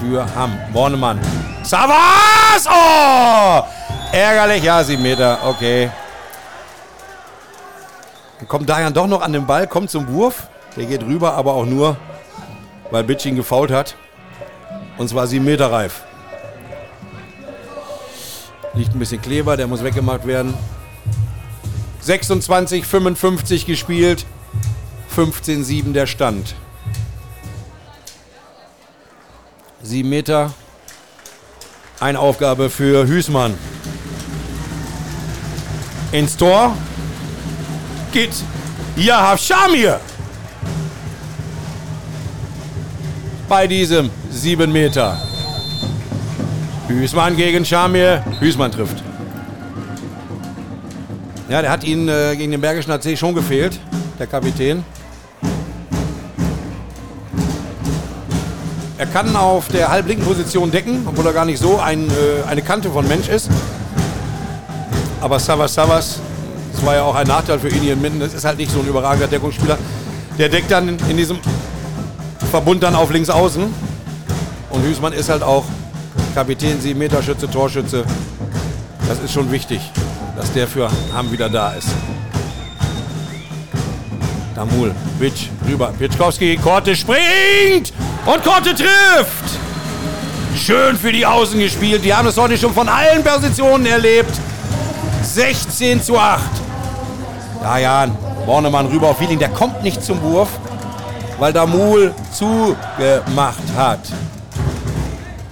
Für 0.00 0.26
Hamm. 0.34 0.58
Bornemann. 0.72 1.20
Savas! 1.62 2.66
Oh! 2.68 3.62
Ärgerlich. 4.12 4.62
Ja, 4.62 4.84
sieben 4.84 5.02
Meter. 5.02 5.38
Okay. 5.42 5.90
Dann 8.38 8.46
kommt 8.46 8.68
Dajan 8.68 8.92
doch 8.92 9.06
noch 9.06 9.22
an 9.22 9.32
den 9.32 9.46
Ball, 9.46 9.66
kommt 9.66 9.90
zum 9.90 10.08
Wurf. 10.08 10.48
Der 10.76 10.84
geht 10.84 11.02
rüber, 11.02 11.32
aber 11.34 11.54
auch 11.54 11.64
nur, 11.64 11.96
weil 12.90 13.04
Bitch 13.04 13.24
ihn 13.24 13.36
gefault 13.36 13.70
hat. 13.70 13.96
Und 14.98 15.08
zwar 15.08 15.26
sieben 15.26 15.46
Meter 15.46 15.72
reif. 15.72 16.02
Liegt 18.74 18.94
ein 18.94 18.98
bisschen 18.98 19.22
Kleber, 19.22 19.56
der 19.56 19.66
muss 19.66 19.82
weggemacht 19.82 20.26
werden. 20.26 20.54
26, 22.00 22.86
55 22.86 23.64
gespielt. 23.64 24.26
15, 25.08 25.64
7 25.64 25.92
der 25.92 26.06
Stand. 26.06 26.54
Sieben 29.82 30.10
Meter. 30.10 30.52
Eine 32.00 32.18
Aufgabe 32.18 32.68
für 32.68 33.06
Hüßmann. 33.06 33.54
Ins 36.12 36.36
Tor 36.36 36.76
geht 38.12 38.34
Yahaf 38.96 39.40
Shamir. 39.40 39.98
Bei 43.48 43.66
diesem 43.66 44.10
7 44.30 44.70
Meter. 44.70 45.16
Hüßmann 46.88 47.34
gegen 47.34 47.64
Schamir. 47.64 48.22
Hüßmann 48.40 48.70
trifft. 48.70 49.02
Ja, 51.48 51.62
der 51.62 51.70
hat 51.70 51.82
ihn 51.82 52.06
äh, 52.08 52.36
gegen 52.36 52.52
den 52.52 52.60
Bergischen 52.60 52.92
AC 52.92 53.16
schon 53.16 53.34
gefehlt, 53.34 53.80
der 54.18 54.26
Kapitän. 54.26 54.84
Er 58.98 59.06
kann 59.06 59.34
auf 59.34 59.68
der 59.68 59.88
halblinken 59.88 60.26
Position 60.26 60.70
decken, 60.70 61.06
obwohl 61.06 61.26
er 61.26 61.32
gar 61.32 61.46
nicht 61.46 61.58
so 61.58 61.80
ein, 61.80 62.08
äh, 62.10 62.46
eine 62.46 62.60
Kante 62.60 62.90
von 62.90 63.08
Mensch 63.08 63.28
ist. 63.28 63.48
Aber 65.22 65.38
Savas 65.38 65.72
Savas, 65.72 66.18
das 66.72 66.84
war 66.84 66.96
ja 66.96 67.02
auch 67.04 67.14
ein 67.14 67.28
Nachteil 67.28 67.60
für 67.60 67.68
ihn 67.68 67.80
hier 67.80 67.92
in 67.92 68.02
Minden, 68.02 68.18
das 68.18 68.34
ist 68.34 68.44
halt 68.44 68.58
nicht 68.58 68.72
so 68.72 68.80
ein 68.80 68.88
überragender 68.88 69.28
Deckungsspieler. 69.28 69.78
Der 70.36 70.48
deckt 70.48 70.68
dann 70.68 70.88
in, 70.88 71.16
diesem 71.16 71.38
Verbund 72.50 72.82
dann 72.82 72.96
auf 72.96 73.12
links 73.12 73.30
außen. 73.30 73.72
Und 74.70 74.82
Hüßmann 74.82 75.12
ist 75.12 75.28
halt 75.28 75.44
auch 75.44 75.64
Kapitän, 76.34 76.80
7 76.80 76.98
Meter 76.98 77.22
Schütze, 77.22 77.48
Torschütze. 77.48 78.04
Das 79.06 79.20
ist 79.20 79.32
schon 79.32 79.52
wichtig, 79.52 79.80
dass 80.36 80.52
der 80.52 80.66
für 80.66 80.90
Hamm 81.14 81.30
wieder 81.30 81.48
da 81.48 81.72
ist. 81.72 81.88
Damul, 84.56 84.92
Witsch, 85.20 85.50
rüber. 85.68 85.92
Pitschkowski, 85.96 86.56
Korte 86.56 86.96
springt 86.96 87.92
und 88.26 88.42
Korte 88.42 88.74
trifft. 88.74 89.58
Schön 90.56 90.96
für 90.96 91.12
die 91.12 91.24
Außen 91.24 91.60
gespielt. 91.60 92.04
Die 92.04 92.12
haben 92.12 92.26
es 92.26 92.36
heute 92.36 92.58
schon 92.58 92.74
von 92.74 92.88
allen 92.88 93.22
Positionen 93.22 93.86
erlebt. 93.86 94.32
16 95.34 96.02
zu 96.02 96.18
8. 96.18 96.42
Dajan, 97.62 98.14
Bornemann 98.44 98.86
rüber 98.86 99.08
auf 99.08 99.20
Wieling. 99.20 99.38
Der 99.38 99.48
kommt 99.48 99.82
nicht 99.82 100.02
zum 100.04 100.20
Wurf, 100.20 100.50
weil 101.38 101.54
Damul 101.54 102.14
zugemacht 102.32 103.62
hat. 103.74 104.00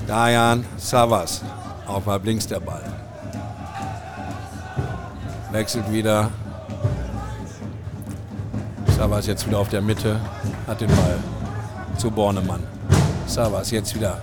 Dajan, 0.07 0.67
Savas. 0.77 1.41
Auf 1.87 2.07
halb 2.07 2.27
links 2.27 2.47
der 2.47 2.61
Ball. 2.61 2.83
Wechselt 5.51 5.91
wieder. 5.91 6.29
Savas 8.99 9.27
jetzt 9.27 9.47
wieder 9.47 9.61
auf 9.61 9.69
der 9.71 9.81
Mitte. 9.81 10.21
Hat 10.67 10.81
den 10.81 10.89
Ball 10.89 11.17
zu 11.97 12.11
Bornemann. 12.11 12.63
Savas 13.27 13.71
jetzt 13.71 13.95
wieder. 13.95 14.19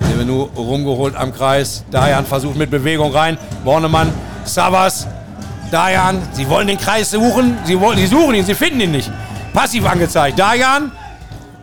Devenu 0.00 0.48
rumgeholt 0.56 1.14
am 1.14 1.32
Kreis. 1.32 1.84
Dajan 1.92 2.26
versucht 2.26 2.56
mit 2.56 2.70
Bewegung 2.70 3.12
rein. 3.12 3.38
Bornemann, 3.64 4.12
Savas, 4.54 5.06
Dajan. 5.70 6.20
Sie 6.32 6.48
wollen 6.48 6.66
den 6.66 6.78
Kreis 6.78 7.10
suchen. 7.10 7.58
Sie, 7.64 7.80
wollen, 7.80 7.98
sie 7.98 8.06
suchen 8.06 8.34
ihn, 8.34 8.44
sie 8.44 8.54
finden 8.54 8.80
ihn 8.80 8.90
nicht. 8.92 9.10
Passiv 9.52 9.86
angezeigt. 9.86 10.38
Dajan 10.38 10.92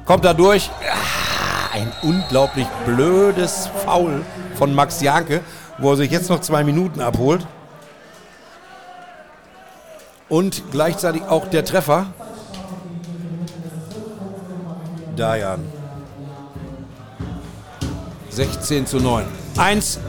kommt 0.06 0.26
da 0.26 0.34
durch. 0.34 0.70
Ah, 0.82 1.76
ein 1.76 1.92
unglaublich 2.02 2.68
blödes 2.86 3.70
Foul 3.86 4.24
von 4.56 4.74
Max 4.74 5.02
Janke, 5.02 5.42
wo 5.78 5.92
er 5.92 5.98
sich 5.98 6.12
jetzt 6.12 6.30
noch 6.30 6.42
zwei 6.42 6.64
Minuten 6.64 7.02
abholt. 7.02 7.46
Und 10.30 10.72
gleichzeitig 10.72 11.24
auch 11.24 11.48
der 11.48 11.64
Treffer. 11.64 12.08
Dajan. 15.16 15.66
16 18.30 18.86
zu 18.86 18.98
9. 18.98 19.26
1, 19.58 20.00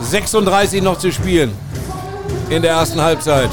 36 0.00 0.82
noch 0.82 0.98
zu 0.98 1.12
spielen 1.12 1.52
in 2.48 2.62
der 2.62 2.72
ersten 2.72 3.00
Halbzeit. 3.00 3.50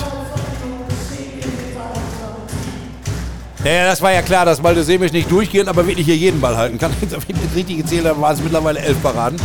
Ja, 3.63 3.85
das 3.85 4.01
war 4.01 4.11
ja 4.11 4.21
klar, 4.21 4.45
dass 4.45 4.61
Malte 4.61 4.83
Semisch 4.83 5.13
nicht 5.13 5.31
durchgehen, 5.31 5.69
aber 5.69 5.87
wirklich 5.87 6.05
hier 6.05 6.17
jeden 6.17 6.41
Ball 6.41 6.57
halten 6.57 6.77
kann. 6.77 6.91
Wenn 6.99 7.37
ich 7.37 7.55
richtig 7.55 7.77
gezählt 7.77 8.05
habe, 8.05 8.19
waren 8.19 8.35
es 8.35 8.41
mittlerweile 8.43 8.79
elf 8.79 9.01
Paraden. 9.01 9.39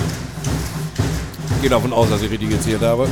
Ich 1.55 1.62
gehe 1.62 1.70
davon 1.70 1.92
aus, 1.92 2.11
dass 2.11 2.20
ich 2.22 2.30
richtig 2.30 2.51
gezählt 2.51 2.82
habe. 2.82 3.09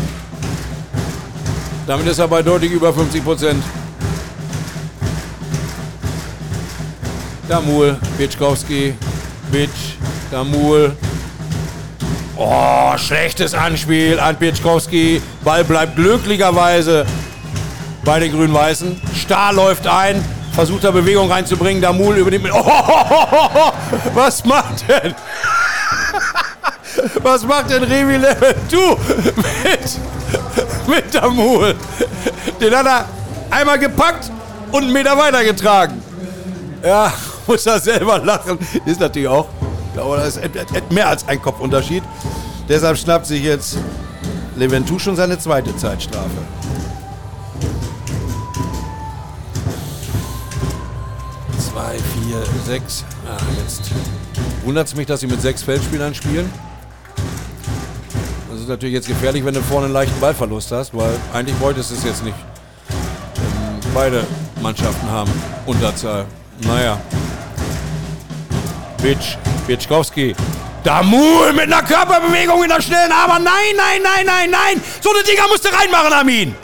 Damit 1.87 2.09
ist 2.09 2.18
er 2.18 2.26
bei 2.26 2.43
deutlich 2.43 2.72
über 2.72 2.93
50 2.93 3.24
Prozent. 3.24 3.62
Damul, 7.49 7.97
Bitschkowski, 8.18 8.95
Bitsch, 9.53 9.95
Damul. 10.32 10.97
Oh, 12.39 12.93
schlechtes 12.99 13.55
Anspiel 13.55 14.20
an 14.20 14.37
Bitschkowski. 14.37 15.22
Ball 15.43 15.64
bleibt 15.64 15.97
glücklicherweise 15.97 17.07
bei 18.05 18.20
den 18.20 18.30
Grün-Weißen. 18.32 19.01
Stahl 19.14 19.55
läuft 19.55 19.87
ein, 19.87 20.22
versucht 20.53 20.84
da 20.84 20.91
Bewegung 20.91 21.32
reinzubringen. 21.32 21.80
Damul 21.80 22.16
über 22.16 22.30
den... 22.30 22.47
Oh, 22.53 23.72
was 24.14 24.45
macht 24.45 24.87
denn? 24.89 25.14
Was 27.22 27.45
macht 27.45 27.70
denn 27.70 27.82
Revi 27.82 28.16
Level? 28.16 28.55
Du 28.70 28.97
mit, 29.37 29.99
mit 30.87 31.14
Damul. 31.14 31.74
Den 32.59 32.74
hat 32.74 32.87
er 32.87 33.05
einmal 33.51 33.78
gepackt 33.78 34.30
und 34.72 34.84
einen 34.84 34.93
Meter 34.93 35.16
weitergetragen. 35.16 36.03
Ja, 36.82 37.12
muss 37.47 37.66
er 37.66 37.78
selber 37.80 38.18
lachen. 38.18 38.59
Ist 38.87 39.01
natürlich 39.01 39.28
auch. 39.28 39.47
Glaube, 39.97 40.18
das 40.18 40.36
ist 40.36 40.92
mehr 40.92 41.09
als 41.09 41.26
ein 41.26 41.40
Kopfunterschied. 41.40 42.03
Deshalb 42.68 42.99
schnappt 42.99 43.24
sich 43.24 43.42
jetzt 43.42 43.78
Leventu 44.55 44.99
schon 44.99 45.16
seine 45.16 45.38
zweite 45.38 45.74
Zeitstrafe. 45.74 46.28
Zwei, 51.59 51.94
vier, 51.94 52.42
sechs. 52.66 53.07
Ah, 53.26 53.38
jetzt 53.62 53.90
wundert 54.66 54.86
es 54.86 54.94
mich, 54.94 55.07
dass 55.07 55.20
sie 55.20 55.28
mit 55.28 55.40
sechs 55.40 55.62
Feldspielern 55.62 56.14
spielen. 56.14 56.53
Das 58.51 58.61
ist 58.61 58.68
natürlich 58.68 58.97
jetzt 58.97 59.09
gefährlich, 59.09 59.47
wenn 59.47 59.55
du 59.55 59.62
vorne 59.62 59.86
einen 59.86 59.94
leichten 59.94 60.20
Ballverlust 60.20 60.72
hast, 60.72 60.94
weil 60.94 61.16
eigentlich 61.32 61.59
wolltest 61.59 61.90
du 61.90 61.94
es 61.94 62.05
jetzt 62.05 62.22
nicht. 62.22 62.36
Ähm, 62.90 63.80
beide 63.94 64.26
Mannschaften 64.61 65.11
haben 65.11 65.30
Unterzahl. 65.64 66.26
Naja. 66.66 67.01
Bitsch, 69.07 69.36
Bitschkowski. 69.68 70.34
Damul 70.82 71.52
mit 71.52 71.72
einer 71.72 71.80
Körperbewegung 71.84 72.64
in 72.64 72.68
der 72.68 72.82
schnellen, 72.82 73.12
aber 73.12 73.38
nein, 73.38 73.76
nein, 73.76 74.02
nein, 74.02 74.26
nein, 74.26 74.50
nein. 74.50 74.82
So 75.00 75.11
eine 75.14 75.22
Dinger 75.22 75.46
musst 75.46 75.64
du 75.64 75.68
reinmachen, 75.68 76.12
Armin. 76.12 76.57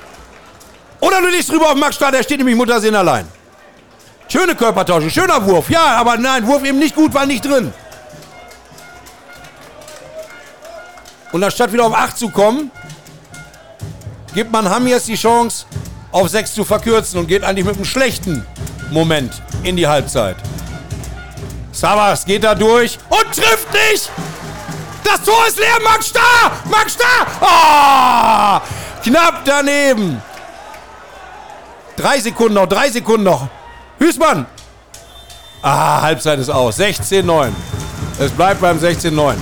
Oder 0.99 1.20
du 1.20 1.28
liegst 1.28 1.53
rüber 1.53 1.70
auf 1.70 1.76
Max 1.76 1.95
Stahl, 1.95 2.11
der 2.11 2.24
steht 2.24 2.38
nämlich 2.38 2.57
Muttersinn 2.57 2.97
allein. 2.97 3.28
Schöne 4.26 4.57
Körpertausche, 4.57 5.09
schöner 5.09 5.47
Wurf, 5.47 5.70
ja, 5.70 5.95
aber 5.99 6.16
nein, 6.16 6.45
Wurf 6.45 6.64
eben 6.64 6.80
nicht 6.80 6.97
gut, 6.97 7.14
war 7.14 7.26
nicht 7.26 7.45
drin. 7.45 7.72
Und 11.30 11.45
anstatt 11.45 11.72
wieder 11.72 11.84
auf 11.84 11.95
8 11.95 12.18
zu 12.18 12.28
kommen, 12.28 12.72
gibt 14.34 14.51
man 14.51 14.68
Ham 14.68 14.88
jetzt 14.88 15.07
die 15.07 15.14
Chance, 15.14 15.64
auf 16.11 16.28
6 16.28 16.55
zu 16.55 16.64
verkürzen 16.64 17.20
und 17.20 17.28
geht 17.28 17.45
eigentlich 17.45 17.66
mit 17.66 17.76
einem 17.76 17.84
schlechten 17.84 18.45
Moment 18.90 19.32
in 19.62 19.76
die 19.76 19.86
Halbzeit. 19.86 20.34
Savas 21.73 22.25
geht 22.25 22.45
da 22.45 22.55
durch 22.55 22.99
und 23.09 23.35
trifft 23.35 23.73
nicht! 23.73 24.11
Das 25.03 25.23
Tor 25.23 25.47
ist 25.49 25.59
leer, 25.59 25.79
Max 25.83 26.09
Starr! 26.09 26.53
Max 26.70 26.95
Starr! 26.95 27.27
Oh, 27.41 29.03
knapp 29.03 29.43
daneben. 29.45 30.23
Drei 31.97 32.20
Sekunden 32.20 32.55
noch, 32.55 32.66
drei 32.66 32.91
Sekunden 32.91 33.25
noch. 33.25 33.49
Hüßmann! 33.99 34.47
Ah, 35.62 36.03
Halbzeit 36.03 36.39
ist 36.39 36.51
aus. 36.51 36.79
16-9. 36.79 37.49
Es 38.18 38.31
bleibt 38.33 38.61
beim 38.61 38.79
16-9. 38.79 39.35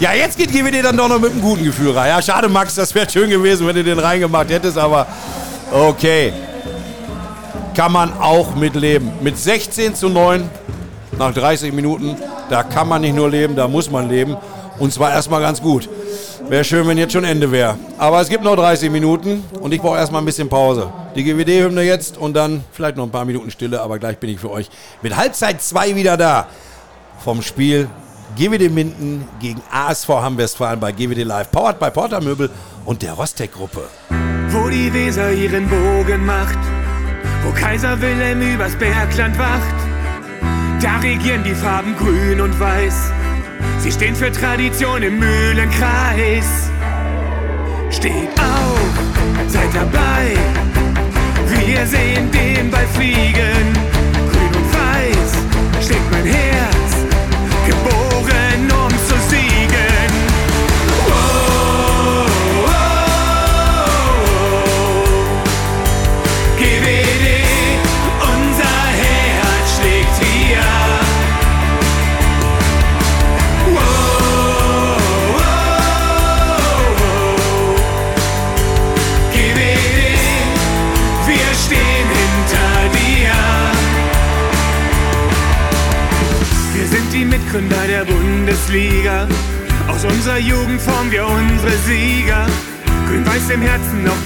Ja, 0.00 0.12
jetzt 0.12 0.38
geht 0.38 0.52
GWD 0.52 0.84
dann 0.84 0.96
doch 0.96 1.08
noch 1.08 1.18
mit 1.18 1.32
einem 1.32 1.42
guten 1.42 1.64
Gefühl 1.64 1.96
rein. 1.96 2.08
Ja, 2.08 2.22
schade, 2.22 2.48
Max, 2.48 2.74
das 2.74 2.94
wäre 2.94 3.08
schön 3.08 3.28
gewesen, 3.28 3.66
wenn 3.66 3.76
du 3.76 3.84
den 3.84 3.98
reingemacht 3.98 4.48
hättest, 4.50 4.78
aber 4.78 5.06
okay. 5.70 6.32
Kann 7.76 7.92
man 7.92 8.12
auch 8.20 8.54
mitleben. 8.54 9.12
Mit 9.20 9.36
16 9.36 9.94
zu 9.94 10.08
9 10.08 10.48
nach 11.18 11.32
30 11.32 11.72
Minuten, 11.72 12.16
da 12.50 12.62
kann 12.62 12.88
man 12.88 13.02
nicht 13.02 13.14
nur 13.14 13.30
leben, 13.30 13.56
da 13.56 13.68
muss 13.68 13.90
man 13.90 14.08
leben. 14.08 14.36
Und 14.78 14.92
zwar 14.92 15.12
erstmal 15.12 15.40
ganz 15.40 15.60
gut. 15.60 15.88
Wäre 16.48 16.64
schön, 16.64 16.86
wenn 16.86 16.98
jetzt 16.98 17.12
schon 17.12 17.24
Ende 17.24 17.50
wäre. 17.50 17.76
Aber 17.96 18.20
es 18.20 18.28
gibt 18.28 18.44
noch 18.44 18.56
30 18.56 18.90
Minuten 18.90 19.44
und 19.60 19.72
ich 19.72 19.80
brauche 19.80 19.96
erstmal 19.96 20.20
ein 20.20 20.26
bisschen 20.26 20.48
Pause. 20.48 20.92
Die 21.14 21.24
GWD-Hymne 21.24 21.82
jetzt 21.82 22.18
und 22.18 22.34
dann 22.34 22.64
vielleicht 22.72 22.96
noch 22.96 23.04
ein 23.04 23.10
paar 23.10 23.24
Minuten 23.24 23.50
Stille, 23.50 23.80
aber 23.80 23.98
gleich 23.98 24.18
bin 24.18 24.30
ich 24.30 24.40
für 24.40 24.50
euch 24.50 24.68
mit 25.00 25.16
Halbzeit 25.16 25.62
2 25.62 25.94
wieder 25.96 26.16
da. 26.16 26.48
Vom 27.24 27.40
Spiel 27.40 27.88
GWD 28.36 28.68
Minden 28.70 29.26
gegen 29.40 29.62
ASV 29.70 30.08
Hamm-Westfalen 30.08 30.80
bei 30.80 30.92
GWD 30.92 31.22
Live, 31.22 31.50
powered 31.50 31.78
by 31.78 31.90
Porter 31.90 32.20
Möbel 32.20 32.50
und 32.84 33.00
der 33.02 33.12
Rostec-Gruppe. 33.12 33.82
Wo 34.48 34.68
die 34.68 34.92
Weser 34.92 35.32
ihren 35.32 35.68
Bogen 35.68 36.26
macht, 36.26 36.58
wo 37.44 37.52
Kaiser 37.52 38.00
Wilhelm 38.00 38.42
übers 38.42 38.74
Bergland 38.76 39.38
wacht, 39.38 39.83
da 40.84 40.98
regieren 40.98 41.42
die 41.42 41.54
Farben 41.54 41.96
grün 41.96 42.40
und 42.42 42.60
weiß. 42.60 43.10
Sie 43.78 43.90
stehen 43.90 44.14
für 44.14 44.30
Tradition 44.30 45.02
im 45.02 45.18
Mühlenkreis. 45.18 46.70
Steht 47.90 48.38
auf, 48.38 49.48
seid 49.48 49.74
dabei. 49.74 50.36
Wir 51.48 51.86
sehen 51.86 52.30
den 52.30 52.70
Ball 52.70 52.86
fliegen. 52.88 53.66
Grün 54.30 54.54
und 54.56 54.74
weiß 54.74 55.84
schlägt 55.84 56.10
mein 56.10 56.24
Herz. 56.24 56.63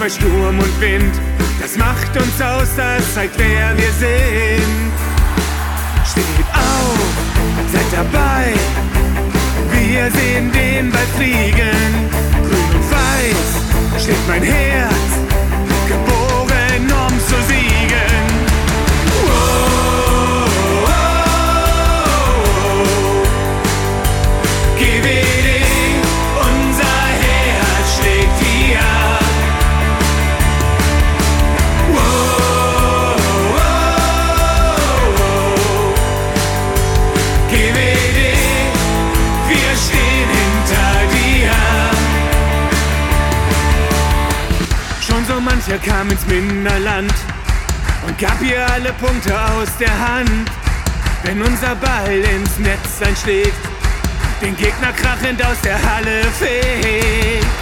bei 0.09 0.15
Sturm 0.15 0.59
und 0.59 0.81
Wind. 0.81 1.21
Das 1.61 1.77
macht 1.77 2.17
uns 2.17 2.41
aus, 2.41 2.75
das 2.77 3.15
zeigt 3.15 3.39
wer. 3.39 3.58
Punkte 48.99 49.33
aus 49.33 49.69
der 49.79 49.91
Hand, 49.91 50.51
wenn 51.23 51.41
unser 51.41 51.77
Ball 51.77 52.19
ins 52.19 52.59
Netz 52.59 53.01
einschlägt, 53.01 53.53
den 54.43 54.57
Gegner 54.57 54.93
krachend 54.93 55.45
aus 55.45 55.61
der 55.63 55.81
Halle 55.81 56.23
fegt. 56.39 57.58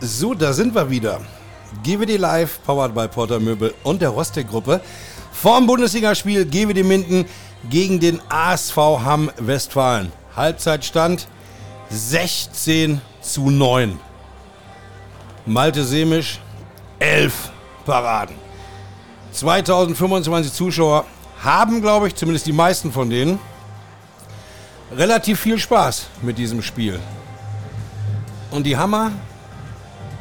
So, 0.00 0.34
da 0.34 0.52
sind 0.52 0.74
wir 0.74 0.90
wieder. 0.90 1.20
GWD 1.82 2.18
Live, 2.18 2.60
powered 2.66 2.94
by 2.94 3.08
Porter 3.08 3.40
Möbel 3.40 3.72
und 3.82 4.02
der 4.02 4.10
Rostek-Gruppe. 4.10 4.82
Vorm 5.32 5.66
Bundesligaspiel 5.66 6.44
GWD 6.44 6.84
Minden 6.84 7.24
gegen 7.70 7.98
den 7.98 8.20
ASV 8.28 8.76
Hamm 8.76 9.30
Westfalen. 9.38 10.12
Halbzeitstand 10.36 11.26
16 11.88 13.00
zu 13.22 13.48
9. 13.48 13.98
Malte 15.46 15.82
Semisch 15.82 16.40
11 16.98 17.50
Paraden. 17.86 18.36
2025 19.32 20.52
Zuschauer 20.52 21.06
haben, 21.42 21.80
glaube 21.80 22.08
ich, 22.08 22.14
zumindest 22.14 22.46
die 22.46 22.52
meisten 22.52 22.92
von 22.92 23.08
denen, 23.08 23.38
relativ 24.94 25.40
viel 25.40 25.58
Spaß 25.58 26.06
mit 26.20 26.36
diesem 26.36 26.60
Spiel. 26.60 27.00
Und 28.50 28.64
die 28.64 28.76
Hammer 28.76 29.12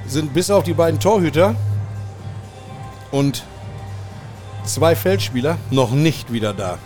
sind 0.07 0.33
bis 0.33 0.49
auf 0.49 0.63
die 0.63 0.73
beiden 0.73 0.99
Torhüter 0.99 1.55
und 3.11 3.43
zwei 4.63 4.95
Feldspieler 4.95 5.57
noch 5.71 5.91
nicht 5.91 6.31
wieder 6.31 6.53
da. 6.53 6.77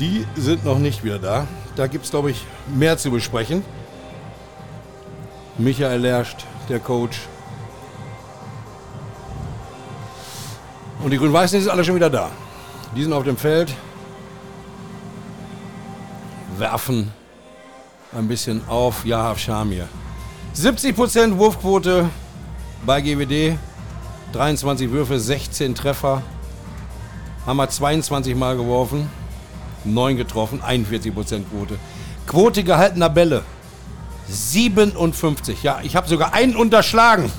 Die 0.00 0.26
sind 0.36 0.64
noch 0.64 0.78
nicht 0.78 1.04
wieder 1.04 1.18
da. 1.18 1.46
Da 1.76 1.86
gibt 1.86 2.04
es, 2.04 2.10
glaube 2.10 2.30
ich, 2.30 2.44
mehr 2.66 2.98
zu 2.98 3.10
besprechen. 3.10 3.64
Michael 5.56 6.00
Lerst, 6.00 6.46
der 6.68 6.78
Coach. 6.78 7.20
Und 11.02 11.10
die 11.10 11.18
Grün-Weißen 11.18 11.60
sind 11.60 11.70
alle 11.70 11.84
schon 11.84 11.94
wieder 11.94 12.10
da. 12.10 12.30
Die 12.96 13.02
sind 13.02 13.12
auf 13.12 13.24
dem 13.24 13.36
Feld, 13.36 13.72
werfen 16.56 17.12
ein 18.16 18.26
bisschen 18.26 18.66
auf 18.68 19.04
Yahav 19.04 19.38
Shamir. 19.38 19.88
70% 20.54 21.38
Wurfquote 21.38 22.08
bei 22.84 23.00
GWD, 23.00 23.56
23 24.32 24.90
Würfe, 24.90 25.18
16 25.18 25.74
Treffer. 25.74 26.22
Haben 27.46 27.56
wir 27.56 27.68
22 27.68 28.34
Mal 28.34 28.56
geworfen, 28.56 29.08
9 29.84 30.16
getroffen, 30.16 30.60
41% 30.62 31.12
Quote. 31.12 31.78
Quote 32.26 32.64
gehaltener 32.64 33.08
Bälle, 33.08 33.42
57. 34.28 35.62
Ja, 35.62 35.80
ich 35.82 35.96
habe 35.96 36.08
sogar 36.08 36.34
einen 36.34 36.56
unterschlagen. 36.56 37.30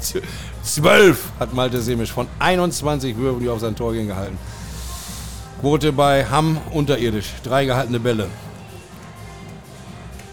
12 0.62 1.32
hat 1.40 1.54
Malte 1.54 1.80
Semisch 1.80 2.12
von 2.12 2.28
21 2.38 3.16
Würfen, 3.16 3.40
die 3.40 3.48
auf 3.48 3.60
sein 3.60 3.74
Tor 3.74 3.92
gehen, 3.94 4.06
gehalten. 4.06 4.38
Quote 5.60 5.92
bei 5.92 6.24
Hamm 6.26 6.58
unterirdisch, 6.70 7.32
drei 7.42 7.64
gehaltene 7.64 7.98
Bälle. 7.98 8.28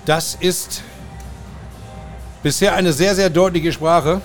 Das 0.06 0.36
ist 0.40 0.84
bisher 2.46 2.76
eine 2.76 2.94
sehr, 2.94 3.16
sehr 3.16 3.32
deutliche 3.32 3.72
Sprache. 3.72 4.22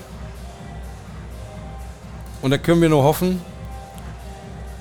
Und 2.43 2.51
da 2.51 2.59
können 2.59 2.79
wir 2.79 2.87
nur 2.87 3.01
hoffen, 3.01 3.41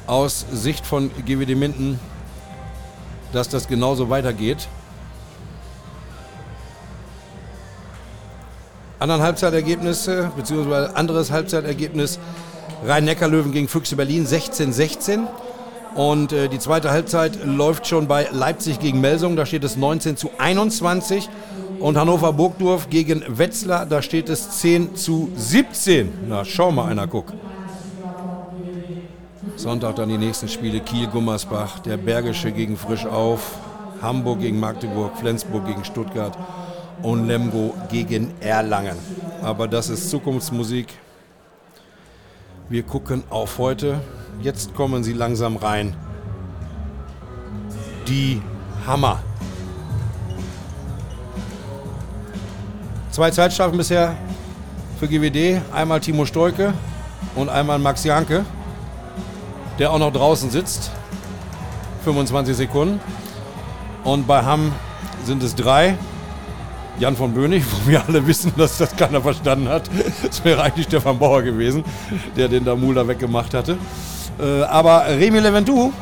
aus 0.07 0.45
Sicht 0.53 0.84
von 0.84 1.11
GWD 1.24 1.57
Minden, 1.57 1.99
dass 3.32 3.49
das 3.49 3.66
genauso 3.66 4.11
weitergeht. 4.11 4.68
Anderen 8.99 9.22
Halbzeitergebnisse, 9.22 10.30
beziehungsweise 10.36 10.95
anderes 10.95 11.30
Halbzeitergebnis, 11.30 12.18
Rhein-Neckar-Löwen 12.84 13.53
gegen 13.53 13.68
Füchse 13.68 13.97
Berlin 13.97 14.26
16-16. 14.26 15.20
Und 15.95 16.34
äh, 16.34 16.49
die 16.51 16.59
zweite 16.59 16.91
Halbzeit 16.91 17.43
läuft 17.43 17.86
schon 17.86 18.07
bei 18.07 18.28
Leipzig 18.30 18.80
gegen 18.80 19.01
Melsung. 19.01 19.34
Da 19.34 19.47
steht 19.47 19.64
es 19.64 19.78
19 19.78 20.18
zu 20.18 20.30
21. 20.36 21.30
Und 21.81 21.97
Hannover 21.97 22.33
Burgdorf 22.35 22.91
gegen 22.91 23.24
Wetzlar, 23.26 23.87
da 23.87 24.03
steht 24.03 24.28
es 24.28 24.59
10 24.59 24.97
zu 24.97 25.31
17. 25.35 26.12
Na, 26.28 26.45
schau 26.45 26.70
mal 26.70 26.91
einer, 26.91 27.07
guck. 27.07 27.33
Sonntag 29.57 29.97
dann 29.97 30.11
die 30.11 30.18
nächsten 30.18 30.49
Spiele. 30.49 30.81
Kiel-Gummersbach, 30.81 31.78
der 31.78 31.97
Bergische 31.97 32.53
gegen 32.53 32.76
Frisch 32.76 33.07
auf, 33.07 33.59
Hamburg 34.03 34.41
gegen 34.41 34.61
Magdeburg, 34.61 35.16
Flensburg 35.18 35.66
gegen 35.66 35.83
Stuttgart 35.85 36.37
und 37.03 37.26
Lemgo 37.26 37.74
gegen 37.91 38.35
Erlangen. 38.41 38.97
Aber 39.43 39.66
das 39.66 39.89
ist 39.89 40.11
Zukunftsmusik. 40.11 40.87
Wir 42.68 42.83
gucken 42.83 43.24
auf 43.31 43.57
heute. 43.57 44.01
Jetzt 44.43 44.74
kommen 44.74 45.03
sie 45.03 45.14
langsam 45.14 45.57
rein. 45.57 45.97
Die 48.07 48.43
Hammer. 48.87 49.22
Zwei 53.11 53.32
Zeitstrafen 53.32 53.76
bisher 53.76 54.14
für 55.00 55.08
GWD. 55.08 55.61
Einmal 55.72 55.98
Timo 55.98 56.24
Stolke 56.26 56.74
und 57.34 57.48
einmal 57.48 57.80
Max 57.80 58.04
Janke, 58.04 58.44
der 59.80 59.90
auch 59.90 59.98
noch 59.98 60.12
draußen 60.12 60.48
sitzt. 60.48 60.92
25 62.04 62.56
Sekunden. 62.56 63.00
Und 64.04 64.28
bei 64.28 64.44
Hamm 64.44 64.72
sind 65.24 65.42
es 65.42 65.56
drei. 65.56 65.96
Jan 67.00 67.16
von 67.16 67.34
Bönig, 67.34 67.64
wo 67.70 67.90
wir 67.90 68.04
alle 68.06 68.24
wissen, 68.28 68.52
dass 68.56 68.78
das 68.78 68.94
keiner 68.94 69.20
verstanden 69.20 69.68
hat. 69.68 69.90
Es 70.28 70.44
wäre 70.44 70.62
eigentlich 70.62 70.86
Stefan 70.86 71.18
Bauer 71.18 71.42
gewesen, 71.42 71.84
der 72.36 72.46
den 72.46 72.64
da 72.64 72.76
Mulder 72.76 73.08
weggemacht 73.08 73.54
hatte. 73.54 73.76
Äh, 74.38 74.62
aber 74.62 75.06
Remy 75.08 75.40
Leventou, 75.40 75.92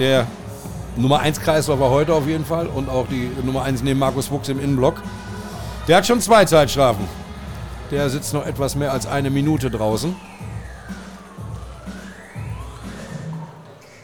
der 0.00 0.26
Nummer 0.98 1.20
1 1.20 1.40
Kreisläufer 1.40 1.90
heute 1.90 2.12
auf 2.12 2.26
jeden 2.26 2.44
Fall 2.44 2.66
und 2.66 2.88
auch 2.88 3.06
die 3.06 3.30
Nummer 3.44 3.62
1 3.62 3.82
neben 3.82 4.00
Markus 4.00 4.26
Fuchs 4.26 4.48
im 4.48 4.58
Innenblock, 4.58 5.00
der 5.86 5.98
hat 5.98 6.06
schon 6.06 6.20
zwei 6.20 6.44
Zeitstrafen. 6.44 7.06
Der 7.92 8.10
sitzt 8.10 8.34
noch 8.34 8.44
etwas 8.44 8.74
mehr 8.74 8.92
als 8.92 9.06
eine 9.06 9.30
Minute 9.30 9.70
draußen. 9.70 10.16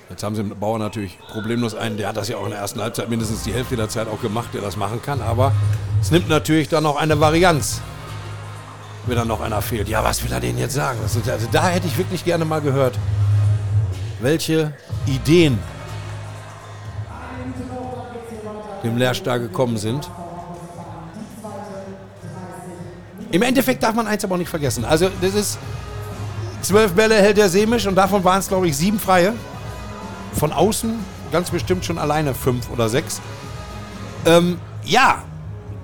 Jetzt 0.08 0.22
haben 0.22 0.36
sie 0.36 0.44
mit 0.44 0.60
Bauer 0.60 0.78
natürlich 0.78 1.18
problemlos 1.32 1.74
einen, 1.74 1.96
der 1.96 2.08
hat 2.08 2.16
das 2.16 2.28
ja 2.28 2.36
auch 2.36 2.44
in 2.44 2.50
der 2.50 2.60
ersten 2.60 2.80
Halbzeit 2.80 3.10
mindestens 3.10 3.42
die 3.42 3.52
Hälfte 3.52 3.74
der 3.74 3.88
Zeit 3.88 4.06
auch 4.06 4.20
gemacht, 4.20 4.50
der 4.54 4.60
das 4.60 4.76
machen 4.76 5.02
kann. 5.02 5.20
Aber 5.20 5.50
es 6.00 6.12
nimmt 6.12 6.28
natürlich 6.28 6.68
dann 6.68 6.84
noch 6.84 6.94
eine 6.94 7.18
Varianz, 7.18 7.82
wenn 9.06 9.16
dann 9.16 9.26
noch 9.26 9.40
einer 9.40 9.60
fehlt. 9.62 9.88
Ja, 9.88 10.04
was 10.04 10.22
will 10.22 10.30
er 10.32 10.38
denen 10.38 10.58
jetzt 10.58 10.74
sagen? 10.74 11.00
Also 11.02 11.18
da 11.50 11.66
hätte 11.66 11.88
ich 11.88 11.98
wirklich 11.98 12.24
gerne 12.24 12.44
mal 12.44 12.60
gehört, 12.60 12.96
welche 14.20 14.72
Ideen 15.06 15.58
dem 18.84 18.96
Leerstar 18.96 19.38
gekommen 19.38 19.76
sind. 19.76 20.08
Im 23.30 23.42
Endeffekt 23.42 23.82
darf 23.82 23.94
man 23.94 24.06
eins 24.06 24.24
aber 24.24 24.34
auch 24.34 24.38
nicht 24.38 24.48
vergessen. 24.48 24.84
Also 24.84 25.10
das 25.20 25.34
ist 25.34 25.58
zwölf 26.62 26.92
Bälle 26.92 27.16
hält 27.16 27.36
der 27.36 27.48
Semisch 27.48 27.86
und 27.86 27.94
davon 27.94 28.22
waren 28.22 28.38
es 28.38 28.48
glaube 28.48 28.68
ich 28.68 28.76
sieben 28.76 28.98
freie 28.98 29.34
von 30.34 30.52
außen 30.52 30.94
ganz 31.34 31.50
bestimmt 31.50 31.84
schon 31.84 31.98
alleine 31.98 32.32
fünf 32.32 32.70
oder 32.70 32.88
sechs. 32.88 33.20
Ähm, 34.24 34.56
ja, 34.84 35.24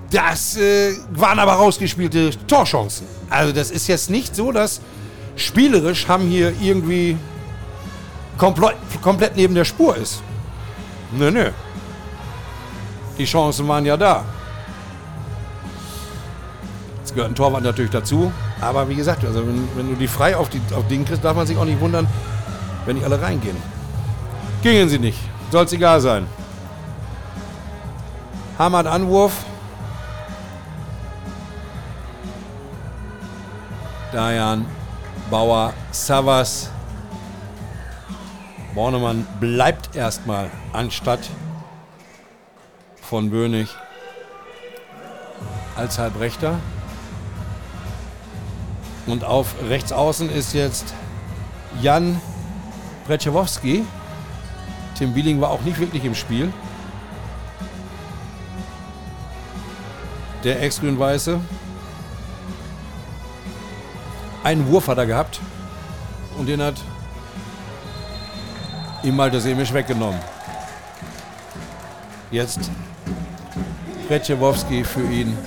das 0.09 0.55
äh, 0.55 0.93
waren 1.11 1.39
aber 1.39 1.53
rausgespielte 1.53 2.31
Torchancen. 2.47 3.05
Also 3.29 3.51
das 3.51 3.69
ist 3.69 3.87
jetzt 3.87 4.09
nicht 4.09 4.33
so, 4.33 4.53
dass 4.53 4.79
spielerisch 5.35 6.07
haben 6.07 6.29
hier 6.29 6.53
irgendwie 6.61 7.17
komplett, 8.37 8.77
komplett 9.01 9.35
neben 9.35 9.53
der 9.53 9.65
Spur 9.65 9.97
ist. 9.97 10.23
Nö, 11.11 11.29
nö. 11.29 11.49
Die 13.21 13.27
Chancen 13.27 13.67
waren 13.67 13.85
ja 13.85 13.95
da. 13.95 14.25
Jetzt 16.97 17.13
gehört 17.13 17.31
ein 17.31 17.35
Torwart 17.35 17.61
natürlich 17.61 17.91
dazu. 17.91 18.31
Aber 18.59 18.89
wie 18.89 18.95
gesagt, 18.95 19.23
also 19.23 19.45
wenn, 19.47 19.69
wenn 19.75 19.89
du 19.89 19.93
die 19.93 20.07
frei 20.07 20.35
auf, 20.35 20.49
die, 20.49 20.59
auf 20.73 20.87
den 20.87 21.05
kriegst, 21.05 21.23
darf 21.23 21.35
man 21.35 21.45
sich 21.45 21.55
auch 21.55 21.65
nicht 21.65 21.79
wundern, 21.79 22.07
wenn 22.87 22.95
nicht 22.95 23.05
alle 23.05 23.21
reingehen. 23.21 23.55
Gingen 24.63 24.89
sie 24.89 24.97
nicht. 24.97 25.19
Soll 25.51 25.65
es 25.65 25.73
egal 25.73 26.01
sein. 26.01 26.25
Hamad 28.57 28.87
Anwurf. 28.87 29.33
Dayan, 34.11 34.65
Bauer, 35.29 35.73
Savas. 35.91 36.71
Bornemann 38.73 39.27
bleibt 39.39 39.95
erstmal 39.95 40.49
anstatt 40.73 41.29
von 43.11 43.29
Bönig 43.29 43.67
als 45.75 45.99
Halbrechter. 45.99 46.57
Und 49.05 49.25
auf 49.25 49.53
rechts 49.67 49.91
außen 49.91 50.29
ist 50.29 50.53
jetzt 50.53 50.93
Jan 51.81 52.21
Bretschewowski. 53.05 53.83
Tim 54.97 55.13
Wieling 55.13 55.41
war 55.41 55.49
auch 55.49 55.59
nicht 55.59 55.77
wirklich 55.77 56.05
im 56.05 56.15
Spiel. 56.15 56.53
Der 60.45 60.63
Ex-Grün-Weiße. 60.63 61.41
Einen 64.45 64.67
Wurf 64.67 64.87
hat 64.87 64.99
er 64.99 65.05
gehabt. 65.05 65.41
Und 66.37 66.47
den 66.47 66.61
hat 66.61 66.75
ihm 69.03 69.17
Malte 69.17 69.41
Semisch 69.41 69.73
weggenommen. 69.73 70.21
Jetzt 72.31 72.71
Retschewowski 74.11 74.83
für 74.83 75.03
ihn. 75.03 75.37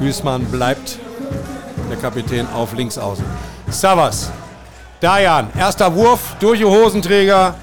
Hüßmann 0.00 0.44
bleibt 0.44 0.98
der 1.90 1.96
Kapitän 1.96 2.46
auf 2.54 2.72
links 2.72 2.96
außen. 2.96 3.24
Savas. 3.68 4.30
Dajan, 5.00 5.48
erster 5.58 5.94
Wurf 5.94 6.36
durch 6.38 6.60
die 6.60 6.64
Hosenträger 6.64 7.54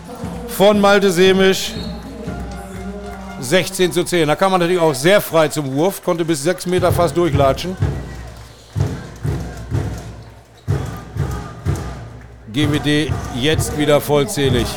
von 0.50 0.82
Malte 0.82 1.12
Semisch. 1.12 1.74
16 3.40 3.92
zu 3.94 4.04
10. 4.04 4.28
Da 4.28 4.36
kam 4.36 4.52
man 4.52 4.60
natürlich 4.60 4.82
auch 4.82 4.94
sehr 4.94 5.22
frei 5.22 5.48
zum 5.48 5.74
Wurf, 5.74 6.04
konnte 6.04 6.26
bis 6.26 6.44
6 6.44 6.66
Meter 6.66 6.92
fast 6.92 7.16
durchlatschen. 7.16 7.78
GWD 12.52 13.14
jetzt 13.36 13.78
wieder 13.78 14.02
vollzählig. 14.02 14.68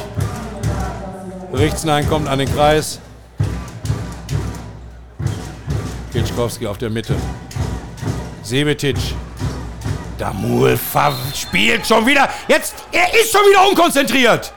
Richtsnein 1.52 2.08
kommt 2.08 2.28
an 2.28 2.38
den 2.38 2.54
Kreis. 2.54 3.00
Kitschkowski 6.40 6.66
auf 6.66 6.78
der 6.78 6.88
Mitte. 6.88 7.14
Sebetic. 8.42 8.96
Damul 10.16 10.78
spielt 11.34 11.86
schon 11.86 12.06
wieder. 12.06 12.30
Jetzt, 12.48 12.74
er 12.92 13.12
ist 13.14 13.30
schon 13.30 13.42
wieder 13.42 13.68
unkonzentriert. 13.68 14.50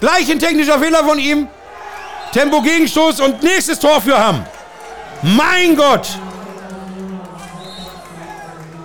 Gleich 0.00 0.30
ein 0.30 0.38
technischer 0.38 0.78
Fehler 0.78 1.02
von 1.02 1.18
ihm. 1.18 1.48
Tempo 2.32 2.60
Gegenstoß 2.60 3.20
und 3.20 3.42
nächstes 3.42 3.78
Tor 3.78 4.02
für 4.02 4.18
Hamm. 4.18 4.44
Mein 5.22 5.76
Gott. 5.76 6.08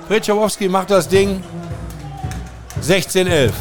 Fritschowski 0.07 0.69
macht 0.69 0.91
das 0.91 1.09
Ding. 1.09 1.43
16-11. 2.81 3.51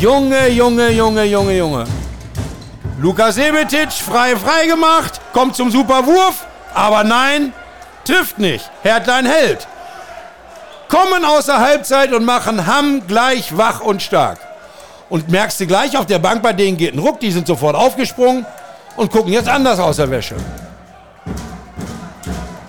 Junge, 0.00 0.48
Junge, 0.48 0.90
Junge, 0.90 1.24
Junge, 1.24 1.56
Junge. 1.58 1.84
Luka 3.00 3.32
Sebetic 3.32 3.92
frei, 3.92 4.36
frei 4.36 4.66
gemacht, 4.66 5.20
kommt 5.32 5.56
zum 5.56 5.70
Superwurf, 5.70 6.46
aber 6.74 7.04
nein, 7.04 7.52
trifft 8.04 8.38
nicht. 8.38 8.70
Hertlein 8.82 9.26
hält. 9.26 9.66
Kommen 10.88 11.24
aus 11.24 11.46
der 11.46 11.60
Halbzeit 11.60 12.12
und 12.12 12.24
machen 12.24 12.66
Hamm 12.66 13.06
gleich 13.06 13.56
wach 13.56 13.80
und 13.80 14.02
stark. 14.02 14.38
Und 15.08 15.28
merkst 15.28 15.60
du 15.60 15.66
gleich, 15.66 15.96
auf 15.96 16.06
der 16.06 16.18
Bank 16.18 16.42
bei 16.42 16.52
denen 16.52 16.76
geht 16.76 16.94
ein 16.94 16.98
Ruck, 16.98 17.20
die 17.20 17.30
sind 17.30 17.46
sofort 17.46 17.76
aufgesprungen 17.76 18.44
und 18.96 19.10
gucken 19.10 19.32
jetzt 19.32 19.48
anders 19.48 19.78
aus 19.78 19.96
der 19.96 20.10
Wäsche. 20.10 20.36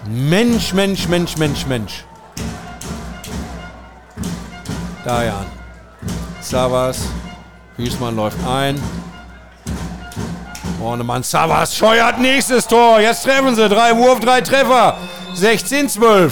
Mensch, 0.07 0.73
Mensch, 0.73 1.07
Mensch, 1.07 1.37
Mensch, 1.37 1.65
Mensch. 1.65 2.05
Dajan. 5.03 5.45
Savas. 6.41 6.99
Hüßmann 7.77 8.15
läuft 8.15 8.37
ein. 8.47 8.81
Bornemann, 10.79 11.23
Savas 11.23 11.75
scheuert 11.75 12.19
nächstes 12.19 12.67
Tor. 12.67 12.99
Jetzt 12.99 13.23
treffen 13.23 13.55
sie. 13.55 13.67
Drei 13.69 13.95
Wurf, 13.95 14.19
drei 14.19 14.41
Treffer. 14.41 14.97
16-12. 15.35 16.31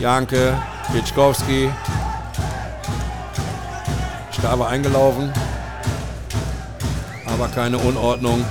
Janke, 0.00 0.54
Pitschkowski. 0.92 1.70
Stabe 4.30 4.66
eingelaufen. 4.66 5.32
Aber 7.26 7.48
keine 7.48 7.78
Unordnung. 7.78 8.44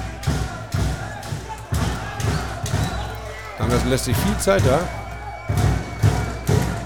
Dann 3.58 3.90
lässt 3.90 4.06
sich 4.06 4.18
viel 4.18 4.38
Zeit 4.38 4.64
da. 4.66 4.80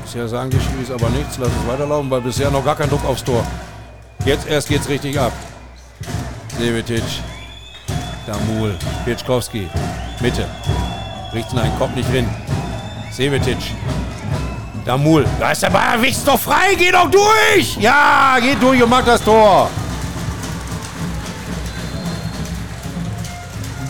Bisher 0.04 0.28
sagen 0.28 0.50
die 0.50 0.60
Schiris 0.60 0.92
aber 0.92 1.10
nichts, 1.10 1.38
lass 1.38 1.50
es 1.50 1.68
weiterlaufen, 1.68 2.10
weil 2.10 2.22
bisher 2.22 2.50
noch 2.50 2.66
gar 2.66 2.76
kein 2.76 2.90
Druck 2.90 3.06
aufs 3.06 3.24
Tor. 3.24 3.44
Jetzt 4.26 4.48
erst 4.48 4.68
geht's 4.70 4.90
richtig 4.90 5.20
ab. 5.20 5.32
Sevetic, 6.60 7.04
Damul, 8.28 8.76
Pitschkowski, 9.06 9.70
Mitte. 10.20 10.46
Richtenheim 11.34 11.72
kommt 11.80 11.96
nicht 11.96 12.10
hin. 12.10 12.28
Sevetic, 13.12 13.58
Damul, 14.84 15.26
da 15.40 15.52
ist 15.52 15.64
der 15.64 15.70
Ball, 15.70 16.02
wichst 16.02 16.28
doch 16.28 16.38
frei, 16.38 16.76
geh 16.78 16.92
doch 16.92 17.10
durch! 17.10 17.78
Ja, 17.78 18.38
geht 18.42 18.62
durch 18.62 18.84
und 18.84 18.90
macht 18.90 19.08
das 19.08 19.24
Tor. 19.24 19.70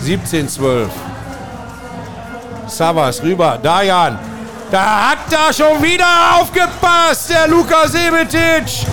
17-12. 0.05 0.89
Savas 2.67 3.23
rüber, 3.23 3.57
Dajan, 3.63 4.19
da 4.69 5.09
hat 5.09 5.17
er 5.31 5.51
schon 5.51 5.81
wieder 5.81 6.35
aufgepasst, 6.39 7.31
der 7.31 7.47
Luka 7.47 7.87
Sebetic. 7.87 8.85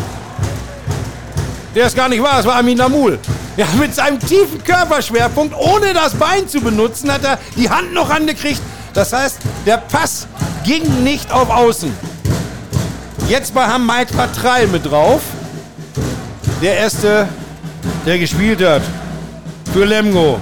Der 1.74 1.86
ist 1.88 1.94
gar 1.94 2.08
nicht 2.08 2.22
wahr, 2.22 2.40
es 2.40 2.46
war 2.46 2.56
Amin 2.56 2.78
Namul. 2.78 3.18
Ja, 3.56 3.66
mit 3.78 3.94
seinem 3.94 4.20
tiefen 4.20 4.62
Körperschwerpunkt, 4.62 5.54
ohne 5.56 5.94
das 5.94 6.14
Bein 6.14 6.46
zu 6.46 6.60
benutzen, 6.60 7.10
hat 7.10 7.24
er 7.24 7.38
die 7.56 7.70
Hand 7.70 7.94
noch 7.94 8.10
angekriegt. 8.10 8.60
Das 8.92 9.12
heißt, 9.12 9.38
der 9.64 9.78
Pass 9.78 10.26
ging 10.64 11.02
nicht 11.02 11.32
auf 11.32 11.48
Außen. 11.48 11.92
Jetzt 13.28 13.54
bei 13.54 13.66
haben 13.66 13.86
Mike 13.86 14.12
Patrall 14.14 14.66
mit 14.66 14.84
drauf. 14.84 15.22
Der 16.60 16.76
erste, 16.76 17.28
der 18.04 18.18
gespielt 18.18 18.62
hat. 18.62 18.82
Für 19.72 19.84
Lemgo. 19.84 20.38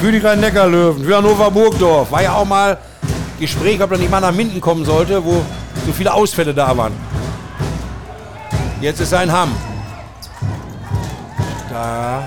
Für 0.00 0.12
die 0.12 0.18
Rhein-Neckar-Löwen. 0.18 1.04
Für 1.04 1.16
Hannover 1.16 1.50
Burgdorf. 1.50 2.10
War 2.12 2.22
ja 2.22 2.34
auch 2.34 2.44
mal 2.44 2.78
Gespräch, 3.40 3.80
ob 3.82 3.90
er 3.92 3.98
nicht 3.98 4.10
mal 4.10 4.20
nach 4.20 4.32
Minden 4.32 4.60
kommen 4.60 4.84
sollte, 4.84 5.24
wo 5.24 5.42
so 5.86 5.92
viele 5.92 6.12
Ausfälle 6.12 6.52
da 6.52 6.76
waren. 6.76 6.92
Jetzt 8.80 9.00
ist 9.00 9.14
ein 9.14 9.32
Hamm. 9.32 9.54
Da 11.68 12.24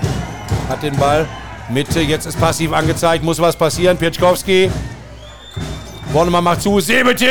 hat 0.68 0.82
den 0.82 0.96
Ball. 0.96 1.26
Mitte, 1.68 2.00
jetzt 2.00 2.26
ist 2.26 2.38
passiv 2.38 2.72
angezeigt, 2.72 3.24
muss 3.24 3.40
was 3.40 3.56
passieren. 3.56 3.96
Pietschkowski. 3.96 4.70
Bornemann 6.12 6.44
macht 6.44 6.62
zu. 6.62 6.80
Sebetic! 6.80 7.28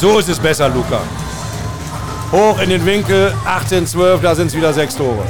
So 0.00 0.18
ist 0.18 0.28
es 0.28 0.38
besser, 0.38 0.68
Luca. 0.68 1.00
Hoch 2.32 2.60
in 2.60 2.70
den 2.70 2.86
Winkel, 2.86 3.34
18-12, 3.44 4.20
da 4.22 4.34
sind 4.34 4.48
es 4.48 4.54
wieder 4.54 4.72
sechs 4.72 4.96
Tore. 4.96 5.24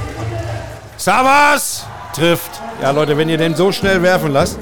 Savas 0.97 1.87
trifft. 2.15 2.51
Ja, 2.83 2.91
Leute, 2.91 3.17
wenn 3.17 3.29
ihr 3.29 3.39
den 3.39 3.55
so 3.55 3.73
schnell 3.73 4.03
werfen 4.03 4.33
lasst, 4.33 4.59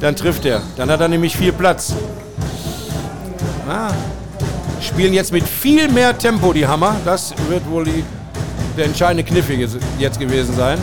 dann 0.00 0.16
trifft 0.16 0.46
er. 0.46 0.62
Dann 0.76 0.90
hat 0.90 1.00
er 1.00 1.08
nämlich 1.08 1.36
viel 1.36 1.52
Platz. 1.52 1.92
Ah. 3.68 3.90
Spielen 4.80 5.12
jetzt 5.12 5.30
mit 5.32 5.46
viel 5.46 5.88
mehr 5.88 6.16
Tempo 6.16 6.52
die 6.54 6.66
Hammer. 6.66 6.96
Das 7.04 7.34
wird 7.48 7.68
wohl 7.68 7.84
die, 7.84 8.02
der 8.76 8.86
entscheidende 8.86 9.24
Kniff 9.24 9.46
jetzt 9.98 10.18
gewesen 10.18 10.54
sein. 10.56 10.78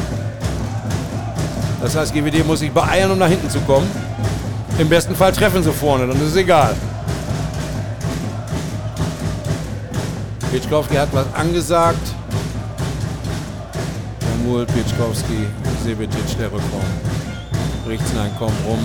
Das 1.82 1.96
heißt, 1.96 2.14
GWD 2.14 2.46
muss 2.46 2.60
sich 2.60 2.72
beeilen, 2.72 3.12
um 3.12 3.20
nach 3.20 3.30
hinten 3.30 3.50
zu 3.50 3.60
kommen. 3.62 3.90
Im 4.80 4.90
besten 4.90 5.16
Fall 5.16 5.32
treffen 5.32 5.64
sie 5.64 5.72
vorne, 5.72 6.08
dann 6.08 6.18
ist 6.18 6.30
es 6.30 6.36
egal. 6.36 6.76
Pitschkowski 10.52 10.96
hat 10.96 11.10
was 11.14 11.26
angesagt. 11.34 12.00
Samuel 14.22 14.66
Pitschkowski, 14.66 15.48
Sebetic, 15.84 16.38
der 16.40 16.48
Rückraum. 16.48 16.82
Richtsnein 17.88 18.32
kommt 18.40 18.54
rum. 18.68 18.80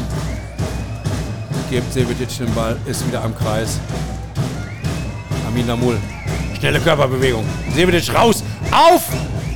Gibt 1.70 1.92
Sebetic 1.92 2.36
den 2.38 2.52
Ball, 2.54 2.76
ist 2.86 3.06
wieder 3.06 3.22
am 3.24 3.34
Kreis. 3.36 3.78
Amin 5.46 5.66
Namul. 5.66 5.98
Schnelle 6.58 6.80
Körperbewegung. 6.80 7.44
Sebetic 7.74 8.14
raus. 8.14 8.42
Auf! 8.72 9.02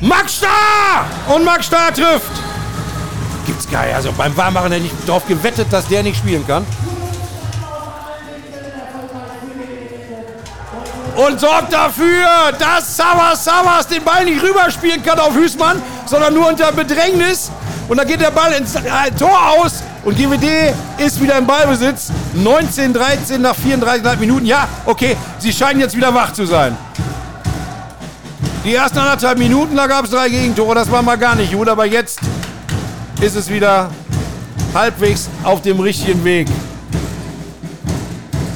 Max 0.00 0.36
Star! 0.36 1.06
Und 1.34 1.44
Max 1.44 1.66
Star 1.66 1.92
trifft. 1.92 2.30
Gibt's 3.46 3.68
geil. 3.68 3.92
Also 3.94 4.12
beim 4.12 4.36
Warmmachen 4.36 4.72
hätte 4.72 4.86
ich 4.86 4.92
darauf 5.06 5.26
gewettet, 5.26 5.68
dass 5.70 5.88
der 5.88 6.02
nicht 6.02 6.18
spielen 6.18 6.46
kann. 6.46 6.64
und 11.16 11.40
sorgt 11.40 11.72
dafür, 11.72 12.52
dass 12.58 12.96
Savas 12.96 13.44
Savas 13.44 13.88
den 13.88 14.04
Ball 14.04 14.24
nicht 14.24 14.42
rüberspielen 14.42 15.02
kann 15.02 15.18
auf 15.18 15.34
Hüßmann, 15.34 15.82
sondern 16.04 16.34
nur 16.34 16.48
unter 16.48 16.70
Bedrängnis. 16.72 17.50
Und 17.88 17.98
dann 17.98 18.06
geht 18.06 18.20
der 18.20 18.30
Ball 18.30 18.52
ins 18.52 18.74
äh, 18.74 19.10
Tor 19.18 19.38
aus 19.58 19.82
und 20.04 20.16
GWD 20.16 20.74
ist 20.98 21.20
wieder 21.20 21.38
im 21.38 21.46
Ballbesitz. 21.46 22.10
19, 22.34 22.92
13 22.92 23.40
nach 23.40 23.54
34,5 23.54 24.16
Minuten. 24.16 24.46
Ja, 24.46 24.68
okay, 24.84 25.16
sie 25.38 25.52
scheinen 25.52 25.80
jetzt 25.80 25.96
wieder 25.96 26.12
wach 26.12 26.32
zu 26.32 26.44
sein. 26.44 26.76
Die 28.66 28.74
ersten 28.74 28.98
anderthalb 28.98 29.38
Minuten, 29.38 29.76
da 29.76 29.86
gab 29.86 30.06
es 30.06 30.10
drei 30.10 30.28
Gegentore, 30.28 30.74
das 30.74 30.90
war 30.90 31.00
mal 31.00 31.16
gar 31.16 31.36
nicht 31.36 31.52
gut, 31.52 31.68
aber 31.68 31.86
jetzt 31.86 32.18
ist 33.20 33.36
es 33.36 33.48
wieder 33.48 33.92
halbwegs 34.74 35.28
auf 35.44 35.62
dem 35.62 35.78
richtigen 35.78 36.24
Weg. 36.24 36.48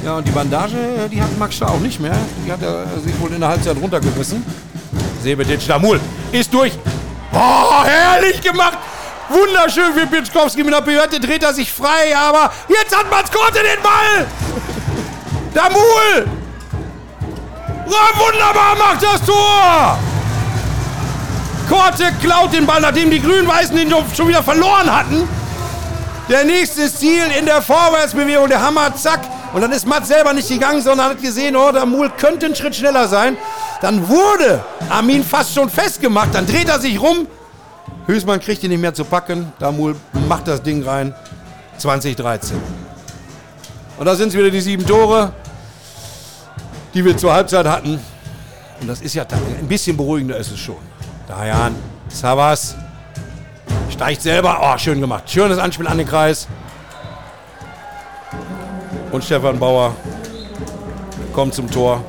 Ja, 0.03 0.17
und 0.17 0.27
die 0.27 0.31
Bandage, 0.31 0.75
die 1.09 1.21
hat 1.21 1.29
Max 1.39 1.61
auch 1.61 1.79
nicht 1.79 2.01
mehr. 2.01 2.17
Die 2.45 2.51
hat 2.51 2.61
er 2.61 2.87
sich 2.99 3.17
wohl 3.21 3.31
in 3.31 3.39
der 3.39 3.47
Halbzeit 3.47 3.77
runtergerissen. 3.81 4.45
Sebetic 5.23 5.61
Stamul 5.61 5.97
ist 6.33 6.53
durch. 6.53 6.73
Oh, 7.31 7.83
herrlich 7.85 8.41
gemacht! 8.41 8.79
Wunderschön 9.29 9.93
für 9.93 10.07
Pitschkowski 10.07 10.61
mit 10.65 10.73
der 10.73 10.81
Behörde 10.81 11.21
dreht 11.21 11.41
er 11.41 11.53
sich 11.53 11.71
frei, 11.71 12.17
aber 12.17 12.51
jetzt 12.67 12.93
hat 12.93 13.09
Mascotte 13.09 13.59
den 13.59 13.81
Ball! 13.81 14.27
Damul! 15.53 16.40
Ja, 17.91 18.19
wunderbar 18.19 18.75
macht 18.77 19.03
das 19.03 19.21
Tor! 19.25 19.99
Korte 21.69 22.11
klaut 22.21 22.53
den 22.53 22.65
Ball, 22.65 22.81
nachdem 22.81 23.11
die 23.11 23.21
Grün-Weißen 23.21 23.75
den 23.75 23.93
schon 24.15 24.27
wieder 24.27 24.43
verloren 24.43 24.93
hatten. 24.93 25.27
Der 26.29 26.45
nächste 26.45 26.93
Ziel 26.93 27.23
in 27.37 27.45
der 27.45 27.61
Vorwärtsbewegung, 27.61 28.47
der 28.47 28.61
Hammer, 28.61 28.95
zack. 28.95 29.19
Und 29.53 29.61
dann 29.61 29.71
ist 29.73 29.85
Matt 29.85 30.07
selber 30.07 30.33
nicht 30.33 30.47
gegangen, 30.47 30.81
sondern 30.81 31.09
hat 31.09 31.21
gesehen, 31.21 31.55
oh, 31.57 31.71
der 31.71 31.85
Mul 31.85 32.09
könnte 32.17 32.45
einen 32.45 32.55
Schritt 32.55 32.75
schneller 32.75 33.07
sein. 33.07 33.35
Dann 33.81 34.07
wurde 34.07 34.63
Armin 34.89 35.23
fast 35.23 35.53
schon 35.53 35.69
festgemacht. 35.69 36.33
Dann 36.33 36.45
dreht 36.47 36.69
er 36.69 36.79
sich 36.79 37.01
rum. 37.01 37.27
Hülsmann 38.07 38.39
kriegt 38.39 38.63
ihn 38.63 38.69
nicht 38.69 38.81
mehr 38.81 38.93
zu 38.93 39.03
packen. 39.03 39.51
Damul 39.59 39.95
macht 40.29 40.47
das 40.47 40.61
Ding 40.61 40.83
rein. 40.83 41.13
2013. 41.77 42.57
Und 43.97 44.05
da 44.05 44.15
sind 44.15 44.29
es 44.29 44.37
wieder 44.37 44.49
die 44.49 44.61
sieben 44.61 44.85
Tore, 44.85 45.33
die 46.93 47.03
wir 47.03 47.17
zur 47.17 47.33
Halbzeit 47.33 47.65
hatten. 47.65 47.99
Und 48.79 48.87
das 48.87 49.01
ist 49.01 49.13
ja 49.13 49.23
ein 49.23 49.67
bisschen 49.67 49.95
beruhigender 49.95 50.37
ist 50.37 50.51
es 50.51 50.59
schon. 50.59 50.77
Dayan, 51.27 51.75
Savas, 52.09 52.75
steigt 53.89 54.21
selber. 54.21 54.59
Oh, 54.61 54.77
schön 54.77 54.99
gemacht. 54.99 55.29
Schönes 55.29 55.57
Anspiel 55.57 55.87
an 55.87 55.97
den 55.97 56.07
Kreis. 56.07 56.47
Und 59.11 59.23
Stefan 59.23 59.59
Bauer 59.59 59.95
kommt 61.33 61.53
zum 61.53 61.69
Tor. 61.69 62.03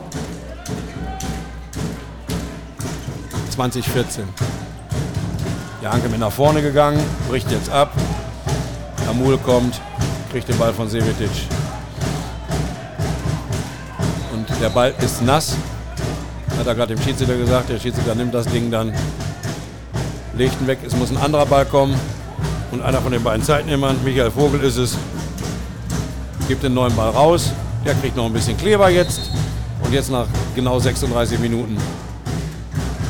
2014. 3.51 4.25
Janke 5.83 6.09
mit 6.09 6.21
nach 6.21 6.33
vorne 6.33 6.63
gegangen, 6.63 7.01
bricht 7.29 7.51
jetzt 7.51 7.71
ab. 7.71 7.93
Amul 9.11 9.37
kommt, 9.39 9.81
kriegt 10.31 10.49
den 10.49 10.57
Ball 10.57 10.73
von 10.73 10.89
Sevetic. 10.89 11.29
Der 14.63 14.71
Ball 14.71 14.95
ist 15.05 15.21
nass. 15.23 15.57
Hat 16.57 16.67
er 16.67 16.75
gerade 16.77 16.95
dem 16.95 17.03
Schiedsrichter 17.03 17.37
gesagt. 17.37 17.69
Der 17.69 17.81
Schiedsrichter 17.81 18.15
nimmt 18.15 18.33
das 18.33 18.47
Ding 18.47 18.71
dann, 18.71 18.93
legt 20.37 20.61
ihn 20.61 20.69
weg. 20.69 20.79
Es 20.87 20.95
muss 20.95 21.11
ein 21.11 21.17
anderer 21.17 21.47
Ball 21.47 21.67
kommen. 21.67 21.99
Und 22.71 22.81
einer 22.81 23.03
von 23.03 23.11
den 23.11 23.23
beiden 23.23 23.45
Zeitnehmern, 23.45 23.97
Michael 24.05 24.31
Vogel 24.31 24.61
ist 24.61 24.77
es, 24.77 24.97
gibt 26.47 26.63
den 26.63 26.75
neuen 26.75 26.95
Ball 26.95 27.11
raus. 27.11 27.51
Der 27.85 27.95
kriegt 27.95 28.17
noch 28.17 28.25
ein 28.25 28.33
bisschen 28.33 28.57
Kleber 28.57 28.89
jetzt. 28.89 29.31
Und 29.83 29.93
jetzt 29.93 30.11
nach 30.13 30.27
genau 30.55 30.79
36 30.79 31.41
Minuten 31.41 31.77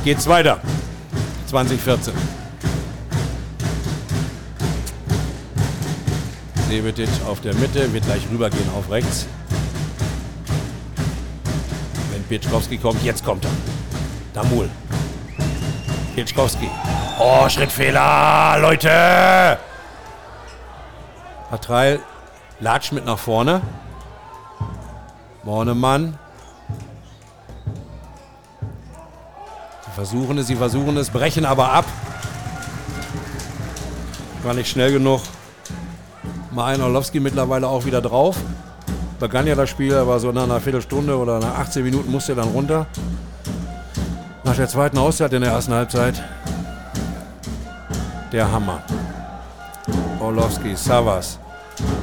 geht's 0.05 0.27
weiter. 0.27 0.59
2014. 1.49 2.15
Sevetic 6.70 7.09
auf 7.29 7.43
der 7.43 7.55
Mitte, 7.57 7.93
wird 7.93 8.07
gleich 8.07 8.23
rübergehen 8.33 8.70
auf 8.74 8.91
rechts. 8.91 9.27
Pietschkowski 12.32 12.78
kommt, 12.78 13.04
jetzt 13.04 13.22
kommt 13.22 13.44
er. 13.44 13.50
Damul. 14.32 14.70
Pietschkowski. 16.14 16.66
Oh, 17.18 17.46
Schrittfehler, 17.46 18.56
Leute! 18.59 19.59
Patreil 21.50 22.00
latscht 22.59 22.92
mit 22.92 23.04
nach 23.04 23.18
vorne. 23.18 23.60
Bornemann. 25.44 26.18
Sie 29.84 29.90
versuchen 29.94 30.38
es, 30.38 30.46
sie 30.46 30.56
versuchen 30.56 30.96
es, 30.96 31.10
brechen 31.10 31.44
aber 31.44 31.70
ab. 31.70 31.84
War 34.42 34.54
nicht 34.54 34.70
schnell 34.70 34.90
genug. 34.90 35.20
Marin 36.50 36.80
Orlowski 36.80 37.20
mittlerweile 37.20 37.68
auch 37.68 37.84
wieder 37.84 38.00
drauf. 38.00 38.38
Begann 39.23 39.47
ja 39.47 39.55
das 39.55 39.70
Spiel, 39.70 39.94
aber 39.94 40.19
so 40.19 40.32
nach 40.32 40.43
einer 40.43 40.61
Viertelstunde 40.61 41.16
oder 41.16 41.39
nach 41.39 41.61
18 41.61 41.85
Minuten 41.85 42.11
musste 42.11 42.32
er 42.32 42.36
dann 42.36 42.49
runter. 42.49 42.86
Nach 44.43 44.57
der 44.57 44.66
zweiten 44.66 44.99
Auszeit 44.99 45.32
in 45.32 45.43
der 45.43 45.53
ersten 45.53 45.73
Halbzeit. 45.73 46.20
Der 48.32 48.51
Hammer. 48.51 48.82
Orlowski, 50.19 50.74
Savas. 50.74 51.39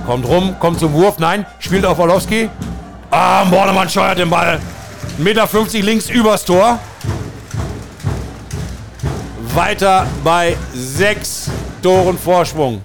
Kommt 0.05 0.25
rum, 0.29 0.55
kommt 0.61 0.79
zum 0.79 0.93
Wurf. 0.93 1.19
Nein, 1.19 1.45
spielt 1.59 1.85
auf 1.85 1.99
Orlowski. 1.99 2.49
Ah, 3.11 3.43
Bornemann 3.43 3.89
steuert 3.89 4.17
den 4.17 4.29
Ball. 4.29 4.57
1,50 5.19 5.21
Meter 5.21 5.85
links 5.85 6.09
übers 6.09 6.45
Tor. 6.45 6.79
Weiter 9.53 10.07
bei 10.23 10.55
sechs 10.73 11.49
Toren 11.81 12.17
Vorsprung 12.17 12.81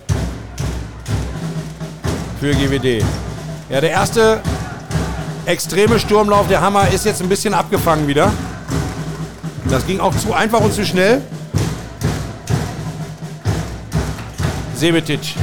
für 2.41 2.53
GWD. 2.53 3.05
Ja, 3.71 3.81
der 3.81 3.91
erste 3.91 4.41
extreme 5.47 5.99
Sturmlauf 5.99 6.49
der 6.49 6.61
Hammer 6.61 6.89
ist 6.89 7.07
jetzt 7.07 7.23
ein 7.23 7.29
bisschen 7.29 7.55
abgefangen 7.55 8.07
wieder. 8.07 8.31
Das 9.71 9.87
ging 9.87 10.01
auch 10.01 10.15
zu 10.17 10.35
einfach 10.35 10.61
und 10.61 10.75
zu 10.75 10.85
schnell. 10.85 11.23
Sebetic. 14.77 15.35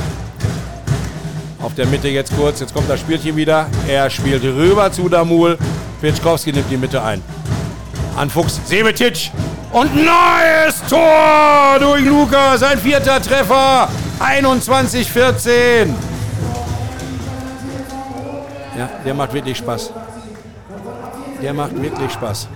Auf 1.61 1.73
der 1.73 1.87
Mitte 1.87 2.09
jetzt 2.09 2.35
kurz. 2.35 2.59
Jetzt 2.59 2.73
kommt 2.73 2.89
das 2.89 2.99
Spielchen 2.99 3.35
wieder. 3.35 3.67
Er 3.87 4.09
spielt 4.09 4.43
rüber 4.43 4.91
zu 4.91 5.09
Damul. 5.09 5.57
Pitschkowski 6.01 6.51
nimmt 6.51 6.69
die 6.69 6.77
Mitte 6.77 7.01
ein. 7.01 7.23
An 8.15 8.29
Fuchs. 8.29 8.59
Sebetic. 8.65 9.31
Und 9.71 9.95
neues 9.95 10.81
Tor 10.87 11.79
durch 11.79 12.05
Lukas. 12.05 12.59
Sein 12.59 12.77
vierter 12.77 13.19
Treffer. 13.21 13.89
21-14. 14.19 16.10
Ja, 18.81 18.89
der 19.05 19.13
macht 19.13 19.31
wirklich 19.31 19.59
Spaß. 19.59 19.91
Der 21.39 21.53
macht 21.53 21.79
wirklich 21.79 22.11
Spaß. 22.11 22.47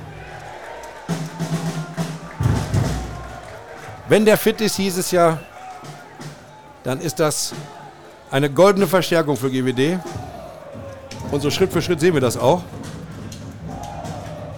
Wenn 4.10 4.26
der 4.26 4.36
fit 4.36 4.60
ist, 4.60 4.78
hieß 4.78 4.98
es 4.98 5.12
ja, 5.12 5.38
dann 6.84 7.00
ist 7.00 7.20
das 7.20 7.54
eine 8.32 8.50
goldene 8.50 8.88
Verstärkung 8.88 9.38
für 9.38 9.52
GWD. 9.52 10.00
Und 11.30 11.42
so 11.42 11.52
Schritt 11.52 11.72
für 11.72 11.84
Schritt 11.84 12.00
sehen 12.00 12.16
wir 12.16 12.22
das 12.22 12.38
auch. 12.38 12.64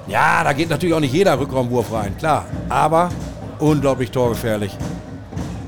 Ja, 0.07 0.45
da 0.45 0.53
geht 0.53 0.69
natürlich 0.69 0.95
auch 0.95 1.01
nicht 1.01 1.13
jeder 1.13 1.37
Rückraumwurf 1.37 1.91
rein, 1.91 2.17
klar. 2.17 2.45
Aber 2.69 3.09
unglaublich 3.59 4.11
torgefährlich. 4.11 4.71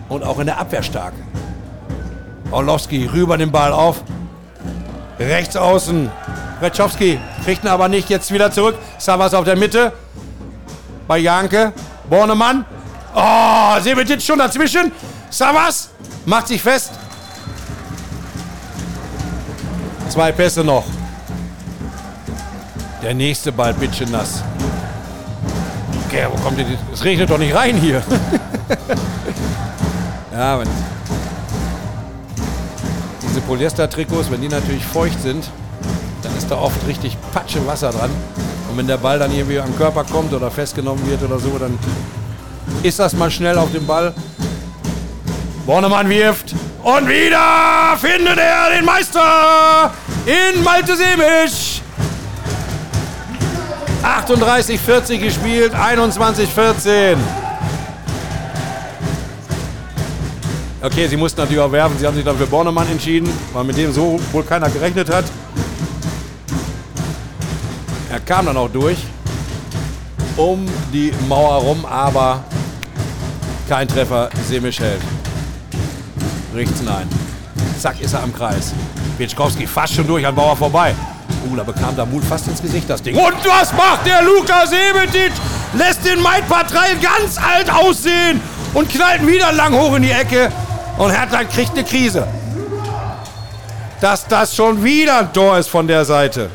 Und 0.07 0.23
auch 0.23 0.39
in 0.39 0.45
der 0.45 0.59
Abwehr 0.59 0.81
stark. 0.81 1.13
Orlowski 2.51 3.05
rüber 3.05 3.37
den 3.37 3.51
Ball 3.51 3.73
auf. 3.73 4.01
Rechts 5.19 5.57
außen. 5.57 6.09
Retschowski 6.61 7.19
kriegt 7.43 7.63
ihn 7.63 7.69
aber 7.69 7.89
nicht. 7.89 8.09
Jetzt 8.09 8.31
wieder 8.31 8.51
zurück. 8.51 8.75
Savas 8.97 9.33
auf 9.33 9.45
der 9.45 9.57
Mitte. 9.57 9.91
Bei 11.07 11.17
Janke. 11.17 11.73
Bornemann. 12.09 12.65
Oh, 13.13 13.79
Sebetic 13.81 14.21
schon 14.21 14.39
dazwischen. 14.39 14.91
Savas 15.29 15.89
macht 16.25 16.47
sich 16.47 16.61
fest. 16.61 16.91
Zwei 20.09 20.31
Pässe 20.31 20.63
noch. 20.63 20.85
Der 23.03 23.13
nächste 23.13 23.51
Ball, 23.51 23.73
bitte 23.73 24.09
nass. 24.09 24.43
Okay, 26.07 26.25
wo 26.31 26.41
kommt 26.41 26.57
denn 26.57 26.77
Es 26.91 27.03
regnet 27.03 27.29
doch 27.29 27.37
nicht 27.37 27.55
rein 27.55 27.77
hier. 27.77 27.97
ja, 30.33 30.59
wenn 30.59 30.67
diese 33.39 33.47
Polyester-Trikots, 33.47 34.31
wenn 34.31 34.41
die 34.41 34.49
natürlich 34.49 34.83
feucht 34.85 35.21
sind, 35.21 35.49
dann 36.23 36.35
ist 36.37 36.49
da 36.49 36.57
oft 36.57 36.75
richtig 36.87 37.17
Patsche 37.33 37.65
Wasser 37.65 37.91
dran. 37.91 38.09
Und 38.69 38.77
wenn 38.77 38.87
der 38.87 38.97
Ball 38.97 39.19
dann 39.19 39.33
irgendwie 39.33 39.59
am 39.59 39.75
Körper 39.77 40.03
kommt 40.03 40.33
oder 40.33 40.51
festgenommen 40.51 41.05
wird 41.09 41.23
oder 41.23 41.39
so, 41.39 41.57
dann 41.57 41.77
ist 42.83 42.99
das 42.99 43.13
mal 43.13 43.31
schnell 43.31 43.57
auf 43.57 43.71
dem 43.71 43.85
Ball. 43.85 44.13
Bornemann 45.65 46.09
wirft. 46.09 46.53
Und 46.83 47.07
wieder 47.07 47.97
findet 47.97 48.37
er 48.37 48.75
den 48.75 48.85
Meister 48.85 49.91
in 50.25 50.63
Malte 50.63 50.95
Semisch. 50.95 51.81
38-40 54.03 55.17
gespielt, 55.17 55.73
21-14. 55.73 57.17
Okay, 60.81 61.07
sie 61.07 61.17
mussten 61.17 61.41
natürlich 61.41 61.61
auch 61.61 61.71
werfen. 61.71 61.97
Sie 61.99 62.07
haben 62.07 62.15
sich 62.15 62.23
dann 62.23 62.37
für 62.37 62.47
Bornemann 62.47 62.89
entschieden, 62.89 63.29
weil 63.51 63.65
mit 63.65 63.77
dem 63.77 63.91
so 63.91 64.19
wohl 64.31 64.43
keiner 64.43 64.69
gerechnet 64.69 65.09
hat. 65.09 65.25
Er 68.09 68.19
kam 68.21 68.45
dann 68.45 68.57
auch 68.57 68.69
durch 68.69 68.97
um 70.37 70.65
die 70.93 71.11
Mauer 71.27 71.55
rum, 71.61 71.85
aber 71.85 72.43
kein 73.67 73.87
Treffer. 73.87 74.29
Semisch 74.47 74.79
hält. 74.79 75.01
Richts 76.55 76.81
nein. 76.81 77.07
Zack, 77.77 77.99
ist 77.99 78.13
er 78.13 78.23
am 78.23 78.33
Kreis. 78.33 78.73
Pietschkowski 79.17 79.67
fast 79.67 79.95
schon 79.95 80.07
durch 80.07 80.25
an 80.25 80.33
Bauer 80.33 80.55
vorbei. 80.55 80.95
Uh, 81.45 81.55
da 81.55 81.63
bekam 81.63 81.95
der 81.95 82.05
Mut 82.05 82.23
fast 82.23 82.47
ins 82.47 82.61
Gesicht, 82.61 82.89
das 82.89 83.01
Ding. 83.01 83.15
Und 83.15 83.35
was 83.45 83.73
macht 83.73 84.05
der 84.05 84.23
Luka 84.23 84.65
Sebetic? 84.65 85.31
Lässt 85.73 86.05
den 86.05 86.21
Maidpatrei 86.21 86.95
ganz 87.01 87.37
alt 87.37 87.69
aussehen 87.69 88.41
und 88.73 88.89
knallt 88.89 89.27
wieder 89.27 89.51
lang 89.51 89.73
hoch 89.73 89.95
in 89.95 90.03
die 90.03 90.11
Ecke. 90.11 90.49
Und 90.99 91.11
Hertha 91.11 91.45
kriegt 91.45 91.71
eine 91.71 91.85
Krise. 91.85 92.27
Dass 94.01 94.27
das 94.27 94.53
schon 94.53 94.83
wieder 94.83 95.19
ein 95.19 95.33
Tor 95.33 95.57
ist 95.57 95.69
von 95.69 95.87
der 95.87 96.03
Seite. 96.03 96.49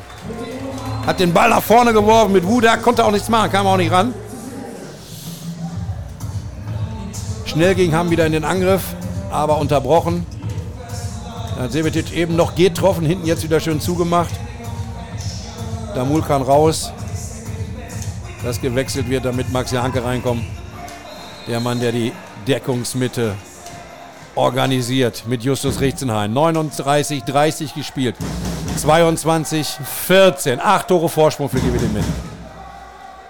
Hat 1.06 1.18
den 1.18 1.32
Ball 1.32 1.48
nach 1.48 1.62
vorne 1.62 1.94
geworfen 1.94 2.32
mit 2.32 2.46
Wuda, 2.46 2.76
konnte 2.76 3.04
auch 3.04 3.10
nichts 3.10 3.30
machen, 3.30 3.50
kam 3.50 3.66
auch 3.66 3.78
nicht 3.78 3.90
ran. 3.90 4.12
Schnell 7.46 7.74
ging 7.74 7.94
Hamm 7.94 8.10
wieder 8.10 8.26
in 8.26 8.32
den 8.32 8.44
Angriff, 8.44 8.82
aber 9.30 9.58
unterbrochen. 9.58 10.26
Dann 11.56 11.70
Sevetic 11.70 12.12
eben 12.12 12.36
noch 12.36 12.54
getroffen, 12.54 13.06
hinten 13.06 13.26
jetzt 13.26 13.44
wieder 13.44 13.60
schön 13.60 13.80
zugemacht. 13.80 14.34
Damul 15.94 16.20
kann 16.20 16.42
raus. 16.42 16.92
Das 18.42 18.60
gewechselt 18.60 19.08
wird, 19.08 19.24
damit 19.24 19.50
Maxi 19.52 19.76
Hanke 19.76 20.04
reinkommt. 20.04 20.44
Der 21.48 21.60
Mann, 21.60 21.80
der 21.80 21.92
die 21.92 22.12
Deckungsmitte 22.46 23.34
organisiert 24.34 25.24
mit 25.26 25.42
Justus 25.42 25.80
Richtenhain. 25.80 26.32
39, 26.32 27.24
30 27.24 27.74
gespielt. 27.74 28.16
22, 28.76 29.78
14. 30.06 30.60
Acht 30.60 30.88
Tore 30.88 31.08
Vorsprung 31.08 31.48
für 31.48 31.58
GWD 31.58 31.82
Minden. 31.92 32.12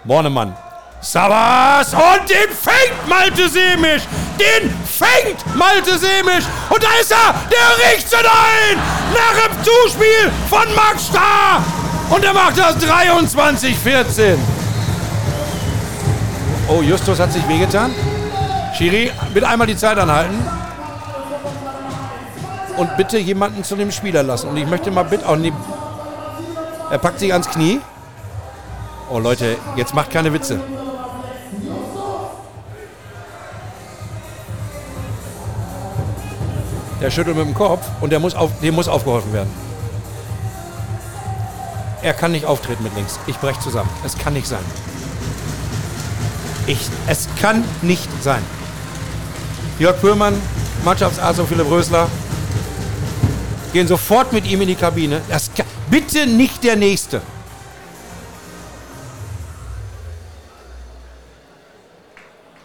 Bornemann. 0.04 0.54
Savas 1.00 1.92
und 1.92 2.30
den 2.30 2.48
fängt 2.48 3.08
Malte 3.08 3.48
Semisch. 3.48 4.02
Den 4.38 4.70
fängt 4.86 5.54
Malte 5.54 5.98
Semisch. 5.98 6.44
Und 6.70 6.82
da 6.82 6.88
ist 7.00 7.12
er. 7.12 7.34
Der 7.50 7.92
richtet 7.92 8.24
ein. 8.24 8.78
Nach 9.12 9.46
dem 9.46 9.62
Zuspiel 9.62 10.32
von 10.48 10.74
Max 10.74 11.08
Starr. 11.08 11.62
Und 12.10 12.24
er 12.24 12.32
macht 12.32 12.58
das 12.58 12.78
23, 12.78 13.76
14. 13.76 14.38
Oh, 16.68 16.80
Justus 16.80 17.20
hat 17.20 17.32
sich 17.32 17.46
wehgetan. 17.48 17.94
Schiri, 18.76 19.10
bitte 19.34 19.46
einmal 19.46 19.66
die 19.66 19.76
Zeit 19.76 19.98
anhalten. 19.98 20.34
Und 22.76 22.96
bitte 22.96 23.18
jemanden 23.18 23.62
zu 23.64 23.76
dem 23.76 23.90
Spieler 23.90 24.22
lassen. 24.22 24.48
Und 24.48 24.56
ich 24.56 24.66
möchte 24.66 24.90
mal 24.90 25.04
bitte 25.04 25.28
auch. 25.28 25.36
Oh, 25.36 25.50
er 26.90 26.98
packt 26.98 27.20
sich 27.20 27.32
ans 27.32 27.48
Knie. 27.48 27.80
Oh 29.10 29.18
Leute, 29.18 29.56
jetzt 29.76 29.94
macht 29.94 30.10
keine 30.10 30.32
Witze. 30.32 30.60
Der 37.00 37.10
schüttelt 37.10 37.36
mit 37.36 37.46
dem 37.46 37.54
Kopf 37.54 37.86
und 38.00 38.10
der 38.10 38.18
muss 38.18 38.34
auf, 38.34 38.50
dem 38.60 38.74
muss 38.74 38.88
aufgeholfen 38.88 39.32
werden. 39.32 39.50
Er 42.02 42.14
kann 42.14 42.32
nicht 42.32 42.46
auftreten 42.46 42.82
mit 42.82 42.94
links. 42.94 43.18
Ich 43.26 43.36
breche 43.38 43.60
zusammen. 43.60 43.90
Es 44.04 44.16
kann 44.16 44.32
nicht 44.32 44.46
sein. 44.46 44.64
Ich, 46.66 46.88
es 47.06 47.28
kann 47.40 47.64
nicht 47.82 48.08
sein. 48.22 48.42
Jörg 49.78 50.00
Pöhlmann, 50.00 50.40
Mannschaftsarzt 50.84 51.40
und 51.40 51.48
Philipp 51.48 51.70
Rösler 51.70 52.08
gehen 53.74 53.88
sofort 53.88 54.32
mit 54.32 54.46
ihm 54.46 54.62
in 54.62 54.68
die 54.68 54.76
Kabine. 54.76 55.20
Das 55.28 55.52
kann, 55.52 55.66
bitte 55.90 56.26
nicht 56.26 56.64
der 56.64 56.76
Nächste. 56.76 57.20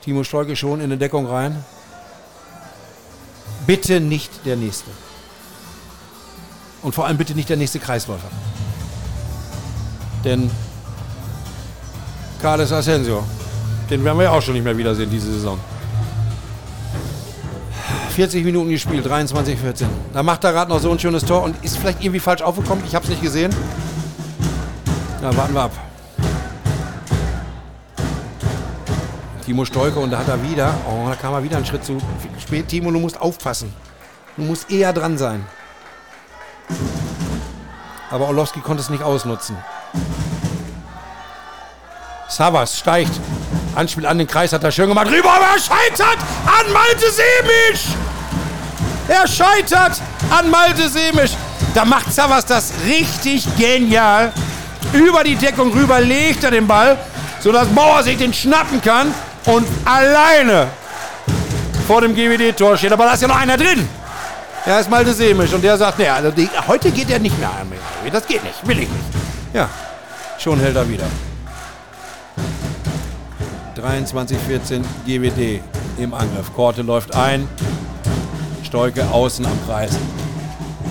Timo 0.01 0.23
Stolke 0.23 0.55
schon 0.55 0.79
in 0.79 0.89
die 0.91 0.97
Deckung 0.97 1.25
rein. 1.25 1.65
Bitte 3.67 3.99
nicht 3.99 4.45
der 4.45 4.55
Nächste. 4.55 4.91
Und 6.81 6.93
vor 6.95 7.05
allem 7.05 7.17
bitte 7.17 7.33
nicht 7.33 7.49
der 7.49 7.57
nächste 7.57 7.79
Kreisläufer. 7.79 8.29
Denn 10.23 10.49
Carles 12.41 12.71
Asensio, 12.71 13.23
den 13.89 14.03
werden 14.05 14.17
wir 14.17 14.25
ja 14.25 14.31
auch 14.31 14.41
schon 14.41 14.53
nicht 14.53 14.63
mehr 14.63 14.77
wiedersehen 14.77 15.09
diese 15.09 15.33
Saison. 15.33 15.59
40 18.19 18.43
Minuten 18.43 18.69
gespielt, 18.69 19.05
23, 19.05 19.57
14. 19.57 19.87
Da 20.11 20.21
macht 20.23 20.43
er 20.43 20.51
gerade 20.51 20.69
noch 20.69 20.81
so 20.81 20.91
ein 20.91 20.99
schönes 20.99 21.23
Tor 21.23 21.41
und 21.41 21.55
ist 21.63 21.77
vielleicht 21.77 22.01
irgendwie 22.01 22.19
falsch 22.19 22.41
aufgekommen. 22.41 22.83
Ich 22.85 22.93
habe 22.93 23.05
es 23.05 23.09
nicht 23.09 23.21
gesehen. 23.21 23.55
Na, 25.21 25.33
warten 25.37 25.53
wir 25.53 25.61
ab. 25.61 25.71
Timo 29.45 29.63
Stolke 29.63 29.99
und 29.99 30.11
da 30.11 30.17
hat 30.17 30.27
er 30.27 30.43
wieder, 30.43 30.73
oh, 30.85 31.07
da 31.07 31.15
kam 31.15 31.33
er 31.33 31.41
wieder 31.41 31.55
einen 31.55 31.65
Schritt 31.65 31.85
zu 31.85 31.97
spät. 32.37 32.67
Timo, 32.67 32.91
du 32.91 32.99
musst 32.99 33.21
aufpassen. 33.21 33.73
Du 34.35 34.43
musst 34.43 34.69
eher 34.69 34.91
dran 34.91 35.17
sein. 35.17 35.45
Aber 38.11 38.27
Orlowski 38.27 38.59
konnte 38.59 38.81
es 38.81 38.89
nicht 38.89 39.01
ausnutzen. 39.01 39.55
Savas 42.27 42.77
steigt. 42.77 43.17
Anspiel 43.75 44.05
an 44.05 44.17
den 44.17 44.27
Kreis 44.27 44.51
hat 44.51 44.65
er 44.65 44.73
schön 44.73 44.89
gemacht. 44.89 45.07
Rüber, 45.07 45.31
aber 45.31 45.45
er 45.53 45.59
scheitert 45.59 46.17
an 46.45 46.73
Malte 46.73 47.09
Semisch. 47.09 47.95
Er 49.09 49.27
scheitert 49.27 49.99
an 50.29 50.49
Malte 50.51 50.87
Semisch. 50.87 51.31
Da 51.73 51.83
macht 51.83 52.13
Savas 52.13 52.45
das 52.45 52.71
richtig 52.85 53.45
genial. 53.57 54.31
Über 54.93 55.23
die 55.23 55.35
Deckung 55.35 55.71
rüber 55.73 55.99
legt 55.99 56.43
er 56.43 56.51
den 56.51 56.67
Ball, 56.67 56.97
sodass 57.39 57.67
Bauer 57.69 58.03
sich 58.03 58.17
den 58.17 58.33
schnappen 58.33 58.81
kann 58.81 59.13
und 59.45 59.67
alleine 59.85 60.67
vor 61.87 62.01
dem 62.01 62.13
GWD-Tor 62.15 62.77
steht. 62.77 62.91
Aber 62.91 63.05
da 63.05 63.13
ist 63.13 63.21
ja 63.21 63.27
noch 63.27 63.39
einer 63.39 63.57
drin. 63.57 63.87
Er 64.65 64.79
ist 64.79 64.89
Malte 64.89 65.13
Semisch 65.13 65.53
und 65.53 65.63
der 65.63 65.77
sagt, 65.77 65.97
nee, 65.97 66.07
also 66.07 66.29
die, 66.29 66.47
heute 66.67 66.91
geht 66.91 67.09
er 67.09 67.17
nicht 67.17 67.37
mehr 67.39 67.49
an. 67.49 67.71
Das 68.11 68.27
geht 68.27 68.43
nicht, 68.43 68.67
will 68.67 68.79
ich 68.79 68.89
nicht. 68.89 69.03
Ja, 69.53 69.67
schon 70.37 70.59
hält 70.59 70.75
er 70.75 70.87
wieder. 70.87 71.05
23-14 73.75 74.83
GWD 75.05 75.61
im 75.97 76.13
Angriff. 76.13 76.53
Korte 76.53 76.83
läuft 76.83 77.15
ein. 77.15 77.47
Stolke 78.69 79.03
außen 79.11 79.43
am 79.47 79.65
Kreis. 79.65 79.97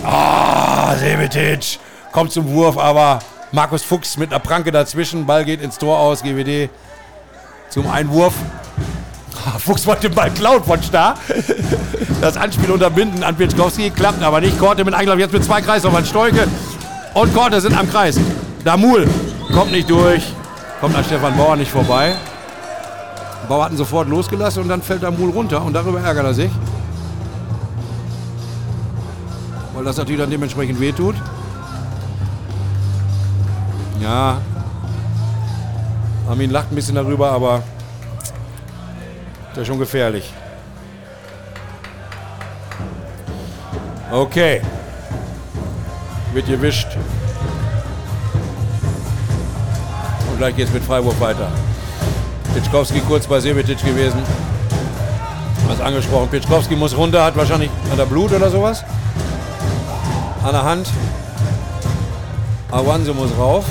Ah, 0.04 0.96
Sebetic 0.96 1.78
kommt 2.10 2.32
zum 2.32 2.50
Wurf, 2.50 2.76
aber 2.76 3.20
Markus 3.52 3.84
Fuchs 3.84 4.16
mit 4.16 4.32
einer 4.32 4.40
Pranke 4.40 4.72
dazwischen. 4.72 5.26
Ball 5.26 5.44
geht 5.44 5.62
ins 5.62 5.78
Tor 5.78 5.96
aus. 5.96 6.24
GWD 6.24 6.70
zum 7.70 7.88
Einwurf. 7.88 8.34
Ah, 9.46 9.60
Fuchs 9.60 9.86
wollte 9.86 10.08
den 10.08 10.16
Ball 10.16 10.32
klauen 10.32 10.64
von 10.64 10.82
Star. 10.82 11.14
Das 12.20 12.36
Anspiel 12.36 12.72
unterbinden 12.72 13.22
an 13.22 13.36
Pietzkowski 13.36 13.90
klappt 13.90 14.24
aber 14.24 14.40
nicht. 14.40 14.58
Korte 14.58 14.84
mit 14.84 14.92
Anglauf 14.92 15.20
jetzt 15.20 15.32
mit 15.32 15.44
zwei 15.44 15.60
Kreisläufern. 15.60 16.04
Stolke 16.04 16.48
und 17.14 17.32
Korte 17.32 17.60
sind 17.60 17.78
am 17.78 17.88
Kreis. 17.88 18.18
Damul 18.64 19.08
kommt 19.54 19.70
nicht 19.70 19.88
durch. 19.88 20.24
Kommt 20.80 20.96
an 20.96 21.04
Stefan 21.04 21.36
Bauer 21.36 21.54
nicht 21.54 21.70
vorbei. 21.70 22.16
Bauer 23.48 23.66
hat 23.66 23.70
ihn 23.70 23.76
sofort 23.76 24.08
losgelassen 24.08 24.64
und 24.64 24.68
dann 24.68 24.82
fällt 24.82 25.02
der 25.02 25.12
Mul 25.12 25.30
runter 25.30 25.64
und 25.64 25.74
darüber 25.74 26.00
ärgert 26.00 26.24
er 26.24 26.34
sich. 26.34 26.50
Weil 29.78 29.84
das 29.84 29.96
natürlich 29.96 30.20
dann 30.20 30.28
dementsprechend 30.28 30.80
wehtut. 30.80 31.14
Ja. 34.00 34.40
Armin 36.28 36.50
lacht 36.50 36.72
ein 36.72 36.74
bisschen 36.74 36.96
darüber, 36.96 37.30
aber 37.30 37.62
der 39.54 39.62
ist 39.62 39.68
schon 39.68 39.78
gefährlich. 39.78 40.32
Okay. 44.10 44.62
Wird 46.32 46.46
gewischt. 46.48 46.88
Und 50.28 50.38
gleich 50.38 50.56
geht 50.56 50.66
es 50.66 50.74
mit 50.74 50.82
Freiburg 50.82 51.20
weiter. 51.20 51.52
Pitschkowski 52.52 52.98
kurz 53.02 53.28
bei 53.28 53.38
Sevetic 53.38 53.78
gewesen. 53.84 54.24
Was 55.68 55.80
angesprochen. 55.80 56.30
Pitschkowski 56.30 56.74
muss 56.74 56.96
runter, 56.96 57.22
hat 57.22 57.36
wahrscheinlich 57.36 57.70
hat 57.92 57.98
er 58.00 58.06
Blut 58.06 58.32
oder 58.32 58.50
sowas. 58.50 58.82
An 60.48 60.54
der 60.54 60.64
Hand. 60.64 60.88
Awanso 62.70 63.12
muss 63.12 63.30
rauf. 63.38 63.66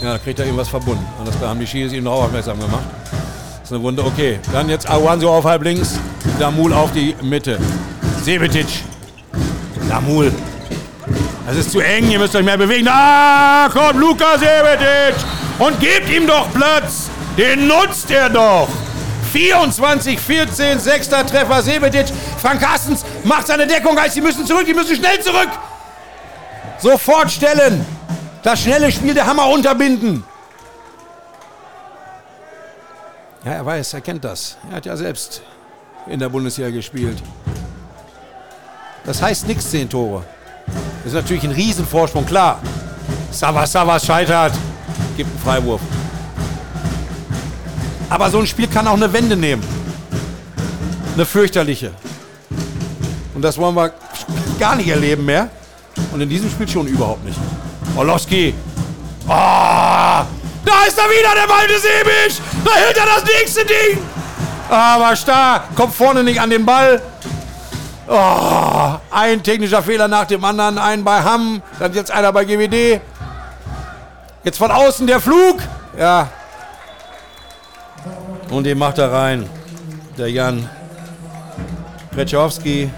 Ja, 0.00 0.12
da 0.12 0.18
kriegt 0.18 0.38
er 0.38 0.44
irgendwas 0.44 0.68
verbunden. 0.68 1.04
Und 1.18 1.26
das 1.26 1.34
haben 1.40 1.58
die 1.58 1.66
Schiris 1.66 1.92
ihm 1.92 2.04
noch 2.04 2.12
aufmerksam 2.12 2.60
gemacht. 2.60 2.84
Das 3.10 3.64
ist 3.64 3.72
eine 3.72 3.82
Wunde. 3.82 4.04
Okay, 4.04 4.38
dann 4.52 4.68
jetzt 4.68 4.88
Awanso 4.88 5.30
auf 5.30 5.44
halb 5.44 5.64
links. 5.64 5.98
Damul 6.38 6.72
auf 6.72 6.92
die 6.92 7.16
Mitte. 7.22 7.58
Sevetic. 8.22 8.68
Damul 9.88 10.32
das 11.48 11.56
ist 11.56 11.72
zu 11.72 11.80
eng, 11.80 12.08
ihr 12.08 12.20
müsst 12.20 12.36
euch 12.36 12.44
mehr 12.44 12.56
bewegen. 12.56 12.86
Ah, 12.88 13.68
kommt 13.72 13.98
Lukas 13.98 14.38
Sevetic 14.38 15.16
und 15.58 15.80
gebt 15.80 16.08
ihm 16.08 16.24
doch 16.24 16.48
Platz. 16.52 17.10
Den 17.36 17.66
nutzt 17.66 18.08
er 18.12 18.30
doch. 18.30 18.68
24, 19.32 20.18
14, 20.18 20.78
sechster 20.78 21.26
Treffer 21.26 21.62
Sevetic. 21.62 22.06
Frank 22.38 22.60
Carstens 22.60 23.04
macht 23.24 23.46
seine 23.46 23.66
Deckung 23.66 23.98
heißt, 23.98 24.14
sie 24.14 24.20
müssen 24.20 24.46
zurück, 24.46 24.66
die 24.66 24.74
müssen 24.74 24.96
schnell 24.96 25.20
zurück. 25.20 25.48
Sofort 26.78 27.30
stellen. 27.30 27.84
Das 28.42 28.60
schnelle 28.60 28.90
Spiel 28.90 29.14
der 29.14 29.26
Hammer 29.26 29.48
unterbinden. 29.48 30.24
Ja, 33.44 33.52
er 33.52 33.66
weiß, 33.66 33.94
er 33.94 34.00
kennt 34.00 34.24
das. 34.24 34.56
Er 34.70 34.76
hat 34.76 34.86
ja 34.86 34.96
selbst 34.96 35.42
in 36.06 36.18
der 36.18 36.28
Bundesliga 36.28 36.70
gespielt. 36.70 37.22
Das 39.04 39.22
heißt 39.22 39.46
nichts, 39.46 39.70
zehn 39.70 39.88
Tore. 39.88 40.24
Das 40.98 41.12
ist 41.12 41.14
natürlich 41.14 41.44
ein 41.44 41.52
Riesenvorsprung, 41.52 42.26
klar. 42.26 42.60
Savas, 43.30 43.72
Savas 43.72 44.04
scheitert. 44.04 44.52
Gibt 45.16 45.30
einen 45.30 45.40
Freiwurf. 45.40 45.80
Aber 48.10 48.28
so 48.28 48.40
ein 48.40 48.46
Spiel 48.46 48.66
kann 48.66 48.86
auch 48.88 48.94
eine 48.94 49.12
Wende 49.12 49.36
nehmen. 49.36 49.62
Eine 51.14 51.24
fürchterliche. 51.24 51.92
Und 53.34 53.42
das 53.42 53.56
wollen 53.56 53.74
wir 53.74 53.92
gar 54.58 54.74
nicht 54.74 54.88
erleben 54.88 55.24
mehr. 55.24 55.48
Und 56.12 56.20
in 56.20 56.28
diesem 56.28 56.50
Spiel 56.50 56.68
schon 56.68 56.86
überhaupt 56.88 57.24
nicht. 57.24 57.38
Orlowski. 57.96 58.52
Oh, 59.26 59.30
da 59.30 60.84
ist 60.86 60.98
er 60.98 61.04
wieder, 61.04 61.34
der 61.34 61.48
Walde 61.48 61.74
Sebisch. 61.78 62.40
Dahinter 62.64 63.02
das 63.14 63.24
nächste 63.24 63.64
Ding! 63.64 63.98
Aber 64.68 65.14
stark. 65.16 65.74
Kommt 65.76 65.94
vorne 65.94 66.24
nicht 66.24 66.40
an 66.40 66.50
den 66.50 66.66
Ball. 66.66 67.00
Oh, 68.08 68.94
ein 69.10 69.42
technischer 69.42 69.82
Fehler 69.82 70.08
nach 70.08 70.24
dem 70.24 70.44
anderen. 70.44 70.78
Ein 70.78 71.04
bei 71.04 71.22
Hamm, 71.22 71.62
dann 71.78 71.94
jetzt 71.94 72.10
einer 72.10 72.32
bei 72.32 72.44
GWD. 72.44 73.00
Jetzt 74.42 74.58
von 74.58 74.70
außen 74.70 75.06
der 75.06 75.20
Flug. 75.20 75.60
Ja. 75.98 76.28
Und 78.50 78.64
den 78.64 78.78
macht 78.78 78.98
er 78.98 79.12
rein. 79.12 79.48
Der 80.18 80.30
Jan 80.30 80.68
Pretschowski. 82.10 82.90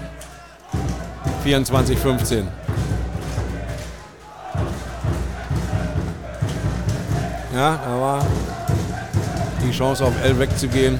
24-15. 1.45 2.43
Ja, 7.53 7.79
da 7.85 8.01
war 8.01 8.25
die 9.63 9.71
Chance 9.71 10.05
auf 10.05 10.13
L 10.23 10.39
wegzugehen. 10.39 10.99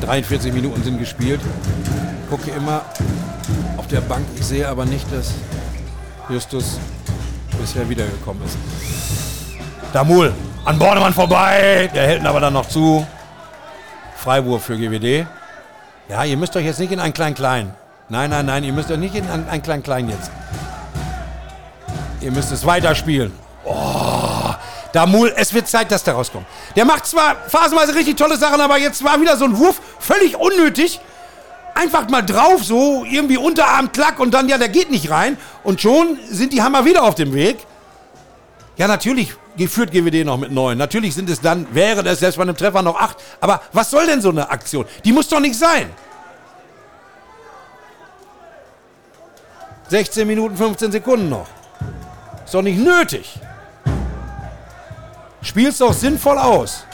43 0.00 0.52
Minuten 0.52 0.82
sind 0.82 0.98
gespielt. 0.98 1.40
Gucke 2.28 2.50
immer 2.50 2.82
auf 3.76 3.86
der 3.86 4.00
Bank. 4.00 4.24
Ich 4.36 4.46
sehe 4.46 4.68
aber 4.68 4.84
nicht, 4.84 5.06
dass 5.12 5.34
Justus 6.28 6.78
bisher 7.60 7.88
wiedergekommen 7.88 8.42
ist. 8.44 8.56
Damul 9.92 10.32
an 10.66 10.78
Bornemann 10.78 11.14
vorbei. 11.14 11.88
Der 11.94 12.06
hält 12.06 12.20
ihn 12.20 12.26
aber 12.26 12.40
dann 12.40 12.52
noch 12.52 12.68
zu. 12.68 13.06
Freiwurf 14.16 14.64
für 14.64 14.76
GWD. 14.76 15.26
Ja, 16.08 16.24
ihr 16.24 16.36
müsst 16.36 16.54
euch 16.56 16.66
jetzt 16.66 16.80
nicht 16.80 16.92
in 16.92 17.00
ein 17.00 17.14
Klein-Klein. 17.14 17.74
Nein, 18.08 18.30
nein, 18.30 18.46
nein, 18.46 18.64
ihr 18.64 18.72
müsst 18.72 18.90
euch 18.90 18.98
nicht 18.98 19.14
in 19.14 19.24
ein 19.28 19.62
Klein-Klein 19.62 20.08
jetzt. 20.08 20.30
Ihr 22.20 22.32
müsst 22.32 22.52
es 22.52 22.66
weiterspielen. 22.66 23.32
Oh, 23.64 24.54
Damul, 24.92 25.32
es 25.36 25.52
wird 25.52 25.68
Zeit, 25.68 25.90
dass 25.90 26.04
der 26.04 26.14
rauskommt. 26.14 26.46
Der 26.74 26.84
macht 26.84 27.06
zwar 27.06 27.36
phasenweise 27.48 27.94
richtig 27.94 28.16
tolle 28.16 28.36
Sachen, 28.36 28.60
aber 28.60 28.78
jetzt 28.78 29.04
war 29.04 29.20
wieder 29.20 29.36
so 29.36 29.44
ein 29.44 29.58
Wurf 29.58 29.80
völlig 29.98 30.36
unnötig. 30.36 31.00
Einfach 31.74 32.08
mal 32.08 32.22
drauf, 32.22 32.64
so 32.64 33.04
irgendwie 33.04 33.36
Unterarm, 33.36 33.92
klack 33.92 34.18
und 34.18 34.32
dann, 34.32 34.48
ja, 34.48 34.56
der 34.56 34.70
geht 34.70 34.90
nicht 34.90 35.10
rein. 35.10 35.36
Und 35.62 35.80
schon 35.80 36.18
sind 36.30 36.52
die 36.52 36.62
Hammer 36.62 36.84
wieder 36.84 37.02
auf 37.02 37.14
dem 37.14 37.34
Weg. 37.34 37.58
Ja, 38.78 38.88
natürlich 38.88 39.34
geführt 39.56 39.90
GWD 39.90 40.24
noch 40.24 40.38
mit 40.38 40.50
neun. 40.50 40.78
Natürlich 40.78 41.14
sind 41.14 41.30
es 41.30 41.40
dann, 41.40 41.66
wäre 41.74 42.02
das 42.02 42.20
selbst 42.20 42.36
bei 42.36 42.42
einem 42.42 42.56
Treffer 42.56 42.82
noch 42.82 42.96
acht. 42.96 43.16
Aber 43.40 43.62
was 43.72 43.90
soll 43.90 44.06
denn 44.06 44.20
so 44.20 44.30
eine 44.30 44.50
Aktion? 44.50 44.86
Die 45.04 45.12
muss 45.12 45.28
doch 45.28 45.40
nicht 45.40 45.58
sein. 45.58 45.90
16 49.88 50.26
Minuten 50.26 50.56
15 50.56 50.92
Sekunden 50.92 51.28
noch. 51.28 51.46
Ist 52.44 52.54
doch 52.54 52.62
nicht 52.62 52.78
nötig. 52.78 53.38
Spiel's 55.42 55.78
doch 55.78 55.92
sinnvoll 55.92 56.38
aus. 56.38 56.84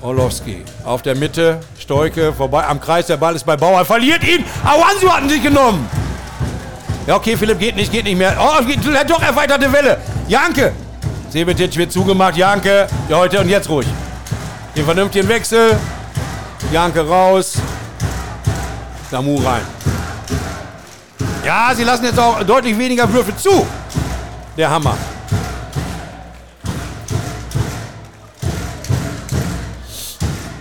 Orlowski 0.00 0.62
auf 0.84 1.00
der 1.00 1.16
Mitte, 1.16 1.60
Stoike 1.80 2.32
vorbei 2.34 2.66
am 2.66 2.78
Kreis, 2.78 3.06
der 3.06 3.16
Ball 3.16 3.34
ist 3.34 3.44
bei 3.44 3.56
Bauer, 3.56 3.84
verliert 3.86 4.22
ihn. 4.22 4.44
Awansu 4.62 5.10
hatten 5.10 5.28
sich 5.30 5.42
genommen. 5.42 5.88
Ja, 7.06 7.16
okay, 7.16 7.36
Philipp 7.36 7.58
geht 7.58 7.76
nicht, 7.76 7.92
geht 7.92 8.04
nicht 8.04 8.16
mehr. 8.16 8.34
Oh, 8.40 8.62
doch 9.06 9.22
erweiterte 9.22 9.70
Welle. 9.70 9.98
Janke. 10.26 10.72
Sebetic 11.28 11.76
wird 11.76 11.92
zugemacht. 11.92 12.36
Janke, 12.36 12.86
ja, 13.08 13.16
heute 13.18 13.40
und 13.40 13.48
jetzt 13.48 13.68
ruhig. 13.68 13.86
Den 14.74 14.84
vernünftigen 14.84 15.28
Wechsel. 15.28 15.76
Janke 16.72 17.06
raus. 17.06 17.56
Samu 19.10 19.36
rein. 19.36 19.60
Ja, 21.44 21.72
sie 21.76 21.84
lassen 21.84 22.04
jetzt 22.06 22.18
auch 22.18 22.42
deutlich 22.42 22.78
weniger 22.78 23.12
Würfe 23.12 23.36
zu. 23.36 23.66
Der 24.56 24.70
Hammer. 24.70 24.96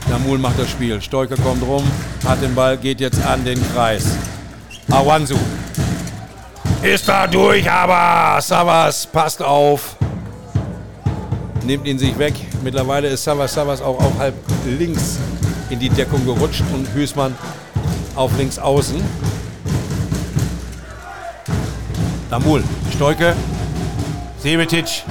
Damul 0.10 0.38
macht 0.40 0.60
das 0.60 0.70
Spiel. 0.70 1.02
Stoiker 1.02 1.38
kommt 1.38 1.64
rum, 1.64 1.90
hat 2.28 2.41
den 2.41 2.53
Ball, 2.53 2.78
geht 2.78 2.99
jetzt 2.99 3.26
an 3.26 3.45
den 3.45 3.60
Kreis. 3.74 4.06
Awansu. 4.91 5.38
Ist 6.84 7.07
da 7.07 7.27
durch, 7.27 7.72
aber 7.72 8.41
Savas 8.41 9.07
passt 9.07 9.41
auf. 9.41 9.95
Nimmt 11.64 11.88
ihn 11.88 11.97
sich 11.97 12.18
weg. 12.18 12.34
Mittlerweile 12.61 13.07
ist 13.07 13.23
Savas 13.23 13.53
Savas 13.53 13.81
auch, 13.81 13.97
auch 13.97 14.19
halb 14.19 14.35
links 14.65 15.18
in 15.69 15.80
die 15.80 15.88
Deckung 15.88 16.26
gerutscht 16.26 16.61
und 16.73 16.85
Hüßmann 16.93 17.38
auf 18.15 18.38
links 18.38 18.60
außen. 18.60 19.01
Damul, 22.30 22.61
Stoike, 22.93 23.34
Sebetic, 24.39 25.03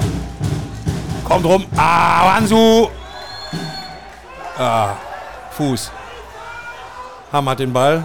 kommt 1.25 1.47
rum, 1.47 1.65
ah, 1.77 2.35
Wansu, 2.35 2.89
ah, 4.59 4.91
Fuß. 5.53 5.91
Hamm 7.33 7.57
den 7.57 7.73
Ball, 7.73 8.05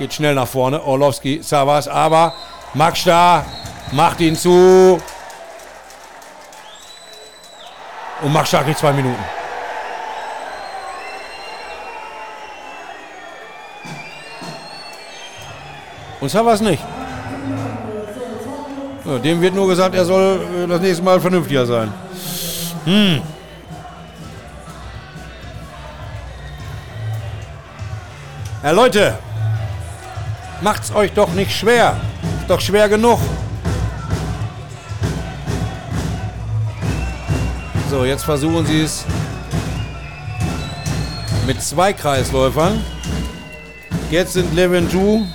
geht 0.00 0.14
schnell 0.14 0.34
nach 0.34 0.48
vorne, 0.48 0.82
Orlowski, 0.82 1.40
Savas, 1.42 1.86
aber 1.86 2.32
Magsta 2.72 3.44
macht 3.92 4.18
ihn 4.20 4.34
zu. 4.34 4.98
Und 8.22 8.32
Magsta 8.32 8.62
kriegt 8.62 8.78
zwei 8.78 8.92
Minuten. 8.92 9.22
Und 16.20 16.30
Savas 16.30 16.62
nicht. 16.62 16.82
Ja, 19.04 19.18
dem 19.18 19.40
wird 19.42 19.54
nur 19.54 19.68
gesagt, 19.68 19.94
er 19.94 20.06
soll 20.06 20.64
äh, 20.64 20.66
das 20.66 20.80
nächste 20.80 21.02
Mal 21.02 21.20
vernünftiger 21.20 21.66
sein. 21.66 21.92
Hm. 22.84 23.20
Ja, 28.62 28.70
Leute, 28.70 29.18
macht's 30.62 30.94
euch 30.94 31.12
doch 31.12 31.32
nicht 31.32 31.52
schwer. 31.52 31.96
Ist 32.40 32.50
doch 32.50 32.60
schwer 32.60 32.88
genug. 32.88 33.18
So, 37.90 38.04
jetzt 38.04 38.24
versuchen 38.24 38.64
sie 38.66 38.82
es 38.82 39.04
mit 41.46 41.60
zwei 41.62 41.92
Kreisläufern. 41.92 42.84
Jetzt 44.10 44.34
sind 44.34 44.54
Leventu 44.54 45.26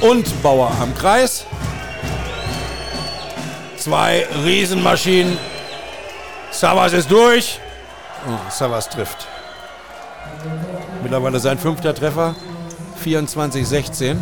und 0.00 0.42
Bauer 0.42 0.70
am 0.80 0.94
Kreis. 0.94 1.46
Zwei 3.76 4.26
Riesenmaschinen. 4.44 5.38
Savas 6.50 6.92
ist 6.92 7.10
durch. 7.10 7.58
Oh, 8.26 8.50
Savas 8.50 8.88
trifft. 8.88 9.26
Mittlerweile 11.02 11.38
sein 11.38 11.58
fünfter 11.58 11.94
Treffer. 11.94 12.34
24-16. 13.04 14.16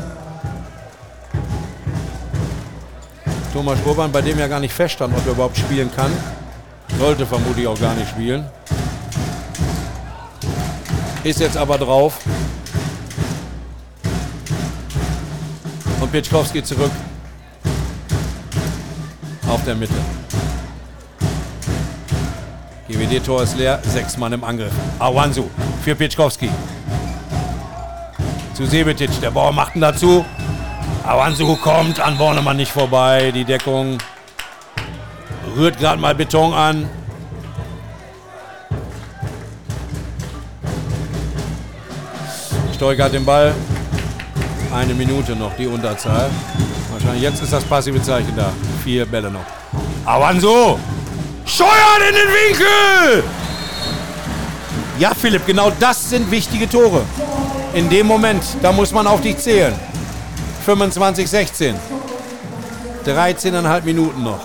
Thomas 3.53 3.79
Urban, 3.87 4.13
bei 4.13 4.21
dem 4.21 4.39
ja 4.39 4.49
gar 4.49 4.61
nicht 4.61 4.75
feststand, 4.75 5.15
ob 5.17 5.25
er 5.27 5.33
überhaupt 5.33 5.57
spielen 5.57 5.91
kann. 5.95 6.13
Sollte 6.99 7.27
vermutlich 7.27 7.67
auch 7.67 7.79
gar 7.81 7.95
nicht 7.95 8.09
spielen. 8.11 8.45
Ist 11.25 11.41
jetzt 11.41 11.57
aber 11.57 11.79
drauf. 11.79 12.19
Und 16.01 16.13
Pitschkowski 16.13 16.63
zurück. 16.63 16.93
Auf 19.49 19.65
der 19.65 19.75
Mitte. 19.75 19.95
GWD-Tor 22.89 23.43
ist 23.43 23.57
leer. 23.57 23.81
Sechs 23.85 24.17
Mann 24.17 24.33
im 24.33 24.45
Angriff. 24.45 24.73
Awansu 24.99 25.45
für 25.83 25.95
Pitschkowski. 25.95 26.51
Zu 28.57 28.65
Sebetic. 28.65 29.11
Der 29.21 29.31
Bauer 29.31 29.53
macht 29.53 29.75
ihn 29.75 29.83
dazu. 29.83 30.25
Awansu 31.05 31.57
kommt 31.57 32.01
an 32.01 32.17
Bornemann 32.17 32.57
nicht 32.57 32.73
vorbei. 32.73 33.31
Die 33.35 33.45
Deckung 33.45 33.99
rührt 35.55 35.79
gerade 35.79 36.01
mal 36.01 36.15
Beton 36.15 36.55
an. 36.55 36.89
Stoiker 42.75 43.05
hat 43.05 43.13
den 43.13 43.27
Ball. 43.27 43.55
Eine 44.75 44.95
Minute 44.95 45.37
noch, 45.37 45.55
die 45.57 45.67
Unterzahl. 45.67 46.31
Wahrscheinlich 46.93 47.25
jetzt 47.25 47.43
ist 47.43 47.53
das 47.53 47.63
passive 47.63 48.01
Zeichen 48.01 48.35
da. 48.35 48.51
Vier 48.83 49.05
Bälle 49.05 49.31
noch. 49.31 49.45
Avanzo! 50.07 50.79
Scheuern 51.45 52.03
in 52.09 52.15
den 52.15 52.29
Winkel! 52.29 53.25
Ja, 54.99 55.13
Philipp, 55.15 55.45
genau 55.45 55.71
das 55.79 56.09
sind 56.09 56.31
wichtige 56.31 56.67
Tore. 56.67 57.03
In 57.77 57.91
dem 57.91 58.07
Moment, 58.07 58.43
da 58.63 58.73
muss 58.73 58.91
man 58.91 59.07
auf 59.07 59.21
dich 59.21 59.37
zählen. 59.37 59.75
25, 60.65 61.29
16. 61.29 61.77
13,5 63.05 63.83
Minuten 63.83 64.23
noch. 64.23 64.41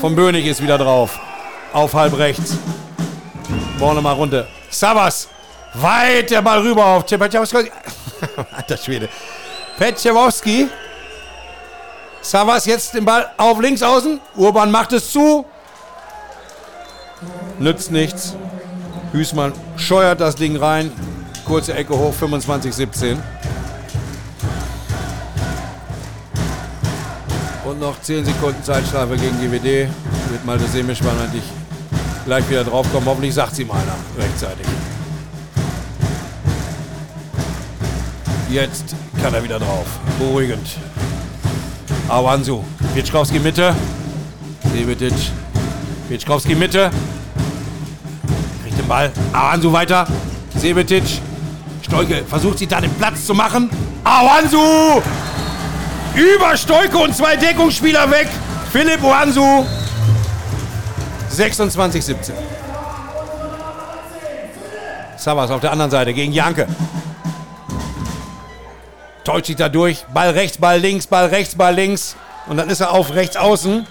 Von 0.00 0.16
Bönig 0.16 0.44
ist 0.44 0.60
wieder 0.60 0.76
drauf. 0.76 1.20
Auf 1.72 1.94
halb 1.94 2.18
rechts. 2.18 2.56
Vorne 3.78 4.00
mal 4.02 4.14
runter. 4.14 4.48
Savas 4.70 5.28
Weit 5.74 6.32
der 6.32 6.42
Ball 6.42 6.62
rüber 6.62 6.84
auf 6.84 7.06
Petschewski. 7.06 7.70
Alter 8.56 8.76
Schwede. 8.76 9.08
Petschewski. 9.78 10.66
Savas 12.22 12.66
jetzt 12.66 12.94
den 12.94 13.04
Ball 13.04 13.30
auf 13.36 13.60
links 13.60 13.84
außen. 13.84 14.18
Urban 14.34 14.72
macht 14.72 14.92
es 14.92 15.12
zu. 15.12 15.46
Nützt 17.60 17.92
nichts. 17.92 18.34
Hüßmann 19.12 19.52
scheuert 19.76 20.20
das 20.20 20.36
Ding 20.36 20.56
rein. 20.56 20.90
Kurze 21.44 21.74
Ecke 21.74 21.96
hoch, 21.96 22.12
25-17. 22.20 23.16
Und 27.64 27.80
noch 27.80 28.00
10 28.00 28.24
Sekunden 28.24 28.62
Zeitstrafe 28.62 29.16
gegen 29.16 29.38
GWD. 29.40 29.88
Wird 30.30 30.44
Malte 30.44 30.66
Semisch 30.66 31.02
wahrscheinlich 31.02 31.42
gleich 32.24 32.48
wieder 32.50 32.64
draufkommen. 32.64 33.08
Hoffentlich 33.08 33.34
sagt 33.34 33.54
sie 33.54 33.64
mal 33.64 33.76
einer 33.76 34.24
rechtzeitig. 34.24 34.66
Jetzt 38.50 38.94
kann 39.22 39.34
er 39.34 39.42
wieder 39.44 39.58
drauf. 39.58 39.86
Beruhigend. 40.18 40.66
Awansu. 42.08 42.62
Pietschkowski 42.94 43.38
Mitte. 43.38 43.74
Sebetic. 44.74 45.12
Pietschkowski 46.08 46.54
Mitte. 46.54 46.90
Den 48.78 48.88
Ball. 48.88 49.12
Awansu 49.32 49.72
weiter. 49.72 50.06
Sebetic. 50.56 51.02
Stolke 51.82 52.24
versucht 52.24 52.58
sich 52.58 52.68
da 52.68 52.80
den 52.80 52.92
Platz 52.94 53.26
zu 53.26 53.34
machen. 53.34 53.70
Awansu! 54.04 55.02
Über 56.14 56.56
Stolke 56.56 56.96
und 56.98 57.14
zwei 57.14 57.36
Deckungsspieler 57.36 58.10
weg. 58.10 58.28
Philipp 58.72 59.02
Oansu. 59.02 59.66
26-17. 61.34 62.32
Savas 65.16 65.50
auf 65.50 65.60
der 65.60 65.72
anderen 65.72 65.90
Seite 65.90 66.14
gegen 66.14 66.32
Janke. 66.32 66.66
Täuscht 69.24 69.46
sich 69.46 69.56
da 69.56 69.68
durch. 69.68 70.04
Ball 70.14 70.30
rechts, 70.30 70.58
Ball 70.58 70.78
links, 70.78 71.06
Ball 71.06 71.26
rechts, 71.26 71.54
Ball 71.54 71.74
links. 71.74 72.16
Und 72.46 72.56
dann 72.56 72.70
ist 72.70 72.80
er 72.80 72.92
auf 72.92 73.14
rechts 73.14 73.36
außen. 73.36 73.86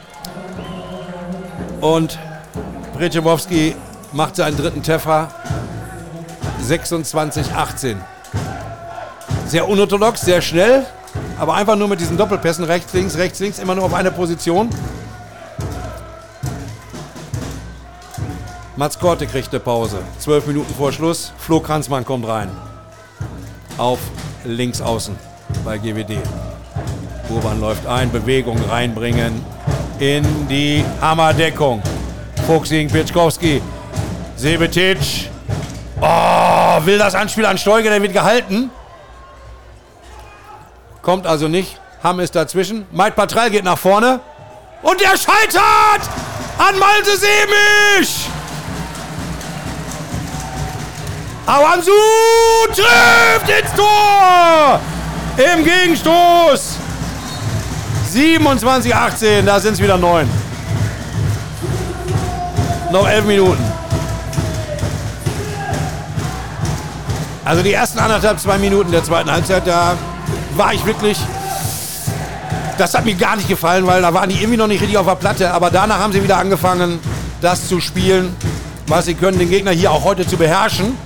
Und 1.82 2.18
Brecewowski 2.94 3.76
macht 4.18 4.36
seinen 4.36 4.58
dritten 4.58 4.82
Treffer. 4.82 5.30
26-18. 6.68 7.98
Sehr 9.46 9.70
unorthodox, 9.70 10.22
sehr 10.22 10.42
schnell. 10.42 10.86
Aber 11.40 11.54
einfach 11.54 11.76
nur 11.76 11.88
mit 11.88 12.00
diesen 12.00 12.18
Doppelpässen 12.18 12.66
rechts, 12.66 12.94
links, 12.94 13.16
rechts, 13.16 13.40
links, 13.40 13.60
immer 13.60 13.76
nur 13.76 13.86
auf 13.86 13.94
eine 13.94 14.12
Position. 14.12 14.70
Mats 18.76 18.98
Korte 18.98 19.28
kriegt 19.28 19.50
eine 19.50 19.60
Pause. 19.60 20.00
Zwölf 20.18 20.48
Minuten 20.48 20.74
vor 20.74 20.92
Schluss. 20.92 21.32
Flo 21.38 21.60
Kranzmann 21.60 22.04
kommt 22.04 22.28
rein. 22.28 22.50
Auf 23.78 24.00
links 24.44 24.82
außen 24.82 25.16
bei 25.64 25.78
GWD. 25.78 26.18
Urban 27.30 27.62
läuft 27.62 27.86
ein, 27.86 28.12
Bewegung 28.12 28.58
reinbringen 28.68 29.46
in 30.00 30.24
die 30.48 30.84
Hammerdeckung. 31.02 31.84
Fuchs 32.48 32.70
gegen 32.70 32.90
Pitschkowski. 32.90 33.62
Sebetic. 34.38 34.98
Oh, 36.00 36.86
will 36.86 37.00
das 37.00 37.16
Anspiel 37.16 37.46
an 37.46 37.58
Steuge, 37.58 37.90
der 37.90 38.02
wird 38.02 38.14
gehalten. 38.14 38.70
Kommt 41.02 41.26
also 41.26 41.48
nicht. 41.48 41.80
Hamm 42.04 42.20
ist 42.20 42.36
dazwischen. 42.36 42.86
Mike 42.92 43.12
Patrell 43.12 43.50
geht 43.50 43.64
nach 43.64 43.78
vorne. 43.78 44.20
Und 44.84 45.02
der 45.02 45.18
scheitert 45.18 46.08
an 46.58 46.78
Malte 46.78 47.18
Semisch. 47.18 48.28
Awansu 51.48 51.92
trifft 52.76 53.50
ins 53.50 53.74
Tor! 53.74 54.80
Im 55.38 55.64
Gegenstoß! 55.64 56.76
27-18, 58.14 59.44
da 59.44 59.60
sind 59.60 59.74
es 59.74 59.82
wieder 59.82 59.98
neun. 59.98 60.30
Noch 62.92 63.08
elf 63.08 63.26
Minuten. 63.26 63.67
Also 67.48 67.64
die 67.64 67.72
ersten 67.72 67.98
anderthalb, 68.00 68.42
zwei 68.42 68.58
Minuten 68.58 68.92
der 68.92 69.06
zweiten 69.06 69.32
Halbzeit, 69.32 69.66
da 69.66 69.96
war 70.58 70.74
ich 70.74 70.86
wirklich. 70.86 71.18
Das 72.78 72.94
hat 72.94 73.06
mir 73.06 73.16
gar 73.16 73.38
nicht 73.38 73.48
gefallen, 73.48 73.88
weil 73.88 74.02
da 74.02 74.14
waren 74.14 74.30
die 74.30 74.36
irgendwie 74.36 74.58
noch 74.58 74.68
nicht 74.68 74.82
richtig 74.82 74.98
auf 74.98 75.06
der 75.06 75.16
Platte. 75.16 75.54
Aber 75.54 75.72
danach 75.72 76.00
haben 76.00 76.12
sie 76.12 76.22
wieder 76.22 76.38
angefangen, 76.38 77.00
das 77.40 77.70
zu 77.70 77.80
spielen, 77.80 78.36
was 78.88 79.06
sie 79.06 79.14
können, 79.14 79.40
den 79.40 79.50
Gegner 79.50 79.72
hier 79.72 79.92
auch 79.92 80.04
heute 80.04 80.28
zu 80.28 80.36
beherrschen. 80.36 80.98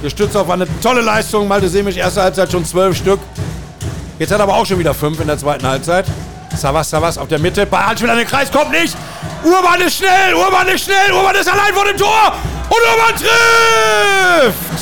Gestützt 0.00 0.38
auf 0.38 0.48
eine 0.48 0.66
tolle 0.80 1.02
Leistung. 1.02 1.46
Malte 1.48 1.68
Semisch, 1.68 1.96
erste 1.96 2.22
Halbzeit 2.22 2.50
schon 2.50 2.64
zwölf 2.64 2.96
Stück. 2.96 3.20
Jetzt 4.18 4.32
hat 4.32 4.40
er 4.40 4.44
aber 4.44 4.54
auch 4.54 4.64
schon 4.64 4.78
wieder 4.78 4.94
fünf 4.94 5.20
in 5.20 5.26
der 5.26 5.36
zweiten 5.36 5.66
Halbzeit. 5.66 6.06
Savas, 6.56 6.88
Savas 6.88 7.18
auf 7.18 7.28
der 7.28 7.38
Mitte. 7.38 7.66
Bei 7.66 7.80
Anspiel 7.80 8.08
an 8.08 8.16
den 8.16 8.26
Kreis 8.26 8.50
kommt 8.50 8.70
nicht. 8.70 8.96
Urban 9.44 9.82
ist 9.86 9.98
schnell, 9.98 10.34
Urban 10.34 10.66
ist 10.68 10.84
schnell, 10.84 11.12
Urban 11.12 11.34
ist 11.34 11.48
allein 11.48 11.74
vor 11.74 11.84
dem 11.84 11.98
Tor. 11.98 12.32
Und 12.72 12.82
Urban 12.90 13.14
trifft! 14.46 14.78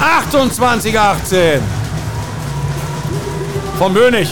28-18. 0.00 1.60
Von 3.78 3.92
Bönig. 3.92 4.30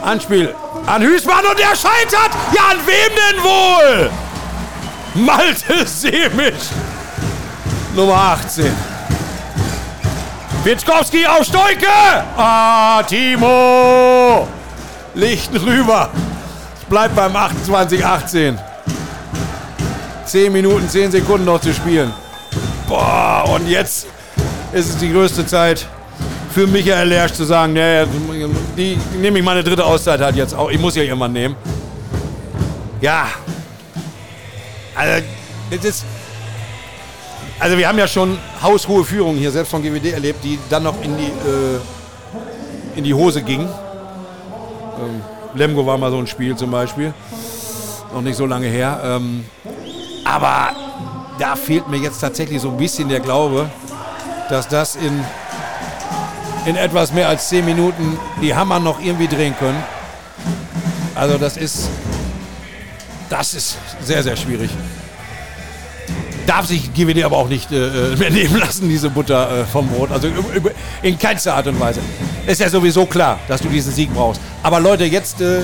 Anspiel 0.00 0.54
an 0.86 1.02
Hüßmann 1.02 1.44
und 1.44 1.58
er 1.58 1.74
scheitert. 1.74 2.30
Ja, 2.54 2.70
an 2.70 2.78
wem 2.86 3.12
denn 3.16 3.42
wohl? 3.42 4.10
Malte 5.14 5.86
Semisch. 5.86 6.70
Nummer 7.94 8.14
18. 8.14 8.72
Witzkowski 10.62 11.26
auf 11.26 11.44
Stoike. 11.44 11.86
Ah, 12.36 13.02
Timo. 13.02 14.46
Lichten 15.14 15.56
rüber. 15.56 16.10
Es 16.78 16.84
bleibt 16.84 17.16
beim 17.16 17.34
28-18. 17.34 18.56
10 20.24 20.52
Minuten, 20.52 20.88
10 20.88 21.10
Sekunden 21.10 21.44
noch 21.44 21.60
zu 21.60 21.72
spielen. 21.72 22.12
Boah, 22.88 23.44
und 23.54 23.68
jetzt 23.68 24.06
ist 24.72 24.88
es 24.90 24.98
die 24.98 25.12
größte 25.12 25.46
Zeit 25.46 25.86
für 26.50 26.66
Michael 26.66 27.08
Lersch 27.08 27.32
zu 27.32 27.44
sagen, 27.44 27.72
nee, 27.72 28.04
die 28.76 28.98
nehme 29.18 29.38
ich 29.38 29.44
meine 29.44 29.64
dritte 29.64 29.84
Auszeit 29.84 30.20
halt 30.20 30.36
jetzt 30.36 30.54
auch. 30.54 30.70
Ich 30.70 30.78
muss 30.78 30.94
ja 30.94 31.02
irgendwann 31.02 31.32
nehmen. 31.32 31.56
Ja. 33.00 33.28
Also, 34.94 35.24
das 35.70 35.84
ist 35.84 36.04
also 37.62 37.78
wir 37.78 37.86
haben 37.86 37.98
ja 37.98 38.08
schon 38.08 38.38
haushohe 38.60 39.04
Führungen 39.04 39.38
hier, 39.38 39.52
selbst 39.52 39.70
von 39.70 39.84
GWD 39.84 40.12
erlebt, 40.12 40.42
die 40.42 40.58
dann 40.68 40.82
noch 40.82 41.00
in 41.00 41.16
die, 41.16 41.26
äh, 41.26 41.78
in 42.96 43.04
die 43.04 43.14
Hose 43.14 43.40
gingen. 43.40 43.68
Ähm, 43.68 45.22
Lemgo 45.54 45.86
war 45.86 45.96
mal 45.96 46.10
so 46.10 46.18
ein 46.18 46.26
Spiel 46.26 46.56
zum 46.56 46.72
Beispiel. 46.72 47.14
Noch 48.12 48.20
nicht 48.20 48.36
so 48.36 48.46
lange 48.46 48.66
her. 48.66 49.00
Ähm, 49.04 49.44
aber 50.32 50.74
da 51.38 51.56
fehlt 51.56 51.88
mir 51.88 51.98
jetzt 51.98 52.20
tatsächlich 52.20 52.62
so 52.62 52.70
ein 52.70 52.78
bisschen 52.78 53.10
der 53.10 53.20
Glaube, 53.20 53.68
dass 54.48 54.66
das 54.66 54.96
in, 54.96 55.22
in 56.64 56.76
etwas 56.76 57.12
mehr 57.12 57.28
als 57.28 57.50
zehn 57.50 57.66
Minuten 57.66 58.18
die 58.40 58.54
Hammer 58.54 58.80
noch 58.80 58.98
irgendwie 58.98 59.28
drehen 59.28 59.54
können. 59.58 59.82
Also 61.14 61.36
das 61.36 61.58
ist, 61.58 61.90
das 63.28 63.52
ist 63.52 63.76
sehr, 64.00 64.22
sehr 64.22 64.36
schwierig 64.36 64.70
darf 66.44 66.66
sich 66.66 66.92
GWD 66.92 67.22
aber 67.22 67.36
auch 67.36 67.48
nicht 67.48 67.70
äh, 67.70 68.12
äh, 68.12 68.16
mehr 68.16 68.30
nehmen 68.30 68.58
lassen, 68.58 68.88
diese 68.88 69.10
Butter 69.10 69.60
äh, 69.60 69.64
vom 69.64 69.86
Brot. 69.86 70.10
Also 70.10 70.28
in 71.00 71.16
keinster 71.16 71.54
Art 71.54 71.68
und 71.68 71.78
Weise. 71.78 72.00
Ist 72.48 72.60
ja 72.60 72.68
sowieso 72.68 73.06
klar, 73.06 73.38
dass 73.46 73.60
du 73.62 73.68
diesen 73.68 73.92
Sieg 73.92 74.12
brauchst. 74.12 74.40
Aber 74.60 74.80
Leute, 74.80 75.04
jetzt 75.04 75.40
äh, 75.40 75.58
äh, 75.58 75.62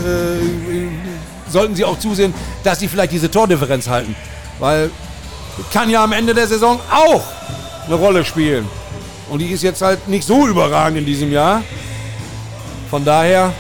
sollten 1.51 1.75
sie 1.75 1.85
auch 1.85 1.99
zusehen, 1.99 2.33
dass 2.63 2.79
sie 2.79 2.87
vielleicht 2.87 3.11
diese 3.11 3.29
Tordifferenz 3.29 3.89
halten. 3.89 4.15
Weil 4.59 4.91
kann 5.73 5.91
ja 5.91 6.05
am 6.05 6.13
Ende 6.13 6.35
der 6.35 6.47
Saison 6.47 6.81
auch 6.91 7.23
eine 7.87 7.95
Rolle 7.95 8.25
spielen. 8.25 8.69
Und 9.29 9.41
die 9.41 9.47
ist 9.47 9.63
jetzt 9.63 9.83
halt 9.83 10.09
nicht 10.09 10.27
so 10.27 10.47
überragend 10.47 10.99
in 10.99 11.07
diesem 11.07 11.33
Jahr. 11.33 11.63
Von 12.91 13.05
daher, 13.05 13.53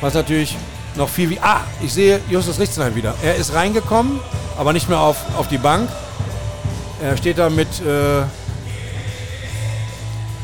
was 0.00 0.14
natürlich 0.14 0.56
noch 0.96 1.08
viel 1.08 1.30
wie. 1.30 1.38
Ah, 1.40 1.60
ich 1.82 1.92
sehe 1.92 2.20
Justus 2.28 2.58
Lichtenheim 2.58 2.94
wieder. 2.94 3.14
Er 3.22 3.36
ist 3.36 3.54
reingekommen, 3.54 4.18
aber 4.58 4.72
nicht 4.72 4.88
mehr 4.88 5.00
auf, 5.00 5.18
auf 5.36 5.48
die 5.48 5.58
Bank. 5.58 5.88
Er 7.02 7.16
steht 7.16 7.38
da 7.38 7.50
mit. 7.50 7.68
Äh, 7.80 8.22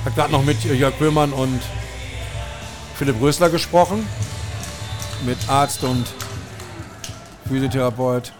hat 0.04 0.16
gerade 0.16 0.32
noch 0.32 0.44
mit 0.44 0.62
Jörg 0.64 0.94
Böhmann 0.94 1.32
und 1.32 1.60
Philipp 2.96 3.20
Rösler 3.20 3.50
gesprochen. 3.50 4.06
Mit 5.24 5.38
Arzt 5.48 5.84
und 5.84 6.06
Physiotherapeut 7.48 8.32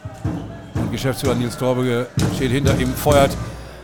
Geschäftsführer 0.92 1.34
Nils 1.34 1.58
Torbege 1.58 2.06
steht 2.36 2.52
hinter 2.52 2.78
ihm, 2.78 2.94
feuert 2.94 3.36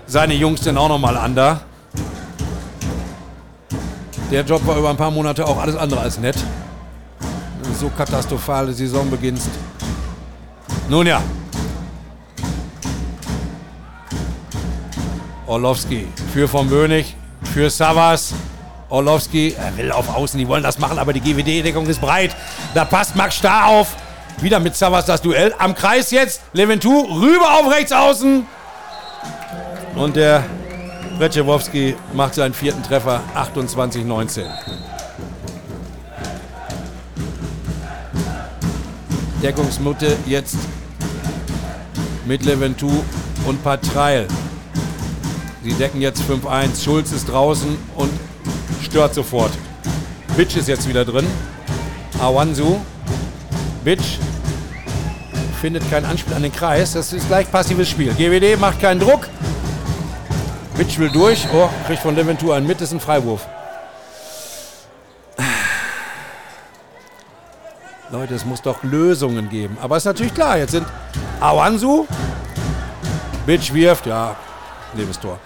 seine 0.07 0.35
Jungs 0.35 0.61
denn 0.61 0.79
auch 0.79 0.89
nochmal 0.89 1.17
an 1.17 1.35
da. 1.35 1.61
Der 4.31 4.45
Job 4.45 4.65
war 4.67 4.77
über 4.79 4.91
ein 4.91 4.97
paar 4.97 5.11
Monate 5.11 5.47
auch 5.47 5.59
alles 5.59 5.75
andere 5.75 6.01
als 6.01 6.19
nett 6.19 6.37
so 7.79 7.89
katastrophale 7.91 8.73
Saison 8.73 9.09
beginnst. 9.09 9.51
Nun 10.89 11.07
ja. 11.07 11.23
Orlowski 15.47 16.09
für 16.33 16.49
von 16.49 16.69
Bönig, 16.69 17.15
für 17.55 17.71
Savas. 17.71 18.35
Orlowski 18.91 19.55
er 19.59 19.77
will 19.77 19.93
auf 19.93 20.15
Außen, 20.15 20.39
die 20.39 20.49
wollen 20.49 20.63
das 20.63 20.79
machen, 20.79 20.99
aber 20.99 21.13
die 21.13 21.21
GWD-Deckung 21.21 21.87
ist 21.87 22.01
breit. 22.01 22.35
Da 22.75 22.85
passt 22.85 23.15
Max 23.17 23.37
Starr 23.37 23.67
auf. 23.67 23.95
Wieder 24.41 24.61
mit 24.61 24.77
Savas 24.77 25.05
das 25.05 25.21
Duell. 25.21 25.53
Am 25.59 25.75
Kreis 25.75 26.11
jetzt. 26.13 26.43
Leventu 26.53 26.91
rüber 26.91 27.59
auf 27.59 27.73
rechts 27.73 27.91
außen. 27.93 28.47
Und 29.97 30.15
der 30.15 30.45
Brecewowski 31.19 31.97
macht 32.13 32.35
seinen 32.35 32.55
vierten 32.55 32.83
Treffer. 32.85 33.21
28-19. 33.35 34.45
Deckungsmutte 39.43 40.17
jetzt 40.27 40.57
mit 42.25 42.45
Leventu 42.45 42.91
und 43.47 43.63
Patreil. 43.65 44.29
Sie 45.65 45.73
decken 45.75 46.01
jetzt 46.01 46.23
5-1. 46.23 46.85
Schulz 46.85 47.11
ist 47.11 47.29
draußen 47.29 47.77
und 47.97 48.11
stört 48.83 49.15
sofort. 49.15 49.51
Bitch 50.37 50.57
ist 50.57 50.69
jetzt 50.69 50.89
wieder 50.89 51.05
drin. 51.05 51.27
Awansu. 52.21 52.81
Bitch 53.89 54.19
findet 55.63 55.83
kein 55.91 56.05
Anspiel 56.05 56.35
an 56.35 56.43
den 56.43 56.53
Kreis. 56.53 56.93
Das 56.93 57.11
ist 57.15 57.27
gleich 57.27 57.51
passives 57.51 57.89
Spiel. 57.89 58.13
GWD 58.13 58.61
macht 58.61 58.83
keinen 58.83 59.01
Druck. 59.01 59.27
Bitch 60.77 60.99
will 60.99 61.09
durch. 61.09 61.47
Oh, 61.55 61.71
kriegt 61.87 62.03
von 62.03 62.15
Leventur 62.15 62.55
einen 62.55 62.67
mit. 62.67 62.83
Das 62.83 62.89
ist 62.89 62.93
ein 62.93 63.01
Freiwurf. 63.01 63.49
Leute, 68.11 68.35
es 68.35 68.45
muss 68.45 68.61
doch 68.61 68.83
Lösungen 68.83 69.49
geben. 69.49 69.79
Aber 69.81 69.97
ist 69.97 70.05
natürlich 70.05 70.35
klar, 70.35 70.59
jetzt 70.59 70.73
sind 70.73 70.87
Awansu, 71.41 72.07
Bitch 73.47 73.73
wirft, 73.73 74.05
ja, 74.05 74.37
Lebenstor. 74.93 75.39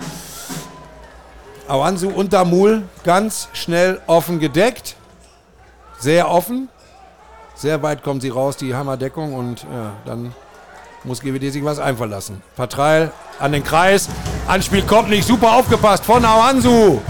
Awansu 1.69 2.09
und 2.09 2.33
Damul 2.33 2.83
ganz 3.05 3.47
schnell 3.53 4.01
offen 4.09 4.41
gedeckt. 4.41 4.97
Sehr 6.01 6.29
offen. 6.29 6.69
Sehr 7.63 7.81
weit 7.81 8.03
kommen 8.03 8.21
sie 8.21 8.31
raus, 8.31 8.57
die 8.57 8.75
Hammerdeckung. 8.75 9.35
Und 9.35 9.63
ja, 9.63 9.93
dann 10.05 10.35
muss 11.05 11.21
GWD 11.21 11.53
sich 11.53 11.65
was 11.65 11.79
einfallen 11.79 12.11
lassen. 12.11 12.43
Patreil 12.57 13.13
an 13.39 13.53
den 13.53 13.63
Kreis. 13.63 14.09
Anspiel 14.49 14.83
kommt 14.83 15.11
nicht. 15.11 15.25
Super 15.25 15.53
aufgepasst 15.53 16.05
von 16.05 16.25
Awansu. 16.25 17.01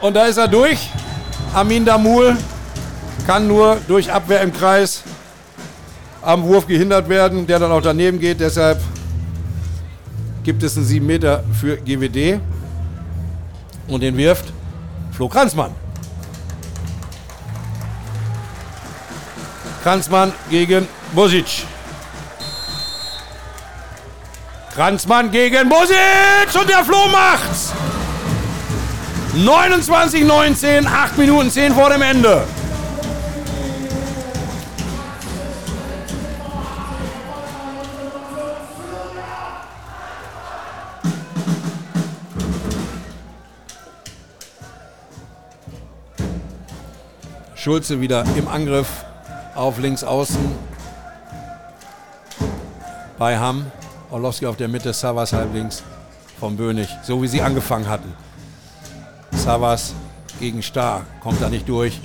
Und 0.00 0.16
da 0.16 0.24
ist 0.24 0.38
er 0.38 0.48
durch. 0.48 0.90
Amin 1.54 1.84
Damul 1.84 2.36
kann 3.24 3.46
nur 3.46 3.76
durch 3.86 4.12
Abwehr 4.12 4.40
im 4.40 4.52
Kreis 4.52 5.04
am 6.20 6.42
Wurf 6.42 6.66
gehindert 6.66 7.08
werden, 7.08 7.46
der 7.46 7.60
dann 7.60 7.70
auch 7.70 7.80
daneben 7.80 8.18
geht. 8.18 8.40
Deshalb 8.40 8.80
gibt 10.42 10.64
es 10.64 10.76
einen 10.76 10.84
7 10.84 11.06
Meter 11.06 11.44
für 11.52 11.76
GWD. 11.76 12.40
Und 13.86 14.02
den 14.02 14.16
wirft 14.16 14.52
Flo 15.12 15.28
Kranzmann. 15.28 15.81
Kranzmann 19.82 20.32
gegen 20.48 20.86
Bosic. 21.12 21.64
Kranzmann 24.74 25.32
gegen 25.32 25.68
Bosic 25.68 26.54
und 26.54 26.68
der 26.68 26.84
Flo 26.84 27.08
macht's. 27.08 27.72
29, 29.34 30.24
19, 30.24 30.86
8 30.86 31.18
Minuten 31.18 31.50
10 31.50 31.74
vor 31.74 31.90
dem 31.90 32.02
Ende. 32.02 32.44
Schulze 47.56 48.00
wieder 48.00 48.24
im 48.36 48.46
Angriff 48.46 48.88
auf 49.62 49.78
links 49.78 50.02
außen 50.02 50.40
bei 53.16 53.38
Hamm. 53.38 53.70
Orlowski 54.10 54.46
auf 54.46 54.56
der 54.56 54.66
Mitte, 54.68 54.92
Savas 54.92 55.32
halblinks 55.32 55.84
vom 56.40 56.56
Bönig, 56.56 56.88
so 57.02 57.22
wie 57.22 57.28
sie 57.28 57.40
angefangen 57.40 57.88
hatten. 57.88 58.12
Savas 59.30 59.94
gegen 60.40 60.62
Star. 60.62 61.02
Kommt 61.22 61.40
da 61.40 61.48
nicht 61.48 61.68
durch. 61.68 62.00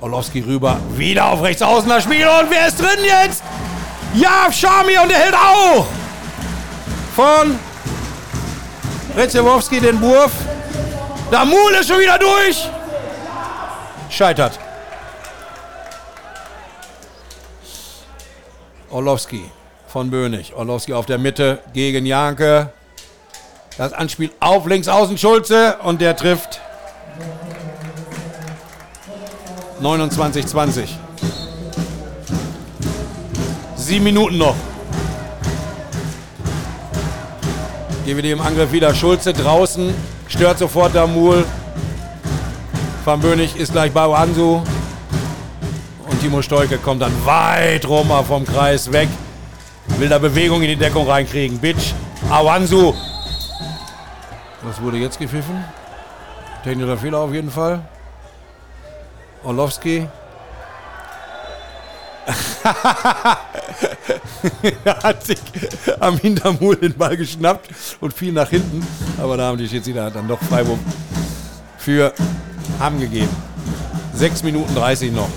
Orlowski 0.00 0.40
rüber. 0.40 0.78
Wieder 0.96 1.26
auf 1.26 1.42
rechts 1.42 1.62
außen 1.62 1.88
das 1.88 2.04
Spiel. 2.04 2.26
Und 2.26 2.50
wer 2.50 2.66
ist 2.66 2.80
drin 2.80 3.04
jetzt? 3.04 3.42
Ja, 4.14 4.50
Schami 4.50 4.98
und 4.98 5.10
der 5.10 5.18
hält 5.18 5.34
auch. 5.34 5.86
Von 7.14 7.58
Rezewowski 9.14 9.80
den 9.80 10.00
Wurf. 10.00 10.32
Damul 11.30 11.72
ist 11.78 11.88
schon 11.88 12.00
wieder 12.00 12.18
durch. 12.18 12.68
Scheitert. 14.08 14.58
Orlowski 18.96 19.44
von 19.88 20.10
Bönig. 20.10 20.54
Orlowski 20.54 20.94
auf 20.94 21.04
der 21.04 21.18
Mitte 21.18 21.58
gegen 21.74 22.06
Janke. 22.06 22.70
Das 23.76 23.92
Anspiel 23.92 24.30
auf 24.40 24.64
links 24.66 24.88
außen 24.88 25.18
Schulze 25.18 25.76
und 25.82 26.00
der 26.00 26.16
trifft 26.16 26.62
29-20. 29.82 30.88
Sieben 33.76 34.04
Minuten 34.04 34.38
noch. 34.38 34.56
Gehen 38.06 38.16
wir 38.16 38.22
die 38.22 38.30
im 38.30 38.40
Angriff 38.40 38.72
wieder. 38.72 38.94
Schulze 38.94 39.34
draußen, 39.34 39.92
stört 40.26 40.58
sofort 40.58 40.94
Damul. 40.94 41.44
Van 43.04 43.20
Bönig 43.20 43.56
ist 43.56 43.72
gleich 43.72 43.92
bei 43.92 44.04
Ansu. 44.04 44.62
Und 46.16 46.22
Timo 46.22 46.40
Stolke 46.40 46.78
kommt 46.78 47.02
dann 47.02 47.12
weit 47.26 47.86
rum 47.86 48.10
vom 48.26 48.46
Kreis 48.46 48.90
weg. 48.90 49.10
Will 49.98 50.08
da 50.08 50.18
Bewegung 50.18 50.62
in 50.62 50.70
die 50.70 50.76
Deckung 50.76 51.06
reinkriegen. 51.06 51.58
Bitch, 51.58 51.92
Awansu. 52.30 52.94
Was 54.62 54.80
wurde 54.80 54.96
jetzt 54.96 55.18
gepfiffen? 55.18 55.62
Technischer 56.64 56.96
Fehler 56.96 57.18
auf 57.18 57.34
jeden 57.34 57.50
Fall. 57.50 57.82
Orlowski. 59.44 60.08
er 64.84 65.02
hat 65.02 65.22
sich 65.22 65.38
am 66.00 66.16
Hintermul 66.16 66.76
den 66.76 66.94
Ball 66.94 67.18
geschnappt 67.18 67.68
und 68.00 68.14
fiel 68.14 68.32
nach 68.32 68.48
hinten. 68.48 68.86
Aber 69.18 69.36
da 69.36 69.48
haben 69.48 69.58
die 69.58 69.68
Schiedsrichter 69.68 70.10
dann 70.10 70.28
doch 70.28 70.40
Freiburg 70.40 70.78
für 71.76 72.14
Hamm 72.80 73.00
gegeben. 73.00 73.28
6 74.14 74.44
Minuten 74.44 74.74
30 74.74 75.12
noch. 75.12 75.28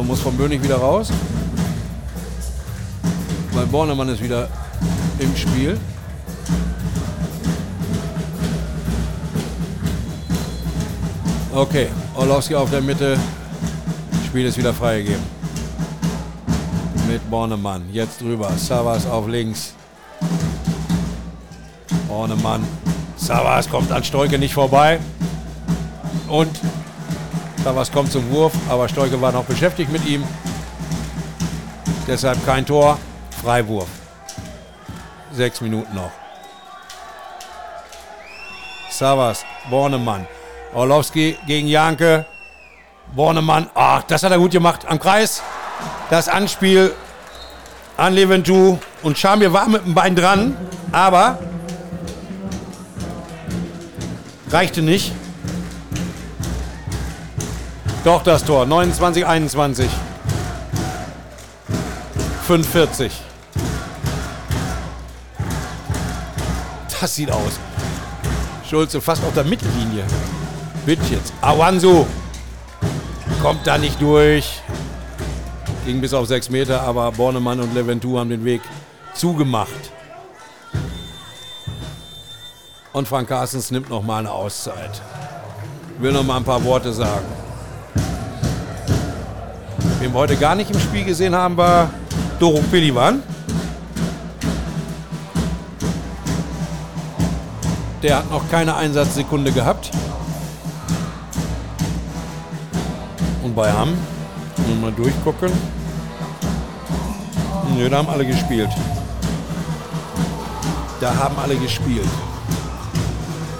So 0.00 0.04
muss 0.04 0.20
von 0.20 0.34
Bönig 0.34 0.62
wieder 0.62 0.76
raus. 0.76 1.12
Weil 3.52 3.66
Bornemann 3.66 4.08
ist 4.08 4.22
wieder 4.22 4.48
im 5.18 5.36
Spiel. 5.36 5.78
Okay, 11.54 11.88
Orlowski 12.14 12.54
auf 12.54 12.70
der 12.70 12.80
Mitte. 12.80 13.18
Spiel 14.24 14.46
ist 14.46 14.56
wieder 14.56 14.72
freigegeben. 14.72 15.22
Mit 17.06 17.30
Bornemann. 17.30 17.82
Jetzt 17.92 18.22
drüber. 18.22 18.50
Savas 18.56 19.04
auf 19.04 19.28
links. 19.28 19.74
Bornemann. 22.08 22.66
Savas 23.18 23.68
kommt 23.68 23.92
an 23.92 24.02
Stolke 24.02 24.38
nicht 24.38 24.54
vorbei. 24.54 24.98
Und 26.26 26.58
Savas 27.62 27.92
kommt 27.92 28.10
zum 28.10 28.30
Wurf, 28.30 28.52
aber 28.70 28.88
Stolke 28.88 29.20
war 29.20 29.32
noch 29.32 29.44
beschäftigt 29.44 29.92
mit 29.92 30.06
ihm. 30.06 30.24
Deshalb 32.06 32.44
kein 32.46 32.64
Tor. 32.64 32.98
Freiwurf. 33.42 33.88
Sechs 35.32 35.60
Minuten 35.60 35.94
noch. 35.94 36.10
Savas, 38.90 39.44
Bornemann. 39.68 40.26
Orlowski 40.74 41.38
gegen 41.46 41.68
Janke. 41.68 42.24
Bornemann, 43.14 43.68
ach, 43.74 44.02
das 44.04 44.22
hat 44.22 44.32
er 44.32 44.38
gut 44.38 44.52
gemacht. 44.52 44.86
Am 44.86 44.98
Kreis. 44.98 45.42
Das 46.08 46.28
Anspiel 46.28 46.94
an 47.96 48.14
Leventu. 48.14 48.78
Und 49.02 49.18
Schamir 49.18 49.52
war 49.52 49.68
mit 49.68 49.84
dem 49.84 49.94
Bein 49.94 50.16
dran, 50.16 50.56
aber 50.92 51.38
reichte 54.50 54.82
nicht. 54.82 55.12
Doch 58.04 58.22
das 58.22 58.44
Tor. 58.44 58.64
29, 58.64 59.26
21. 59.26 59.90
45. 62.46 63.12
Das 67.00 67.14
sieht 67.14 67.30
aus. 67.30 67.58
Schulze 68.68 69.00
fast 69.00 69.22
auf 69.24 69.34
der 69.34 69.44
Mittellinie. 69.44 70.04
Bitte 70.86 71.02
jetzt. 71.10 71.32
Awansu 71.40 72.06
kommt 73.42 73.66
da 73.66 73.78
nicht 73.78 74.00
durch. 74.00 74.60
Ging 75.84 76.00
bis 76.00 76.14
auf 76.14 76.26
sechs 76.26 76.48
Meter, 76.50 76.82
aber 76.82 77.12
Bornemann 77.12 77.60
und 77.60 77.74
Leventu 77.74 78.18
haben 78.18 78.30
den 78.30 78.44
Weg 78.44 78.62
zugemacht. 79.14 79.92
Und 82.92 83.08
Frank 83.08 83.28
Carstens 83.28 83.70
nimmt 83.70 83.90
noch 83.90 84.02
mal 84.02 84.18
eine 84.18 84.30
Auszeit. 84.30 85.00
Will 85.98 86.12
noch 86.12 86.24
mal 86.24 86.38
ein 86.38 86.44
paar 86.44 86.64
Worte 86.64 86.92
sagen. 86.92 87.26
Wen 90.00 90.14
wir 90.14 90.20
heute 90.20 90.36
gar 90.36 90.54
nicht 90.54 90.70
im 90.70 90.80
Spiel 90.80 91.04
gesehen 91.04 91.34
haben, 91.34 91.58
war 91.58 91.90
Doro 92.38 92.62
Pelivan. 92.70 93.22
Der 98.02 98.16
hat 98.16 98.30
noch 98.30 98.48
keine 98.50 98.74
Einsatzsekunde 98.76 99.52
gehabt. 99.52 99.90
Und 103.42 103.54
bei 103.54 103.70
Hamm, 103.70 103.92
mal 104.80 104.90
durchgucken. 104.92 105.52
Nö, 107.76 107.90
da 107.90 107.98
haben 107.98 108.08
alle 108.08 108.24
gespielt. 108.24 108.70
Da 110.98 111.14
haben 111.14 111.36
alle 111.38 111.56
gespielt. 111.56 112.08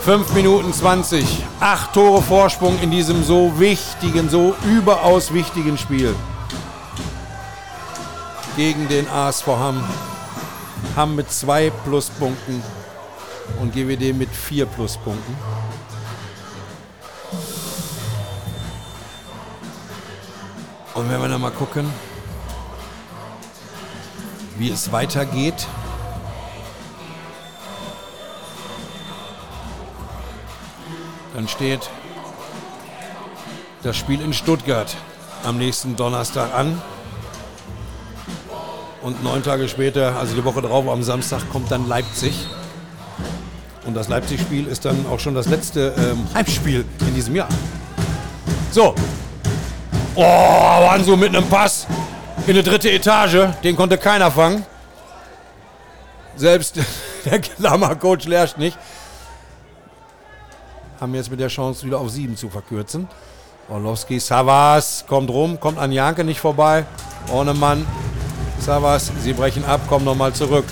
5 0.07 0.33
Minuten 0.33 0.73
20. 0.73 1.45
Acht 1.61 1.93
Tore 1.93 2.23
Vorsprung 2.23 2.79
in 2.81 2.91
diesem 2.91 3.23
so 3.23 3.53
wichtigen, 3.61 4.31
so 4.31 4.55
überaus 4.65 5.35
wichtigen 5.35 5.77
Spiel. 5.77 6.15
Gegen 8.61 8.89
den 8.89 9.09
ASV 9.09 9.47
Hamm. 9.47 9.83
Hamm 10.95 11.17
mit 11.17 11.33
zwei 11.33 11.71
Pluspunkten 11.71 12.63
und 13.59 13.73
GWD 13.73 14.13
mit 14.13 14.29
vier 14.29 14.67
Pluspunkten. 14.67 15.35
Und 20.93 21.11
wenn 21.11 21.23
wir 21.23 21.29
dann 21.29 21.41
mal 21.41 21.51
gucken, 21.53 21.91
wie 24.59 24.69
es 24.71 24.93
weitergeht. 24.93 25.67
Dann 31.33 31.49
steht 31.49 31.89
das 33.83 33.97
Spiel 33.97 34.21
in 34.21 34.35
Stuttgart 34.35 34.95
am 35.45 35.57
nächsten 35.57 35.97
Donnerstag 35.97 36.53
an. 36.53 36.83
Und 39.03 39.25
neun 39.25 39.43
Tage 39.43 39.67
später, 39.69 40.17
also 40.17 40.35
die 40.35 40.45
Woche 40.45 40.61
drauf, 40.61 40.87
am 40.87 41.03
Samstag, 41.03 41.41
kommt 41.51 41.71
dann 41.71 41.89
Leipzig. 41.89 42.35
Und 43.87 43.95
das 43.95 44.09
Leipzig-Spiel 44.09 44.67
ist 44.67 44.85
dann 44.85 45.07
auch 45.11 45.19
schon 45.19 45.35
das 45.35 45.49
letzte 45.49 45.95
ähm, 45.97 46.27
Heimspiel 46.35 46.85
in 47.01 47.15
diesem 47.15 47.35
Jahr. 47.35 47.49
So. 48.71 48.95
Oh, 50.15 50.23
waren 50.23 51.03
so 51.03 51.17
mit 51.17 51.35
einem 51.35 51.49
Pass 51.49 51.87
in 52.47 52.53
eine 52.53 52.63
dritte 52.63 52.91
Etage. 52.91 53.55
Den 53.65 53.75
konnte 53.75 53.97
keiner 53.97 54.31
fangen. 54.31 54.67
Selbst 56.37 56.79
der 57.25 57.41
Klammer-Coach 57.41 58.27
Lersch 58.27 58.59
nicht. 58.59 58.77
Haben 61.01 61.15
jetzt 61.15 61.31
mit 61.31 61.41
der 61.41 61.49
Chance 61.49 61.87
wieder 61.87 61.99
auf 61.99 62.11
sieben 62.11 62.37
zu 62.37 62.51
verkürzen. 62.51 63.09
Orlowski, 63.71 64.21
Savas 64.21 65.05
kommt 65.09 65.31
rum, 65.31 65.59
kommt 65.59 65.79
an 65.79 65.91
Janke 65.91 66.23
nicht 66.23 66.41
vorbei. 66.41 66.85
Ohne 67.33 67.55
Mann. 67.55 67.87
Savas, 68.61 69.11
sie 69.23 69.33
brechen 69.33 69.65
ab, 69.65 69.81
kommen 69.89 70.05
nochmal 70.05 70.33
zurück. 70.35 70.67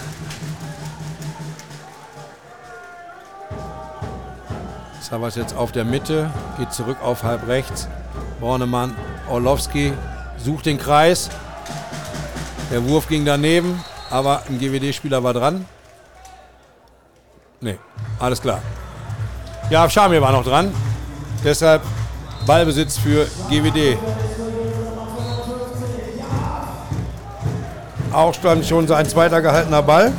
Savas 5.01 5.37
jetzt 5.37 5.57
auf 5.57 5.73
der 5.73 5.85
Mitte, 5.85 6.31
geht 6.59 6.73
zurück 6.73 6.99
auf 7.03 7.23
halb 7.23 7.49
rechts. 7.49 7.89
Bornemann, 8.41 8.95
Orlowski 9.29 9.95
sucht 10.37 10.67
den 10.67 10.79
Kreis. 10.79 11.31
Der 12.71 12.85
Wurf 12.85 13.09
ging 13.09 13.25
daneben, 13.25 13.83
aber 14.11 14.43
ein 14.49 14.59
GWD-Spieler 14.59 15.25
war 15.25 15.33
dran. 15.33 15.65
Nee, 17.61 17.79
alles 18.19 18.41
klar. 18.43 18.61
Ja, 19.71 19.89
Schamir 19.89 20.21
war 20.21 20.33
noch 20.33 20.45
dran. 20.45 20.73
Deshalb 21.43 21.83
Ballbesitz 22.47 22.99
für 22.99 23.27
GWD. 23.49 23.97
Auch 28.13 28.35
schon 28.35 28.87
sein 28.89 29.07
zweiter 29.07 29.43
gehaltener 29.43 29.83
Ball. 29.83 30.13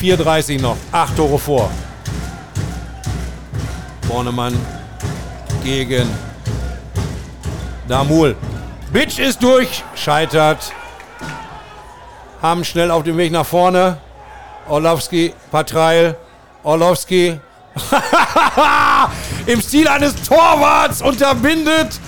4,30 0.00 0.60
noch. 0.60 0.76
Acht 0.92 1.16
Tore 1.16 1.38
vor. 1.38 1.70
Bornemann 4.06 4.58
gegen 5.64 6.08
Damul. 7.88 8.36
Bitch 8.92 9.18
ist 9.18 9.42
durch, 9.42 9.82
scheitert. 9.94 10.72
Haben 12.40 12.64
schnell 12.64 12.92
auf 12.92 13.02
dem 13.02 13.16
Weg 13.16 13.32
nach 13.32 13.44
vorne. 13.44 13.98
Orlowski, 14.68 15.34
Patreil, 15.50 16.16
Orlowski. 16.62 17.40
Im 19.46 19.60
Stil 19.60 19.88
eines 19.88 20.14
Torwarts 20.22 21.02
unterbindet 21.02 21.98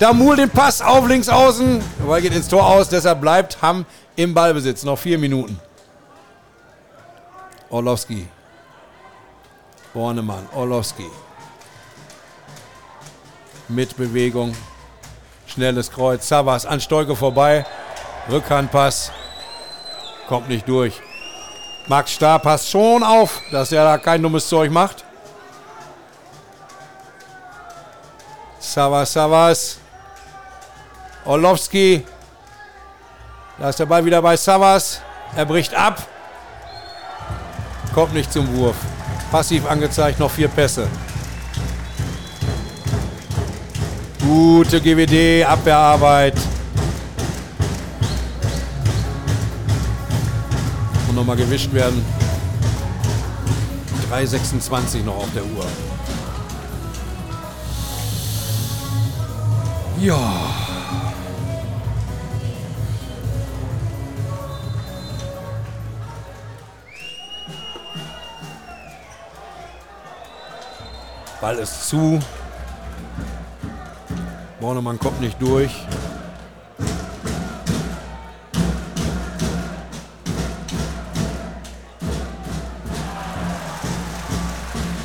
Damul 0.00 0.34
den 0.34 0.50
Pass 0.50 0.82
auf 0.82 1.06
links 1.06 1.28
außen. 1.28 1.80
Ball 2.04 2.20
geht 2.20 2.34
ins 2.34 2.48
Tor 2.48 2.66
aus, 2.66 2.88
deshalb 2.88 3.20
bleibt 3.20 3.62
Hamm 3.62 3.86
im 4.16 4.34
Ballbesitz. 4.34 4.82
Noch 4.82 4.98
vier 4.98 5.18
Minuten. 5.18 5.60
Orlowski. 7.68 8.26
Bornemann, 9.94 10.48
Orlowski 10.52 11.06
mit 13.70 13.96
Bewegung. 13.96 14.54
Schnelles 15.46 15.90
Kreuz. 15.90 16.28
Savas 16.28 16.66
an 16.66 16.80
Stolke 16.80 17.16
vorbei. 17.16 17.64
Rückhandpass. 18.30 19.10
Kommt 20.28 20.48
nicht 20.48 20.68
durch. 20.68 21.00
Max 21.88 22.12
Star 22.12 22.38
passt 22.38 22.68
schon 22.68 23.02
auf, 23.02 23.40
dass 23.50 23.72
er 23.72 23.84
da 23.84 23.98
kein 23.98 24.22
dummes 24.22 24.48
Zeug 24.48 24.70
macht. 24.70 25.04
Savas, 28.58 29.12
Savas. 29.12 29.79
Orlowski. 31.24 32.04
Da 33.58 33.68
ist 33.68 33.78
der 33.78 33.86
Ball 33.86 34.04
wieder 34.04 34.22
bei 34.22 34.36
Savas. 34.36 35.00
Er 35.36 35.44
bricht 35.44 35.74
ab. 35.74 36.06
Kommt 37.94 38.14
nicht 38.14 38.32
zum 38.32 38.54
Wurf. 38.56 38.76
Passiv 39.30 39.68
angezeigt, 39.68 40.18
noch 40.18 40.30
vier 40.30 40.48
Pässe. 40.48 40.88
Gute 44.20 44.80
GWD, 44.80 45.44
Abwehrarbeit. 45.44 46.34
Und 51.08 51.16
nochmal 51.16 51.36
gewischt 51.36 51.72
werden. 51.72 52.04
3,26 54.10 55.04
noch 55.04 55.16
auf 55.16 55.28
der 55.34 55.44
Uhr. 55.44 55.66
Ja. 60.00 60.69
Ball 71.40 71.56
ist 71.56 71.88
zu. 71.88 72.18
Bornemann 74.60 74.98
kommt 74.98 75.22
nicht 75.22 75.40
durch. 75.40 75.70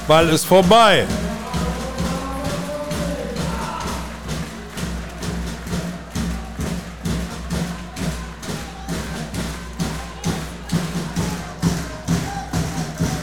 Ball 0.09 0.27
ist 0.27 0.45
vorbei. 0.45 1.05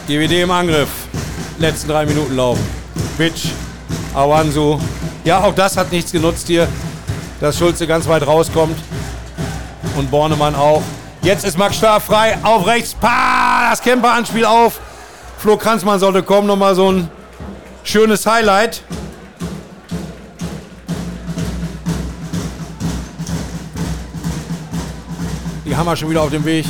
GWD 0.07 0.41
im 0.41 0.51
Angriff. 0.51 0.89
Letzten 1.59 1.87
drei 1.89 2.05
Minuten 2.07 2.35
laufen. 2.35 2.82
Bitch, 3.17 3.51
Awansu, 4.15 4.79
ja, 5.23 5.39
auch 5.39 5.53
das 5.53 5.77
hat 5.77 5.91
nichts 5.91 6.11
genutzt 6.11 6.47
hier, 6.47 6.67
dass 7.39 7.57
Schulze 7.57 7.85
ganz 7.85 8.07
weit 8.07 8.25
rauskommt. 8.25 8.77
Und 9.95 10.09
Bornemann 10.09 10.55
auch. 10.55 10.81
Jetzt 11.21 11.45
ist 11.45 11.57
Max 11.57 11.75
Starr 11.75 12.01
frei, 12.01 12.37
auf 12.41 12.65
rechts, 12.65 12.95
pa, 12.95 13.69
das 13.69 13.81
Camper-Anspiel 13.81 14.45
auf. 14.45 14.79
Flo 15.37 15.57
Kranzmann 15.57 15.99
sollte 15.99 16.23
kommen, 16.23 16.47
nochmal 16.47 16.73
so 16.73 16.91
ein 16.91 17.09
schönes 17.83 18.25
Highlight. 18.25 18.81
Die 25.65 25.77
wir 25.77 25.95
schon 25.95 26.09
wieder 26.09 26.21
auf 26.23 26.31
dem 26.31 26.45
Weg. 26.45 26.65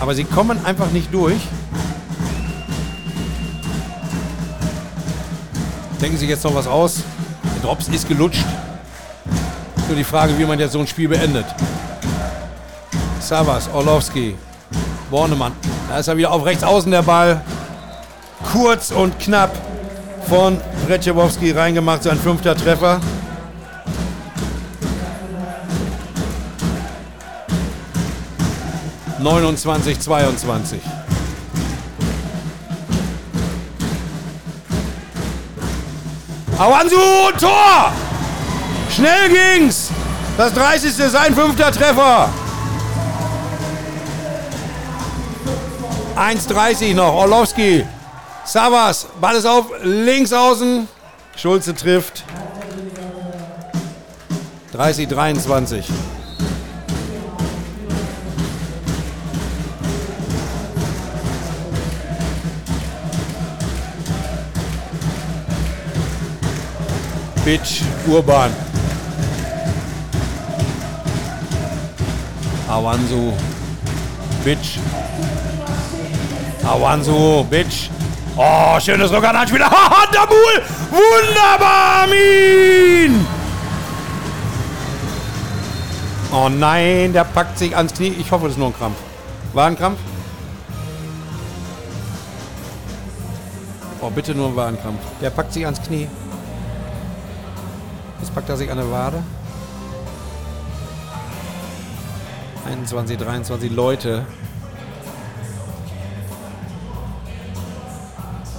Aber 0.00 0.14
sie 0.14 0.24
kommen 0.24 0.64
einfach 0.64 0.90
nicht 0.90 1.12
durch. 1.12 1.40
Denken 6.00 6.18
sich 6.18 6.28
jetzt 6.28 6.44
noch 6.44 6.54
was 6.54 6.66
aus. 6.66 7.02
Der 7.54 7.62
Drops 7.62 7.88
ist 7.88 8.06
gelutscht. 8.06 8.44
Nur 9.88 9.96
die 9.96 10.04
Frage, 10.04 10.38
wie 10.38 10.44
man 10.44 10.58
jetzt 10.58 10.72
so 10.72 10.78
ein 10.80 10.86
Spiel 10.86 11.08
beendet. 11.08 11.46
Savas, 13.20 13.68
Orlowski, 13.72 14.36
Bornemann. 15.10 15.52
Da 15.88 15.98
ist 15.98 16.08
er 16.08 16.16
wieder 16.16 16.32
auf 16.32 16.44
rechts 16.44 16.62
außen 16.62 16.90
der 16.90 17.02
Ball. 17.02 17.40
Kurz 18.52 18.90
und 18.90 19.18
knapp 19.18 19.50
von 20.28 20.60
Recewowski 20.88 21.52
reingemacht, 21.52 22.02
sein 22.02 22.18
fünfter 22.18 22.54
Treffer. 22.56 23.00
Neunundzwanzig, 29.18 29.98
zweiundzwanzig. 29.98 30.80
Awansu, 36.58 36.96
Tor! 37.38 37.92
Schnell 38.94 39.28
ging's! 39.28 39.90
Das 40.36 40.52
30. 40.52 40.92
sein 40.92 41.34
fünfter 41.34 41.72
Treffer. 41.72 42.28
1,30 46.16 46.94
noch. 46.94 47.12
Orlowski. 47.12 47.86
Savas. 48.44 49.06
Ball 49.20 49.36
ist 49.36 49.46
auf. 49.46 49.66
Links 49.82 50.32
außen. 50.32 50.88
Schulze 51.36 51.74
trifft. 51.74 52.24
30, 54.72 55.08
23. 55.08 55.88
Bitch, 67.46 67.80
Urban. 68.08 68.50
Awansu. 72.68 73.32
Bitch. 74.44 74.78
Awansu, 76.64 77.44
Bitch. 77.44 77.88
Oh, 78.36 78.80
schönes 78.80 79.12
Rückanhandspiel. 79.12 79.62
Haha, 79.64 80.06
Damul! 80.12 80.60
Wunderbar, 80.90 82.02
Amin! 82.02 83.24
Oh 86.32 86.48
nein, 86.48 87.12
der 87.12 87.22
packt 87.22 87.58
sich 87.58 87.76
ans 87.76 87.94
Knie. 87.94 88.12
Ich 88.18 88.28
hoffe, 88.32 88.46
das 88.46 88.54
ist 88.54 88.58
nur 88.58 88.70
ein 88.70 88.76
Krampf. 88.76 88.96
War 89.52 89.68
ein 89.68 89.78
Krampf? 89.78 90.00
Oh, 94.00 94.10
bitte 94.10 94.34
nur 94.34 94.48
ein 94.48 94.56
Warenkrampf. 94.56 94.98
Der 95.22 95.30
packt 95.30 95.52
sich 95.52 95.64
ans 95.64 95.80
Knie. 95.80 96.08
Packt 98.36 98.50
er 98.50 98.56
sich 98.58 98.70
an 98.70 98.76
der 98.76 98.90
Wade. 98.90 99.22
21, 102.66 103.16
23 103.16 103.72
Leute. 103.72 104.26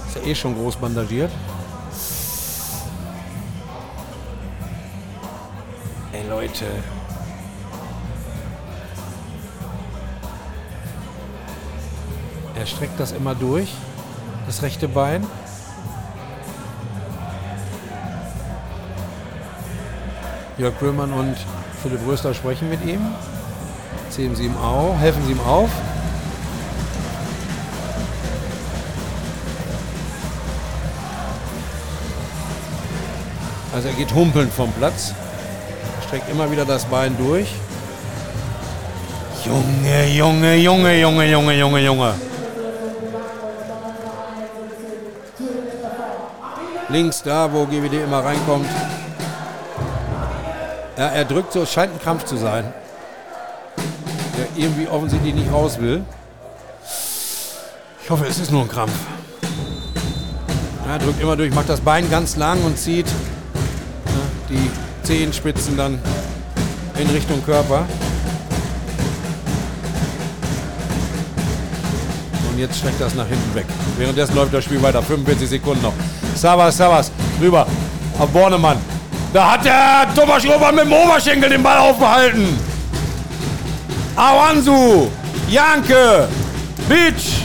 Ist 0.08 0.16
ja 0.16 0.22
eh 0.22 0.34
schon 0.34 0.56
groß 0.56 0.74
bandagiert. 0.74 1.30
Ey 6.12 6.28
Leute. 6.28 6.64
Er 12.56 12.66
streckt 12.66 12.98
das 12.98 13.12
immer 13.12 13.36
durch. 13.36 13.72
Das 14.46 14.60
rechte 14.62 14.88
Bein. 14.88 15.24
Jörg 20.58 20.74
Böhmann 20.74 21.12
und 21.12 21.36
Philipp 21.82 22.00
Röster 22.04 22.34
sprechen 22.34 22.68
mit 22.68 22.84
ihm. 22.84 23.00
Zählen 24.10 24.34
Sie 24.34 24.46
ihm 24.46 24.56
auf, 24.56 24.98
helfen 24.98 25.22
Sie 25.24 25.32
ihm 25.32 25.40
auf. 25.40 25.70
Also 33.72 33.86
er 33.86 33.94
geht 33.94 34.12
humpelnd 34.12 34.52
vom 34.52 34.72
Platz. 34.72 35.14
Streckt 36.08 36.28
immer 36.28 36.50
wieder 36.50 36.64
das 36.64 36.84
Bein 36.86 37.16
durch. 37.16 37.54
Junge, 39.44 40.06
Junge, 40.08 40.56
Junge, 40.56 41.00
Junge, 41.00 41.30
Junge, 41.30 41.54
Junge, 41.54 41.80
Junge. 41.84 42.14
Links 46.88 47.22
da, 47.22 47.52
wo 47.52 47.64
GWD 47.64 48.02
immer 48.02 48.24
reinkommt. 48.24 48.66
Ja, 50.98 51.06
er 51.06 51.24
drückt 51.24 51.52
so, 51.52 51.62
es 51.62 51.72
scheint 51.72 51.92
ein 51.92 52.00
Krampf 52.00 52.24
zu 52.24 52.36
sein. 52.36 52.64
Der 54.36 54.46
irgendwie 54.56 54.88
offensichtlich 54.88 55.32
nicht 55.32 55.52
raus 55.52 55.78
will. 55.78 56.04
Ich 58.02 58.10
hoffe, 58.10 58.26
es 58.26 58.40
ist 58.40 58.50
nur 58.50 58.62
ein 58.62 58.68
Krampf. 58.68 58.92
Er 60.88 60.98
drückt 60.98 61.22
immer 61.22 61.36
durch, 61.36 61.54
macht 61.54 61.68
das 61.68 61.80
Bein 61.80 62.10
ganz 62.10 62.34
lang 62.34 62.64
und 62.64 62.76
zieht 62.76 63.06
ja, 63.06 64.12
die 64.50 64.70
Zehenspitzen 65.06 65.76
dann 65.76 66.00
in 66.98 67.08
Richtung 67.10 67.44
Körper. 67.44 67.86
Und 72.50 72.58
jetzt 72.58 72.76
streckt 72.76 73.00
das 73.00 73.14
nach 73.14 73.28
hinten 73.28 73.54
weg. 73.54 73.66
Währenddessen 73.98 74.34
läuft 74.34 74.52
das 74.52 74.64
Spiel 74.64 74.82
weiter. 74.82 75.00
45 75.00 75.48
Sekunden 75.48 75.82
noch. 75.82 75.94
Savas, 76.34 76.76
Savas, 76.76 77.12
rüber 77.40 77.68
auf 78.18 78.28
Bornemann. 78.30 78.97
Da 79.32 79.52
hat 79.52 79.64
der 79.64 80.06
Thomas 80.14 80.42
Schrober 80.42 80.72
mit 80.72 80.84
dem 80.84 80.92
Oberschenkel 80.92 81.50
den 81.50 81.62
Ball 81.62 81.78
aufgehalten. 81.78 82.58
Awansu, 84.16 85.10
Janke, 85.48 86.28
Bitsch. 86.88 87.42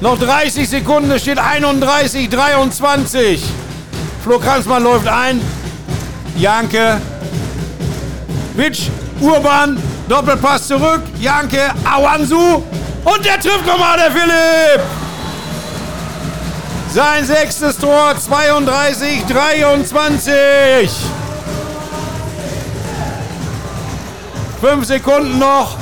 Noch 0.00 0.18
30 0.18 0.68
Sekunden, 0.68 1.10
es 1.10 1.22
steht 1.22 1.38
31, 1.38 2.28
23. 2.28 3.42
Flo 4.22 4.38
Kranzmann 4.38 4.82
läuft 4.82 5.08
ein. 5.08 5.40
Janke, 6.36 7.00
Bitsch, 8.54 8.88
Urban, 9.20 9.82
Doppelpass 10.08 10.68
zurück. 10.68 11.02
Janke, 11.20 11.70
Awansu. 11.84 12.62
Und 13.04 13.24
der 13.24 13.40
trifft 13.40 13.66
nochmal, 13.66 13.96
der 13.96 14.10
Philipp. 14.10 14.99
Sein 16.92 17.24
sechstes 17.24 17.78
Tor, 17.78 18.16
32, 18.18 19.24
23. 19.26 20.90
Fünf 24.60 24.84
Sekunden 24.86 25.38
noch. 25.38 25.76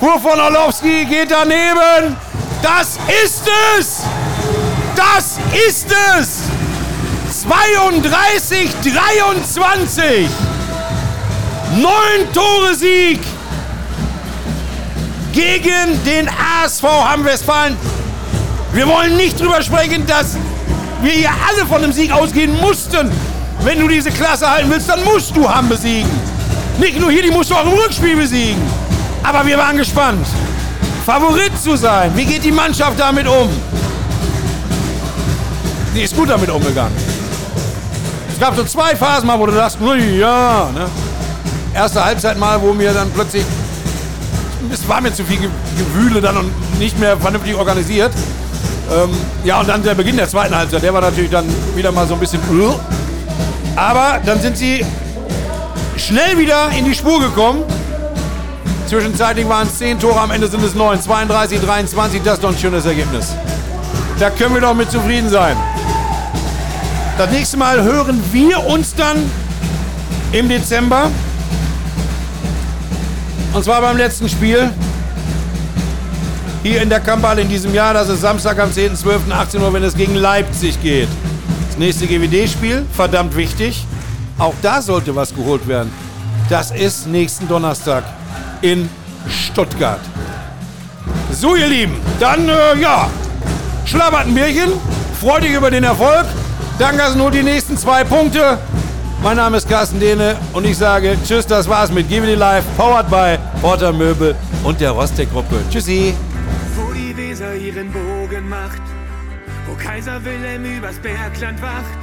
Wurf 0.00 0.22
von 0.22 0.40
Orlowski 0.40 1.04
geht 1.04 1.30
daneben. 1.30 2.16
Das 2.62 2.98
ist 3.24 3.44
es. 3.78 4.00
Das 4.96 5.38
ist 5.68 5.86
es. 6.18 6.40
32, 7.44 8.70
23. 8.82 10.28
Neun 11.76 12.32
Tore 12.32 12.74
Sieg 12.74 13.20
gegen 15.32 16.04
den 16.04 16.28
ASV 16.28 16.82
Hamm-Westfalen. 16.82 17.76
Wir 18.76 18.86
wollen 18.86 19.16
nicht 19.16 19.40
drüber 19.40 19.62
sprechen, 19.62 20.06
dass 20.06 20.36
wir 21.00 21.10
hier 21.10 21.30
alle 21.30 21.64
von 21.64 21.82
einem 21.82 21.92
Sieg 21.92 22.12
ausgehen 22.12 22.60
mussten. 22.60 23.10
Wenn 23.60 23.80
du 23.80 23.88
diese 23.88 24.10
Klasse 24.10 24.50
halten 24.50 24.70
willst, 24.70 24.86
dann 24.86 25.02
musst 25.02 25.34
du 25.34 25.48
Hamm 25.48 25.70
besiegen. 25.70 26.10
Nicht 26.78 27.00
nur 27.00 27.10
hier, 27.10 27.22
die 27.22 27.30
musst 27.30 27.50
du 27.50 27.54
auch 27.54 27.64
im 27.64 27.72
Rückspiel 27.72 28.14
besiegen. 28.14 28.60
Aber 29.22 29.46
wir 29.46 29.56
waren 29.56 29.78
gespannt, 29.78 30.26
Favorit 31.06 31.58
zu 31.58 31.74
sein. 31.74 32.12
Wie 32.14 32.26
geht 32.26 32.44
die 32.44 32.52
Mannschaft 32.52 33.00
damit 33.00 33.26
um? 33.26 33.48
Die 35.94 36.02
ist 36.02 36.14
gut 36.14 36.28
damit 36.28 36.50
umgegangen. 36.50 36.92
Es 38.30 38.38
gab 38.38 38.54
so 38.54 38.64
zwei 38.64 38.94
Phasen 38.94 39.26
mal, 39.26 39.38
wo 39.38 39.46
du 39.46 39.52
dachtest, 39.52 39.78
ja, 40.18 40.68
ne? 40.74 40.86
Erste 41.72 42.04
Halbzeit 42.04 42.38
mal, 42.38 42.60
wo 42.60 42.74
mir 42.74 42.92
dann 42.92 43.10
plötzlich, 43.10 43.44
es 44.70 44.86
war 44.86 45.00
mir 45.00 45.14
zu 45.14 45.24
viel 45.24 45.50
Gewühle 45.78 46.20
dann 46.20 46.36
und 46.36 46.78
nicht 46.78 46.98
mehr 46.98 47.16
vernünftig 47.16 47.54
organisiert. 47.54 48.12
Ähm, 48.92 49.10
ja, 49.44 49.60
und 49.60 49.68
dann 49.68 49.82
der 49.82 49.94
Beginn 49.94 50.16
der 50.16 50.28
zweiten 50.28 50.54
Halbzeit, 50.54 50.82
der 50.82 50.94
war 50.94 51.00
natürlich 51.00 51.30
dann 51.30 51.44
wieder 51.74 51.90
mal 51.92 52.06
so 52.06 52.14
ein 52.14 52.20
bisschen. 52.20 52.40
Aber 53.74 54.20
dann 54.24 54.40
sind 54.40 54.56
sie 54.56 54.84
schnell 55.96 56.38
wieder 56.38 56.70
in 56.76 56.84
die 56.84 56.94
Spur 56.94 57.20
gekommen. 57.20 57.62
Zwischenzeitlich 58.86 59.48
waren 59.48 59.66
es 59.66 59.78
10 59.78 59.98
Tore, 59.98 60.20
am 60.20 60.30
Ende 60.30 60.46
sind 60.46 60.62
es 60.62 60.74
9. 60.74 61.02
32, 61.02 61.60
23, 61.60 62.22
das 62.22 62.34
ist 62.34 62.44
doch 62.44 62.50
ein 62.50 62.58
schönes 62.58 62.86
Ergebnis. 62.86 63.34
Da 64.20 64.30
können 64.30 64.54
wir 64.54 64.60
doch 64.60 64.74
mit 64.74 64.90
zufrieden 64.90 65.28
sein. 65.28 65.56
Das 67.18 67.30
nächste 67.30 67.56
Mal 67.56 67.82
hören 67.82 68.22
wir 68.32 68.64
uns 68.66 68.94
dann 68.94 69.16
im 70.32 70.48
Dezember. 70.48 71.10
Und 73.52 73.64
zwar 73.64 73.80
beim 73.80 73.96
letzten 73.96 74.28
Spiel 74.28 74.70
hier 76.66 76.82
in 76.82 76.88
der 76.88 77.00
Kampfhalle 77.00 77.42
in 77.42 77.48
diesem 77.48 77.72
Jahr. 77.74 77.94
Das 77.94 78.08
ist 78.08 78.20
Samstag 78.20 78.58
am 78.58 78.70
10.12. 78.70 79.30
18 79.30 79.62
Uhr, 79.62 79.72
wenn 79.72 79.84
es 79.84 79.94
gegen 79.94 80.16
Leipzig 80.16 80.82
geht. 80.82 81.08
Das 81.68 81.78
nächste 81.78 82.06
GWD-Spiel, 82.06 82.84
verdammt 82.92 83.36
wichtig. 83.36 83.84
Auch 84.38 84.54
da 84.62 84.82
sollte 84.82 85.14
was 85.14 85.34
geholt 85.34 85.68
werden. 85.68 85.92
Das 86.48 86.72
ist 86.72 87.06
nächsten 87.06 87.46
Donnerstag 87.48 88.04
in 88.62 88.88
Stuttgart. 89.28 90.00
So, 91.30 91.54
ihr 91.54 91.68
Lieben, 91.68 91.96
dann, 92.18 92.48
äh, 92.48 92.80
ja, 92.80 93.08
schlabbert 93.84 94.26
ein 94.26 94.34
Bierchen, 94.34 94.72
freut 95.20 95.44
dich 95.44 95.52
über 95.52 95.70
den 95.70 95.84
Erfolg. 95.84 96.24
Danke, 96.78 97.02
nur 97.16 97.30
die 97.30 97.42
nächsten 97.42 97.76
zwei 97.76 98.02
Punkte. 98.04 98.58
Mein 99.22 99.36
Name 99.36 99.56
ist 99.56 99.68
Carsten 99.68 100.00
Dehne 100.00 100.36
und 100.52 100.66
ich 100.66 100.76
sage 100.76 101.16
Tschüss, 101.24 101.46
das 101.46 101.68
war's 101.68 101.90
mit 101.90 102.10
It 102.10 102.38
Live, 102.38 102.64
powered 102.76 103.08
by 103.08 103.38
Porter 103.60 103.92
Möbel 103.92 104.34
und 104.64 104.80
der 104.80 104.90
Rostec-Gruppe. 104.90 105.56
Tschüssi. 105.70 106.14
Ihren 107.76 107.92
Bogen 107.92 108.48
macht, 108.48 108.80
wo 109.66 109.74
Kaiser 109.74 110.24
Wilhelm 110.24 110.64
übers 110.64 110.98
Bergland 110.98 111.60
wacht, 111.60 111.98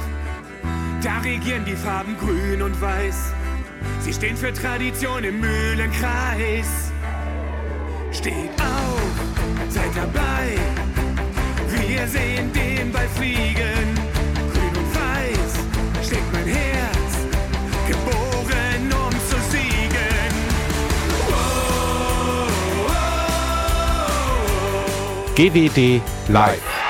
da 1.02 1.18
regieren 1.18 1.64
die 1.64 1.74
Farben 1.74 2.16
grün 2.16 2.62
und 2.62 2.80
weiß. 2.80 3.32
Sie 3.98 4.12
stehen 4.12 4.36
für 4.36 4.52
Tradition 4.52 5.24
im 5.24 5.40
Mühlenkreis. 5.40 6.92
Steht 8.12 8.52
auf, 8.60 9.02
seid 9.68 9.90
dabei. 9.96 10.56
Wir 11.88 12.06
sehen 12.06 12.52
den 12.52 12.92
Ball 12.92 13.08
fliegen. 13.08 13.93
GWD 25.34 26.00
Live. 26.28 26.83